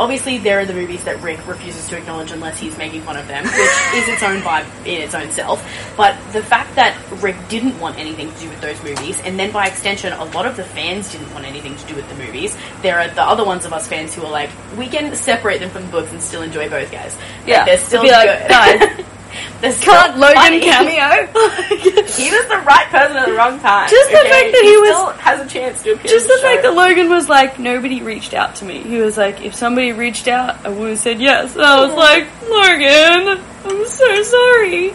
Obviously, 0.00 0.38
there 0.38 0.58
are 0.58 0.64
the 0.64 0.74
movies 0.74 1.04
that 1.04 1.20
Rick 1.22 1.46
refuses 1.46 1.86
to 1.88 1.96
acknowledge 1.96 2.32
unless 2.32 2.58
he's 2.58 2.76
making 2.76 3.02
fun 3.02 3.16
of 3.16 3.28
them, 3.28 3.44
which 3.44 3.54
is 3.94 4.08
its 4.08 4.22
own 4.24 4.40
vibe 4.40 4.66
in 4.84 5.00
its 5.00 5.14
own 5.14 5.30
self. 5.30 5.62
But 5.96 6.16
the 6.32 6.42
fact 6.42 6.74
that 6.74 6.96
Rick 7.22 7.36
didn't 7.48 7.78
want 7.78 7.96
anything 7.98 8.32
to 8.32 8.40
do 8.40 8.48
with 8.48 8.60
those 8.60 8.82
movies, 8.82 9.20
and 9.24 9.38
then 9.38 9.52
by 9.52 9.66
extension, 9.68 10.12
a 10.12 10.24
lot 10.24 10.46
of 10.46 10.56
the 10.56 10.64
fans 10.64 11.12
didn't 11.12 11.32
want 11.32 11.44
anything 11.46 11.76
to 11.76 11.86
do 11.86 11.94
with 11.94 12.08
the 12.08 12.16
movies. 12.16 12.56
There 12.82 12.98
are 12.98 13.06
the 13.06 13.22
other 13.22 13.44
ones 13.44 13.64
of 13.64 13.72
us 13.72 13.86
fans 13.86 14.14
who 14.14 14.24
are 14.24 14.30
like, 14.32 14.50
we 14.76 14.88
can 14.88 15.14
separate 15.14 15.60
them 15.60 15.70
from 15.70 15.84
the 15.86 15.90
books 15.92 16.10
and 16.12 16.20
still 16.20 16.42
enjoy 16.42 16.68
both 16.68 16.90
guys. 16.90 17.14
Like, 17.14 17.46
Yeah, 17.46 17.64
they're 17.64 17.78
still 17.78 18.02
be 18.02 18.10
like, 18.10 18.26
good. 18.26 18.48
guys, 18.48 19.06
Still 19.72 19.92
Can't 19.94 20.18
Logan 20.18 20.34
funny. 20.36 20.60
cameo? 20.60 21.26
He 22.14 22.30
was 22.30 22.46
the 22.46 22.62
right 22.66 22.86
person 22.90 23.16
at 23.16 23.26
the 23.26 23.32
wrong 23.34 23.58
time. 23.60 23.88
Just 23.90 24.10
the 24.10 24.18
okay? 24.20 24.28
fact 24.30 24.52
that 24.52 24.62
he 24.62 24.76
was- 24.76 24.90
still 24.90 25.10
has 25.12 25.40
a 25.40 25.48
chance 25.48 25.82
to 25.82 25.92
appear. 25.94 26.10
Just 26.10 26.28
in 26.30 26.36
the 26.36 26.42
fact 26.42 26.62
that 26.62 26.74
Logan 26.74 27.08
was 27.10 27.28
like, 27.28 27.58
nobody 27.58 28.02
reached 28.02 28.34
out 28.34 28.56
to 28.56 28.64
me. 28.64 28.78
He 28.82 28.98
was 28.98 29.16
like, 29.16 29.40
if 29.42 29.54
somebody 29.54 29.92
reached 29.92 30.28
out, 30.28 30.64
I 30.64 30.68
would 30.68 30.90
have 30.90 30.98
said 30.98 31.20
yes. 31.20 31.54
And 31.54 31.64
I 31.64 31.84
was 31.84 31.94
like, 31.94 32.28
Logan, 32.48 33.44
I'm 33.64 33.86
so 33.86 34.22
sorry. 34.22 34.90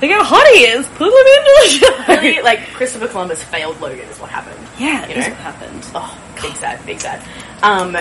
Think 0.00 0.12
how 0.12 0.24
hot 0.24 0.46
he 0.54 0.64
is. 0.64 0.86
Put 0.88 1.06
him 1.08 1.12
into 1.12 1.52
the 1.62 1.68
show. 1.68 2.20
really 2.22 2.42
like 2.42 2.60
Christopher 2.74 3.08
Columbus 3.08 3.42
failed 3.44 3.80
Logan 3.80 4.06
is 4.08 4.18
what 4.18 4.28
happened. 4.30 4.58
Yeah, 4.78 5.06
You 5.08 5.14
know? 5.14 5.20
what 5.22 5.32
happened. 5.38 5.86
Oh, 5.94 6.18
big 6.42 6.54
sad, 6.56 6.84
big 6.84 7.00
sad. 7.00 7.22
Um, 7.62 7.96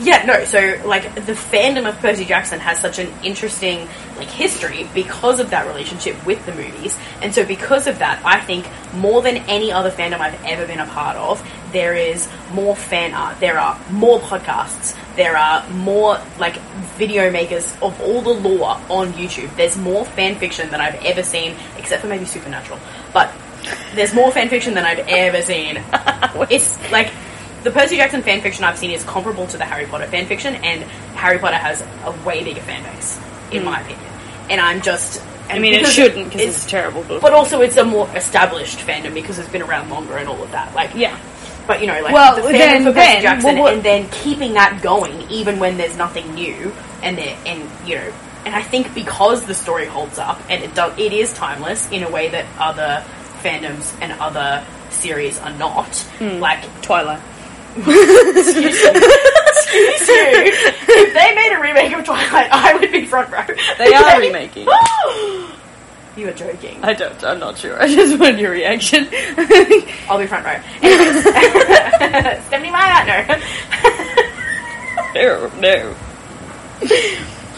yeah, 0.00 0.24
no. 0.24 0.44
So 0.44 0.80
like 0.84 1.14
the 1.14 1.32
fandom 1.32 1.88
of 1.88 1.98
Percy 1.98 2.24
Jackson 2.24 2.60
has 2.60 2.78
such 2.78 2.98
an 2.98 3.12
interesting 3.24 3.88
like 4.16 4.28
history 4.28 4.88
because 4.94 5.40
of 5.40 5.50
that 5.50 5.66
relationship 5.66 6.24
with 6.24 6.44
the 6.46 6.54
movies, 6.54 6.96
and 7.20 7.34
so 7.34 7.44
because 7.44 7.86
of 7.86 7.98
that, 7.98 8.24
I 8.24 8.40
think 8.40 8.68
more 8.94 9.22
than 9.22 9.38
any 9.48 9.72
other 9.72 9.90
fandom 9.90 10.20
I've 10.20 10.42
ever 10.44 10.66
been 10.66 10.78
a 10.78 10.86
part 10.86 11.16
of, 11.16 11.44
there 11.72 11.94
is 11.94 12.28
more 12.52 12.76
fan 12.76 13.12
art. 13.12 13.40
There 13.40 13.58
are 13.58 13.78
more 13.90 14.20
podcasts. 14.20 14.96
There 15.16 15.36
are 15.36 15.68
more 15.70 16.20
like 16.38 16.56
video 16.96 17.30
makers 17.30 17.72
of 17.82 18.00
all 18.00 18.22
the 18.22 18.30
lore 18.30 18.80
on 18.88 19.12
YouTube. 19.14 19.54
There's 19.56 19.76
more 19.76 20.04
fan 20.04 20.36
fiction 20.36 20.70
than 20.70 20.80
I've 20.80 21.02
ever 21.04 21.22
seen, 21.22 21.56
except 21.76 22.02
for 22.02 22.08
maybe 22.08 22.24
Supernatural, 22.24 22.78
but. 23.12 23.32
There's 23.94 24.14
more 24.14 24.30
fan 24.30 24.48
fiction 24.48 24.72
than 24.74 24.84
I've 24.84 25.00
ever 25.08 25.42
seen. 25.42 25.82
it's 26.48 26.78
like 26.92 27.12
the 27.68 27.78
Percy 27.78 27.96
Jackson 27.96 28.22
fan 28.22 28.40
fiction 28.40 28.64
I've 28.64 28.78
seen 28.78 28.92
is 28.92 29.04
comparable 29.04 29.46
to 29.48 29.58
the 29.58 29.64
Harry 29.64 29.86
Potter 29.86 30.06
fan 30.06 30.24
fiction, 30.26 30.54
and 30.56 30.82
Harry 31.14 31.38
Potter 31.38 31.56
has 31.56 31.82
a 32.04 32.12
way 32.26 32.42
bigger 32.42 32.62
fan 32.62 32.82
base, 32.82 33.20
in 33.52 33.64
my 33.64 33.80
opinion. 33.80 34.10
And 34.48 34.60
I'm 34.60 34.80
just. 34.80 35.20
Hmm. 35.20 35.52
I 35.52 35.58
mean, 35.58 35.74
it 35.74 35.86
shouldn't 35.86 36.30
because 36.32 36.40
it's, 36.42 36.66
a 36.66 36.68
terrible 36.68 37.02
book. 37.04 37.20
But 37.20 37.32
also, 37.32 37.60
it's 37.60 37.76
a 37.76 37.84
more 37.84 38.08
established 38.16 38.78
fandom 38.78 39.14
because 39.14 39.38
it's 39.38 39.48
been 39.50 39.62
around 39.62 39.90
longer 39.90 40.16
and 40.16 40.28
all 40.28 40.42
of 40.42 40.50
that. 40.52 40.74
Like, 40.74 40.94
yeah. 40.94 41.18
but 41.66 41.80
you 41.80 41.86
know, 41.86 42.00
like 42.00 42.12
Well, 42.12 42.36
the 42.36 42.42
fandom 42.42 42.52
then- 42.52 42.84
for 42.84 42.92
Percy 42.92 43.12
then, 43.12 43.22
Jackson, 43.22 43.58
well, 43.58 43.74
and 43.74 43.82
then 43.82 44.08
keeping 44.10 44.54
that 44.54 44.80
going 44.82 45.30
even 45.30 45.58
when 45.58 45.76
there's 45.76 45.96
nothing 45.96 46.34
new, 46.34 46.72
and 47.02 47.18
there, 47.18 47.36
and 47.44 47.68
you 47.86 47.96
know, 47.96 48.12
and 48.46 48.54
I 48.54 48.62
think 48.62 48.94
because 48.94 49.44
the 49.44 49.54
story 49.54 49.84
holds 49.84 50.18
up 50.18 50.40
and 50.48 50.62
it 50.64 50.74
does, 50.74 50.98
it 50.98 51.12
is 51.12 51.34
timeless 51.34 51.90
in 51.90 52.02
a 52.02 52.10
way 52.10 52.28
that 52.28 52.46
other 52.58 53.04
fandoms 53.42 53.94
and 54.00 54.12
other 54.20 54.64
series 54.90 55.38
are 55.40 55.52
not. 55.52 55.94
Hmm. 56.18 56.38
Like, 56.40 56.64
Twilight. 56.82 57.20
Excuse 57.76 58.56
me. 58.56 59.00
Excuse 59.58 60.08
you, 60.08 60.24
if 60.88 61.14
they 61.14 61.34
made 61.34 61.56
a 61.56 61.60
remake 61.60 61.92
of 61.92 62.04
Twilight, 62.04 62.48
I 62.50 62.74
would 62.74 62.90
be 62.90 63.04
front 63.04 63.30
row. 63.30 63.44
They 63.76 63.92
are 63.92 64.18
remaking. 64.20 64.64
you 66.16 66.28
are 66.28 66.32
joking. 66.32 66.82
I 66.82 66.94
don't. 66.94 67.22
I'm 67.22 67.38
not 67.38 67.58
sure. 67.58 67.80
I 67.82 67.86
just 67.92 68.18
wanted 68.18 68.40
your 68.40 68.50
reaction. 68.52 69.08
I'll 70.08 70.18
be 70.18 70.26
front 70.26 70.44
row. 70.44 70.60
Anyways. 70.82 71.22
Stephenie 72.46 72.70
Meyer, 72.70 73.04
no. 73.06 73.40
no, 75.14 75.50
no. 75.60 75.96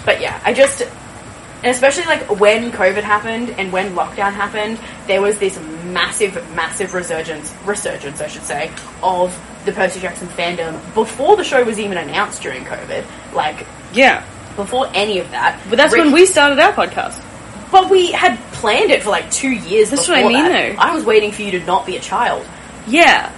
But 0.04 0.20
yeah, 0.20 0.40
I 0.44 0.52
just, 0.52 0.82
and 0.82 1.66
especially 1.66 2.04
like 2.04 2.40
when 2.40 2.72
COVID 2.72 3.02
happened 3.02 3.50
and 3.50 3.72
when 3.72 3.94
lockdown 3.94 4.32
happened, 4.32 4.80
there 5.06 5.20
was 5.20 5.38
this 5.38 5.58
massive, 5.84 6.34
massive 6.54 6.94
resurgence, 6.94 7.54
resurgence, 7.64 8.20
I 8.20 8.28
should 8.28 8.42
say, 8.42 8.70
of 9.02 9.38
the 9.64 9.72
Percy 9.72 10.00
Jackson 10.00 10.28
fandom 10.28 10.78
before 10.94 11.36
the 11.36 11.44
show 11.44 11.62
was 11.64 11.78
even 11.78 11.98
announced 11.98 12.42
during 12.42 12.64
COVID. 12.64 13.04
Like 13.34 13.66
Yeah, 13.92 14.24
before 14.56 14.88
any 14.94 15.18
of 15.18 15.30
that. 15.32 15.60
but 15.68 15.76
that's 15.76 15.92
Rick- 15.92 16.04
when 16.04 16.12
we 16.12 16.26
started 16.26 16.58
our 16.58 16.72
podcast. 16.72 17.22
But 17.70 17.88
we 17.90 18.10
had 18.10 18.36
planned 18.52 18.90
it 18.90 19.02
for 19.02 19.10
like 19.10 19.30
two 19.30 19.50
years. 19.50 19.90
That's 19.90 20.08
what 20.08 20.18
I 20.18 20.22
mean, 20.26 20.32
that. 20.32 20.74
though. 20.76 20.80
I 20.82 20.92
was 20.92 21.04
waiting 21.04 21.30
for 21.30 21.42
you 21.42 21.52
to 21.52 21.64
not 21.66 21.86
be 21.86 21.96
a 21.96 22.00
child. 22.00 22.44
Yeah. 22.88 23.32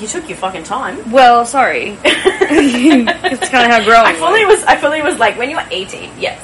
You 0.00 0.08
took 0.08 0.28
your 0.28 0.38
fucking 0.38 0.64
time. 0.64 1.10
Well, 1.12 1.44
sorry. 1.46 1.96
it's 2.04 3.48
kind 3.50 3.70
of 3.70 3.78
how 3.78 3.84
growing. 3.84 4.06
I 4.06 4.14
fully 4.14 4.44
works. 4.46 4.60
was. 4.60 4.64
I 4.64 4.76
fully 4.76 5.02
was 5.02 5.18
like 5.18 5.36
when 5.38 5.50
you 5.50 5.56
were 5.56 5.66
eighteen, 5.70 6.10
yes, 6.18 6.40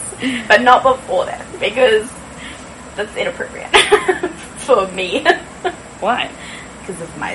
but 0.46 0.62
not 0.62 0.82
before 0.84 1.24
then 1.26 1.44
because 1.58 2.08
that's 2.94 3.16
inappropriate 3.16 3.68
for 4.58 4.86
me 4.92 5.24
Why? 6.00 6.30
because 6.80 7.00
of 7.00 7.18
my 7.18 7.34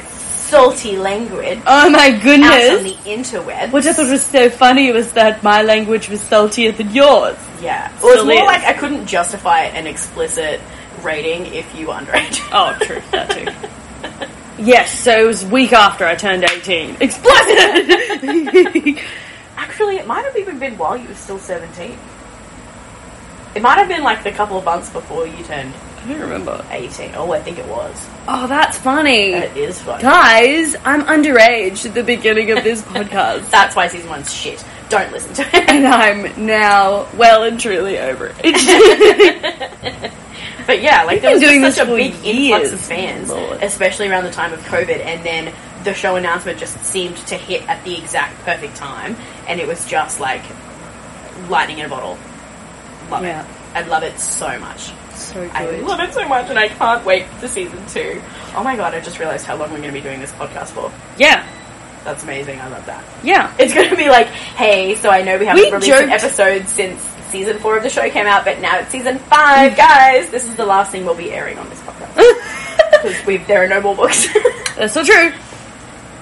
salty 0.56 0.98
language 0.98 1.60
Oh 1.68 1.90
my 1.90 2.08
out 2.08 2.14
on 2.16 2.20
goodness! 2.22 2.84
the 2.84 3.10
interwebs. 3.10 3.72
What 3.72 3.86
I 3.86 3.94
thought 3.94 4.10
was 4.10 4.24
so 4.26 4.50
funny 4.50 4.92
was 4.92 5.12
that 5.14 5.44
my 5.44 5.62
language 5.62 6.10
was 6.10 6.22
saltier 6.22 6.72
than 6.72 6.92
yours. 6.94 7.38
yeah, 7.62 7.92
well, 8.02 8.14
it's 8.18 8.24
more 8.26 8.34
is. 8.34 8.46
like 8.46 8.64
I 8.64 8.74
couldn't 8.74 9.06
justify 9.08 9.62
an 9.64 9.88
explicit 9.88 10.60
rating 11.04 11.46
if 11.54 11.74
you 11.76 11.88
were 11.88 11.94
underage. 11.94 12.40
Oh, 12.52 12.76
true. 12.82 13.02
That 13.12 13.30
too. 13.32 13.48
yes, 14.64 14.98
so 15.00 15.12
it 15.12 15.28
was 15.28 15.46
week 15.46 15.74
after 15.74 16.06
I 16.06 16.16
turned 16.16 16.44
18. 16.44 16.98
Explicit! 17.02 19.00
Actually, 19.58 19.98
it 19.98 20.08
might 20.08 20.24
have 20.26 20.38
even 20.38 20.58
been 20.60 20.78
while 20.78 20.96
you 20.98 21.08
were 21.08 21.14
still 21.16 21.40
seventeen. 21.40 21.98
It 23.56 23.62
might 23.62 23.78
have 23.78 23.88
been 23.88 24.04
like 24.04 24.24
the 24.24 24.32
couple 24.32 24.58
of 24.58 24.66
months 24.66 24.90
before 24.90 25.26
you 25.26 25.44
turned 25.44 25.74
I 26.04 26.08
don't 26.10 26.20
remember. 26.22 26.64
18. 26.70 27.14
Oh, 27.16 27.32
I 27.32 27.40
think 27.42 27.58
it 27.58 27.66
was. 27.66 28.06
Oh, 28.28 28.46
that's 28.46 28.78
funny. 28.78 29.34
It 29.34 29.58
is 29.58 29.82
funny. 29.82 30.04
Guys, 30.04 30.76
I'm 30.86 31.02
underage 31.04 31.84
at 31.88 31.96
the 31.96 32.04
beginning 32.04 32.52
of 32.52 32.64
this 32.64 32.82
podcast. 32.84 33.50
That's 33.50 33.76
why 33.76 33.88
season 33.88 34.10
one's 34.12 34.32
shit. 34.32 34.64
Don't 34.90 35.12
listen 35.12 35.34
to 35.34 35.42
it. 35.58 35.68
and 35.68 35.88
I'm 35.88 36.46
now 36.46 37.08
well 37.18 37.42
and 37.42 37.60
truly 37.60 37.98
over 37.98 38.32
it. 38.38 40.12
But 40.68 40.82
yeah, 40.82 41.04
like 41.04 41.18
We've 41.18 41.22
there 41.22 41.32
was 41.34 41.42
doing 41.42 41.62
just 41.62 41.78
such 41.78 41.88
a 41.88 41.92
for 41.92 41.96
big 41.96 42.14
influx 42.26 42.40
years. 42.64 42.74
of 42.74 42.80
fans, 42.82 43.30
Lord. 43.30 43.62
especially 43.62 44.08
around 44.10 44.24
the 44.24 44.32
time 44.32 44.52
of 44.52 44.60
COVID, 44.62 45.00
and 45.00 45.24
then 45.24 45.54
the 45.84 45.94
show 45.94 46.16
announcement 46.16 46.58
just 46.58 46.84
seemed 46.84 47.18
to 47.28 47.36
hit 47.36 47.68
at 47.70 47.84
the 47.84 47.96
exact 47.96 48.40
perfect 48.44 48.76
time, 48.76 49.16
and 49.48 49.60
it 49.60 49.68
was 49.68 49.86
just 49.86 50.20
like 50.20 50.42
lightning 51.50 51.78
in 51.80 51.86
a 51.86 51.90
bottle. 51.90 52.18
Love 53.10 53.24
Yeah. 53.24 53.42
it. 53.44 53.48
I 53.76 53.82
love 53.88 54.04
it 54.04 54.20
so 54.20 54.58
much. 54.60 54.92
so 55.16 55.42
good. 55.42 55.52
I 55.52 55.70
love 55.82 56.00
it 56.00 56.14
so 56.14 56.28
much, 56.28 56.50
and 56.50 56.58
I 56.60 56.68
can't 56.70 57.04
wait 57.06 57.26
for 57.40 57.48
season 57.48 57.86
two. 57.88 58.22
Oh 58.56 58.64
my 58.64 58.76
god, 58.76 58.94
I 58.94 59.02
just 59.02 59.20
realized 59.20 59.46
how 59.46 59.56
long 59.56 59.70
we're 59.72 59.78
going 59.80 59.90
to 59.90 59.94
be 59.94 60.02
doing 60.02 60.20
this 60.20 60.32
podcast 60.34 60.68
for. 60.70 60.92
Yeah, 61.18 61.46
That's 62.06 62.24
amazing. 62.24 62.60
I 62.62 62.68
love 62.70 62.86
that. 62.86 63.04
yeah. 63.24 63.54
It's 63.60 63.74
going 63.74 63.90
to 63.90 63.96
be 63.98 64.10
like, 64.10 64.28
hey, 64.28 64.96
so 64.96 65.10
I 65.10 65.22
know 65.24 65.38
we 65.38 65.46
haven't 65.46 65.64
We 65.66 65.72
released 65.72 65.92
an 66.02 66.10
episode 66.10 66.68
since 66.68 67.02
season 67.32 67.58
four 67.60 67.76
of 67.78 67.84
the 67.84 67.90
show 67.90 68.08
came 68.10 68.28
out, 68.28 68.46
but 68.46 68.62
now 68.62 68.78
it's 68.80 68.92
season 68.92 69.18
five, 69.20 69.76
guys. 69.76 70.30
This 70.30 70.46
is 70.48 70.56
the 70.56 70.66
last 70.66 70.92
thing 70.92 71.04
we'll 71.06 71.16
be 71.16 71.32
airing 71.32 71.58
on 71.58 71.68
this 71.70 71.82
podcast 71.82 72.16
because 73.02 73.26
we 73.26 73.38
there 73.38 73.64
are 73.64 73.68
no 73.68 73.82
more 73.82 73.96
books. 73.96 74.28
That's 74.78 74.94
so 74.94 75.04
true. 75.04 75.34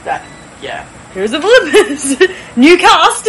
that, 0.05 0.25
yeah, 0.61 0.87
Here's 1.13 1.31
the 1.31 1.37
Olympus. 1.37 2.17
New 2.57 2.77
cast. 2.77 3.27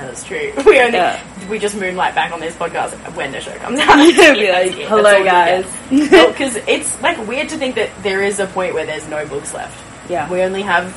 Yeah, 0.00 0.06
that's 0.06 0.24
true. 0.24 0.52
We 0.66 0.80
only 0.80 0.98
Yeah. 0.98 1.20
we 1.48 1.58
just 1.58 1.76
moonlight 1.76 2.14
back 2.14 2.32
on 2.32 2.40
this 2.40 2.54
podcast 2.56 2.92
when 3.14 3.32
the 3.32 3.40
show 3.40 3.54
comes 3.56 3.78
out. 3.80 3.98
Yeah, 3.98 4.32
Yeah, 4.32 4.52
like, 4.52 4.66
that's 4.70 4.76
it. 4.80 4.88
"Hello, 4.88 5.02
That's 5.02 5.64
all 5.90 5.90
we 5.90 6.06
guys." 6.08 6.28
Because 6.28 6.56
it's 6.66 7.00
like 7.02 7.26
weird 7.26 7.48
to 7.50 7.56
think 7.58 7.74
that 7.74 7.90
there 8.02 8.22
is 8.22 8.38
a 8.40 8.46
point 8.46 8.74
where 8.74 8.86
there's 8.86 9.06
no 9.08 9.26
books 9.26 9.52
left. 9.54 9.76
Yeah. 10.10 10.30
We 10.30 10.42
only 10.42 10.62
have 10.62 10.92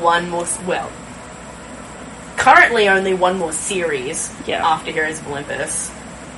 one 0.00 0.28
more. 0.30 0.46
Well, 0.66 0.90
currently 2.36 2.88
only 2.88 3.14
one 3.14 3.38
more 3.38 3.52
series 3.52 4.34
Yeah. 4.46 4.66
after 4.66 4.90
Heroes 4.90 5.18
of 5.20 5.28
Olympus, 5.28 5.90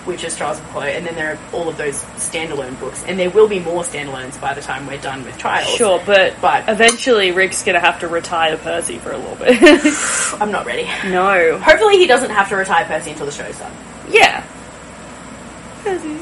which 0.05 0.23
is 0.25 0.37
Trials 0.37 0.59
of 0.59 0.65
Apollo, 0.71 0.87
and 0.87 1.07
then 1.07 1.15
there 1.15 1.33
are 1.33 1.39
all 1.53 1.69
of 1.69 1.77
those 1.77 2.03
standalone 2.17 2.79
books, 2.81 3.05
and 3.07 3.19
there 3.19 3.31
will 3.31 3.49
be 3.49 3.59
more 3.61 3.83
standalones 3.83 4.41
by 4.41 4.53
the 4.55 4.61
time 4.61 4.87
we're 4.87 4.99
done 5.01 5.25
with 5.25 5.37
Trials. 5.39 5.69
Sure, 5.75 6.01
but, 6.05 6.35
But- 6.41 6.69
eventually 6.69 7.33
Rick's 7.33 7.63
gonna 7.63 7.81
have 7.81 8.01
to 8.01 8.09
retire 8.09 8.57
Percy 8.57 8.99
for 8.99 9.13
a 9.13 9.17
little 9.19 9.37
bit. 9.37 9.59
I'm 10.41 10.53
not 10.53 10.67
ready. 10.67 10.85
no. 11.11 11.59
Hopefully, 11.59 11.97
he 11.99 12.07
doesn't 12.07 12.31
have 12.31 12.49
to 12.51 12.57
retire 12.57 12.85
Percy 12.85 13.11
until 13.13 13.27
the 13.27 13.33
show's 13.33 13.59
done. 13.59 13.73
Yeah. 14.09 14.45
Percy. 15.83 16.19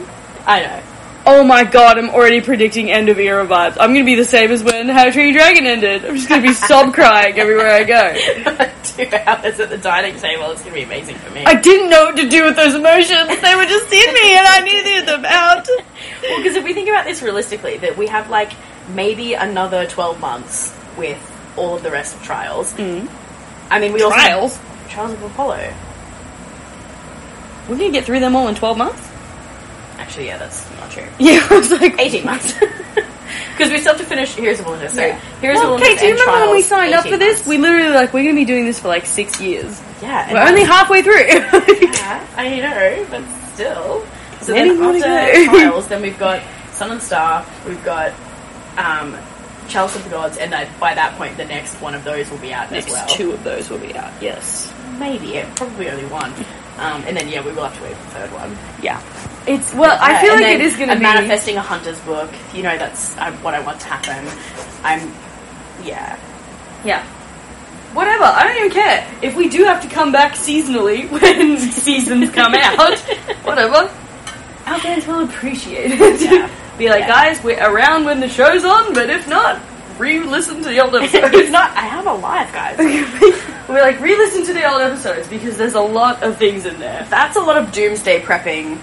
I 0.46 0.60
know. 0.60 0.82
Oh 1.24 1.44
my 1.44 1.62
god, 1.62 1.98
I'm 1.98 2.10
already 2.10 2.40
predicting 2.40 2.90
end 2.90 3.08
of 3.08 3.18
era 3.18 3.46
vibes. 3.46 3.76
I'm 3.78 3.92
gonna 3.92 4.04
be 4.04 4.16
the 4.16 4.24
same 4.24 4.50
as 4.50 4.64
when 4.64 4.88
How 4.88 5.04
to 5.04 5.12
Train 5.12 5.32
Your 5.32 5.42
Dragon 5.42 5.66
ended. 5.66 6.04
I'm 6.04 6.16
just 6.16 6.28
gonna 6.28 6.42
be 6.42 6.52
sob 6.52 6.92
crying 6.94 7.38
everywhere 7.38 7.70
I 7.70 7.84
go. 7.84 8.72
Two 8.82 9.08
hours 9.14 9.60
at 9.60 9.70
the 9.70 9.78
dining 9.78 10.16
table 10.16 10.50
it's 10.50 10.60
going 10.60 10.74
to 10.74 10.80
be 10.80 10.82
amazing 10.82 11.16
for 11.16 11.32
me. 11.32 11.44
I 11.46 11.54
didn't 11.54 11.88
know 11.88 12.04
what 12.04 12.16
to 12.16 12.28
do 12.28 12.44
with 12.44 12.56
those 12.56 12.74
emotions. 12.74 13.28
They 13.40 13.54
were 13.54 13.64
just 13.64 13.90
in 13.92 14.14
me 14.14 14.36
and 14.36 14.46
I 14.46 14.60
needed 14.64 15.08
them 15.08 15.24
out. 15.24 15.66
Well, 16.22 16.36
because 16.38 16.56
if 16.56 16.64
we 16.64 16.74
think 16.74 16.88
about 16.88 17.04
this 17.04 17.22
realistically, 17.22 17.78
that 17.78 17.96
we 17.96 18.08
have 18.08 18.28
like 18.28 18.52
maybe 18.90 19.34
another 19.34 19.86
12 19.86 20.20
months 20.20 20.76
with 20.98 21.18
all 21.56 21.76
of 21.76 21.82
the 21.82 21.90
rest 21.90 22.16
of 22.16 22.22
Trials. 22.22 22.72
Mm. 22.74 23.08
I 23.70 23.78
mean, 23.78 23.92
we 23.92 24.02
also 24.02 24.16
Trials? 24.16 24.58
Trials 24.90 25.12
of 25.12 25.22
Apollo. 25.22 25.72
We're 27.68 27.78
gonna 27.78 27.92
get 27.92 28.04
through 28.04 28.20
them 28.20 28.36
all 28.36 28.48
in 28.48 28.54
12 28.54 28.76
months? 28.76 29.11
Actually, 30.12 30.26
yeah, 30.26 30.36
that's 30.36 30.70
not 30.78 30.90
true. 30.90 31.06
Yeah, 31.18 31.46
I 31.48 31.56
was 31.56 31.70
like, 31.72 31.98
18 31.98 32.26
months. 32.26 32.54
Because 33.52 33.70
we 33.72 33.78
still 33.78 33.92
have 33.94 34.00
to 34.02 34.06
finish 34.06 34.34
Heroes 34.34 34.60
of 34.60 34.66
Olympus. 34.66 34.94
So 34.94 35.00
Heroes 35.40 35.56
well, 35.56 35.74
of 35.74 35.80
Olympus 35.80 35.88
Kate, 35.88 35.98
do 36.00 36.06
you 36.06 36.12
remember 36.12 36.46
when 36.46 36.50
we 36.56 36.62
signed 36.62 36.92
up 36.92 37.04
for 37.06 37.16
this? 37.16 37.38
months. 37.38 37.46
We 37.48 37.58
literally 37.58 37.94
like 37.94 38.12
we're 38.12 38.24
gonna 38.24 38.34
be 38.34 38.44
doing 38.44 38.66
this 38.66 38.78
for 38.78 38.88
like 38.88 39.06
six 39.06 39.40
years. 39.40 39.80
yeah, 40.02 40.32
We're 40.32 40.48
only 40.48 40.64
halfway 40.64 41.02
through. 41.02 41.14
Yeah, 41.92 42.26
I 42.36 42.60
know, 42.60 43.06
but 43.10 43.22
still. 43.54 44.06
So 44.40 44.52
Many 44.52 44.76
then 44.76 45.00
to 45.00 45.06
after. 45.06 45.44
Trials, 45.50 45.88
then 45.88 46.02
we've 46.02 46.18
got 46.18 46.42
Sun 46.72 46.90
and 46.90 47.02
Star, 47.02 47.46
we've 47.66 47.82
got 47.84 48.12
um, 48.76 49.16
Chalice 49.68 49.96
of 49.96 50.04
the 50.04 50.10
Gods, 50.10 50.36
and 50.36 50.52
then 50.52 50.68
by 50.78 50.94
that 50.94 51.16
point, 51.16 51.36
the 51.38 51.46
next 51.46 51.74
one 51.80 51.94
of 51.94 52.04
those 52.04 52.30
will 52.30 52.38
be 52.38 52.52
out 52.52 52.70
Next 52.70 52.88
as 52.88 52.92
well. 52.92 53.06
two 53.08 53.32
of 53.32 53.44
those 53.44 53.70
will 53.70 53.78
be 53.78 53.94
out. 53.94 54.12
Yes. 54.20 54.72
Maybe, 54.98 55.28
yeah, 55.28 55.50
probably 55.54 55.88
only 55.88 56.06
one. 56.06 56.32
Um, 56.78 57.02
and 57.06 57.16
then, 57.16 57.28
yeah, 57.28 57.44
we 57.44 57.52
will 57.52 57.64
have 57.64 57.76
to 57.76 57.82
wait 57.82 57.96
for 57.96 58.04
the 58.04 58.10
third 58.10 58.32
one. 58.32 58.58
Yeah. 58.82 59.00
It's 59.46 59.74
well. 59.74 59.96
I 60.00 60.20
feel 60.20 60.32
and 60.32 60.40
like 60.42 60.54
it 60.54 60.60
is 60.60 60.76
gonna 60.76 60.94
be. 60.96 61.02
manifesting 61.02 61.56
a 61.56 61.62
hunter's 61.62 61.98
book. 62.00 62.30
You 62.54 62.62
know, 62.62 62.76
that's 62.78 63.16
um, 63.18 63.34
what 63.42 63.54
I 63.54 63.60
want 63.60 63.80
to 63.80 63.86
happen. 63.88 64.26
I'm, 64.84 65.12
yeah. 65.84 66.18
Yeah. 66.84 67.04
Whatever. 67.94 68.24
I 68.24 68.44
don't 68.44 68.56
even 68.56 68.70
care 68.70 69.06
if 69.20 69.36
we 69.36 69.48
do 69.48 69.64
have 69.64 69.82
to 69.82 69.88
come 69.88 70.12
back 70.12 70.32
seasonally 70.34 71.10
when 71.20 71.58
seasons 71.58 72.30
come 72.32 72.54
out. 72.56 72.98
Whatever. 73.44 73.90
Our 74.66 74.78
fans 74.78 75.06
will 75.06 75.24
appreciate 75.24 75.90
it. 75.92 76.20
Yeah. 76.20 76.48
Be 76.78 76.88
like, 76.88 77.00
Yeah. 77.00 77.08
guys, 77.34 77.42
we're 77.44 77.60
around 77.62 78.04
when 78.04 78.20
the 78.20 78.28
show's 78.28 78.64
on, 78.64 78.94
but 78.94 79.10
if 79.10 79.28
not, 79.28 79.60
re-listen 79.98 80.62
to 80.62 80.68
the 80.68 80.80
old 80.80 80.94
if 80.94 81.14
episodes. 81.14 81.50
not, 81.50 81.70
I 81.76 81.80
have 81.82 82.06
a 82.06 82.14
life, 82.14 82.50
guys. 82.52 82.78
we're 83.68 83.82
like, 83.82 84.00
re-listen 84.00 84.46
to 84.46 84.54
the 84.54 84.64
old 84.70 84.80
episodes 84.80 85.28
because 85.28 85.58
there's 85.58 85.74
a 85.74 85.80
lot 85.80 86.22
of 86.22 86.38
things 86.38 86.64
in 86.64 86.78
there. 86.78 87.06
That's 87.10 87.36
a 87.36 87.40
lot 87.40 87.58
of 87.58 87.72
doomsday 87.72 88.20
prepping 88.22 88.78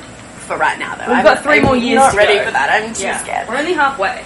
for 0.49 0.57
right 0.57 0.77
now, 0.79 0.95
though. 0.95 1.05
We've 1.07 1.17
I'm- 1.17 1.23
got 1.23 1.43
3 1.43 1.57
I'm 1.59 1.63
more 1.63 1.77
years 1.77 1.97
Not 1.99 2.15
ready 2.15 2.35
go. 2.35 2.45
for 2.45 2.51
that. 2.51 2.69
I'm 2.69 2.89
too 2.93 3.13
scared. 3.23 3.47
We're 3.47 3.57
only 3.57 3.73
halfway. 3.73 4.25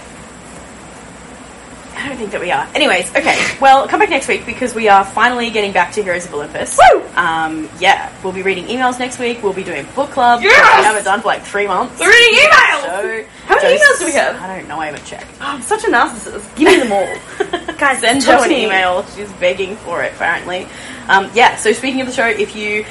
I 1.96 2.08
don't 2.08 2.16
think 2.18 2.32
that 2.32 2.40
we 2.40 2.50
are. 2.50 2.66
Anyways, 2.74 3.08
okay. 3.14 3.38
Well, 3.60 3.86
come 3.88 4.00
back 4.00 4.10
next 4.10 4.26
week 4.28 4.44
because 4.44 4.74
we 4.74 4.88
are 4.88 5.04
finally 5.04 5.48
getting 5.50 5.72
back 5.72 5.92
to 5.92 6.02
Heroes 6.02 6.26
of 6.26 6.34
Olympus. 6.34 6.76
Woo! 6.92 7.02
Um, 7.14 7.68
yeah, 7.78 8.12
we'll 8.22 8.32
be 8.32 8.42
reading 8.42 8.64
emails 8.66 8.98
next 8.98 9.18
week. 9.20 9.42
We'll 9.42 9.52
be 9.54 9.62
doing 9.62 9.86
book 9.94 10.10
club. 10.10 10.42
Yes! 10.42 10.80
We 10.80 10.84
haven't 10.84 11.04
done 11.04 11.20
for 11.20 11.28
like 11.28 11.42
three 11.44 11.66
months. 11.68 11.98
We're 12.00 12.10
reading 12.10 12.40
emails! 12.40 12.82
So, 12.82 13.24
How 13.46 13.54
many 13.56 13.78
emails 13.78 13.98
do 14.00 14.04
we 14.06 14.12
have? 14.12 14.36
I 14.42 14.56
don't 14.58 14.68
know. 14.68 14.78
I 14.80 14.86
haven't 14.86 15.04
checked. 15.06 15.26
Oh, 15.40 15.44
I'm 15.46 15.62
such 15.62 15.84
a 15.84 15.86
narcissist. 15.86 16.56
Give 16.56 16.66
me 16.68 16.76
them 16.78 16.92
all. 16.92 17.74
Guys, 17.78 18.00
send 18.00 18.22
Jo 18.22 18.42
an 18.42 18.50
email. 18.50 19.06
She's 19.14 19.32
begging 19.34 19.76
for 19.76 20.02
it, 20.02 20.12
apparently. 20.14 20.66
Um, 21.08 21.30
yeah, 21.32 21.54
so 21.56 21.72
speaking 21.72 22.00
of 22.00 22.08
the 22.08 22.12
show, 22.12 22.26
if 22.26 22.56
you 22.56 22.84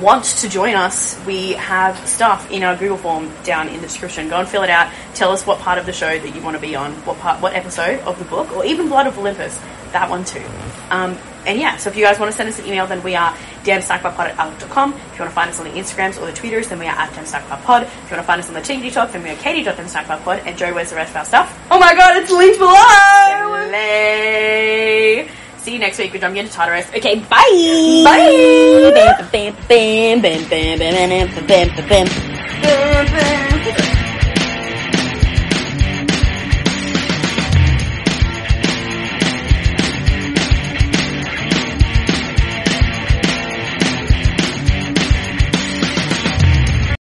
want 0.00 0.24
to 0.24 0.48
join 0.48 0.74
us, 0.74 1.18
we 1.26 1.52
have 1.52 1.96
stuff 2.06 2.50
in 2.50 2.62
our 2.62 2.76
Google 2.76 2.96
form 2.96 3.32
down 3.44 3.68
in 3.68 3.76
the 3.76 3.86
description. 3.86 4.28
Go 4.28 4.36
and 4.36 4.48
fill 4.48 4.62
it 4.62 4.70
out. 4.70 4.92
Tell 5.14 5.32
us 5.32 5.46
what 5.46 5.58
part 5.60 5.78
of 5.78 5.86
the 5.86 5.92
show 5.92 6.18
that 6.18 6.34
you 6.34 6.42
want 6.42 6.56
to 6.56 6.60
be 6.60 6.76
on, 6.76 6.92
what 7.04 7.18
part, 7.18 7.40
what 7.40 7.54
episode 7.54 8.00
of 8.00 8.18
the 8.18 8.24
book, 8.24 8.52
or 8.56 8.64
even 8.64 8.88
Blood 8.88 9.06
of 9.06 9.18
Olympus. 9.18 9.58
That 9.92 10.10
one 10.10 10.24
too. 10.24 10.44
Um, 10.90 11.16
and 11.46 11.60
yeah, 11.60 11.76
so 11.76 11.90
if 11.90 11.96
you 11.96 12.04
guys 12.04 12.18
want 12.18 12.30
to 12.30 12.36
send 12.36 12.48
us 12.48 12.58
an 12.58 12.66
email, 12.66 12.86
then 12.86 13.02
we 13.02 13.14
are 13.14 13.32
damsnackbarpod 13.62 14.18
at 14.18 14.38
outlook.com. 14.38 14.92
If 14.92 14.98
you 14.98 15.20
want 15.20 15.30
to 15.30 15.34
find 15.34 15.50
us 15.50 15.60
on 15.60 15.64
the 15.66 15.72
Instagrams 15.72 16.20
or 16.20 16.26
the 16.26 16.32
Twitters, 16.32 16.68
then 16.68 16.80
we 16.80 16.86
are 16.86 16.96
at 16.96 17.10
damsnackbarpod. 17.10 17.82
If 17.82 18.10
you 18.10 18.16
want 18.16 18.22
to 18.22 18.22
find 18.22 18.40
us 18.40 18.48
on 18.48 18.54
the 18.54 18.60
TikTok, 18.60 19.12
then 19.12 19.22
we 19.22 19.30
are 19.30 19.36
katie.damsnackbarpod. 19.36 20.44
And 20.44 20.58
Jo, 20.58 20.74
where's 20.74 20.90
the 20.90 20.96
rest 20.96 21.10
of 21.10 21.16
our 21.16 21.24
stuff? 21.24 21.66
Oh 21.70 21.78
my 21.78 21.94
god, 21.94 22.16
it's 22.16 22.30
linked 22.30 22.58
below! 22.58 23.68
Slay. 23.68 25.30
See 25.66 25.72
you 25.72 25.80
next 25.80 25.98
week 25.98 26.12
with 26.12 26.20
drumming 26.20 26.36
into 26.36 26.52
Tartarus. 26.52 26.86
Okay, 26.94 27.18
bye! 27.18 28.02
Bye! 33.72 33.95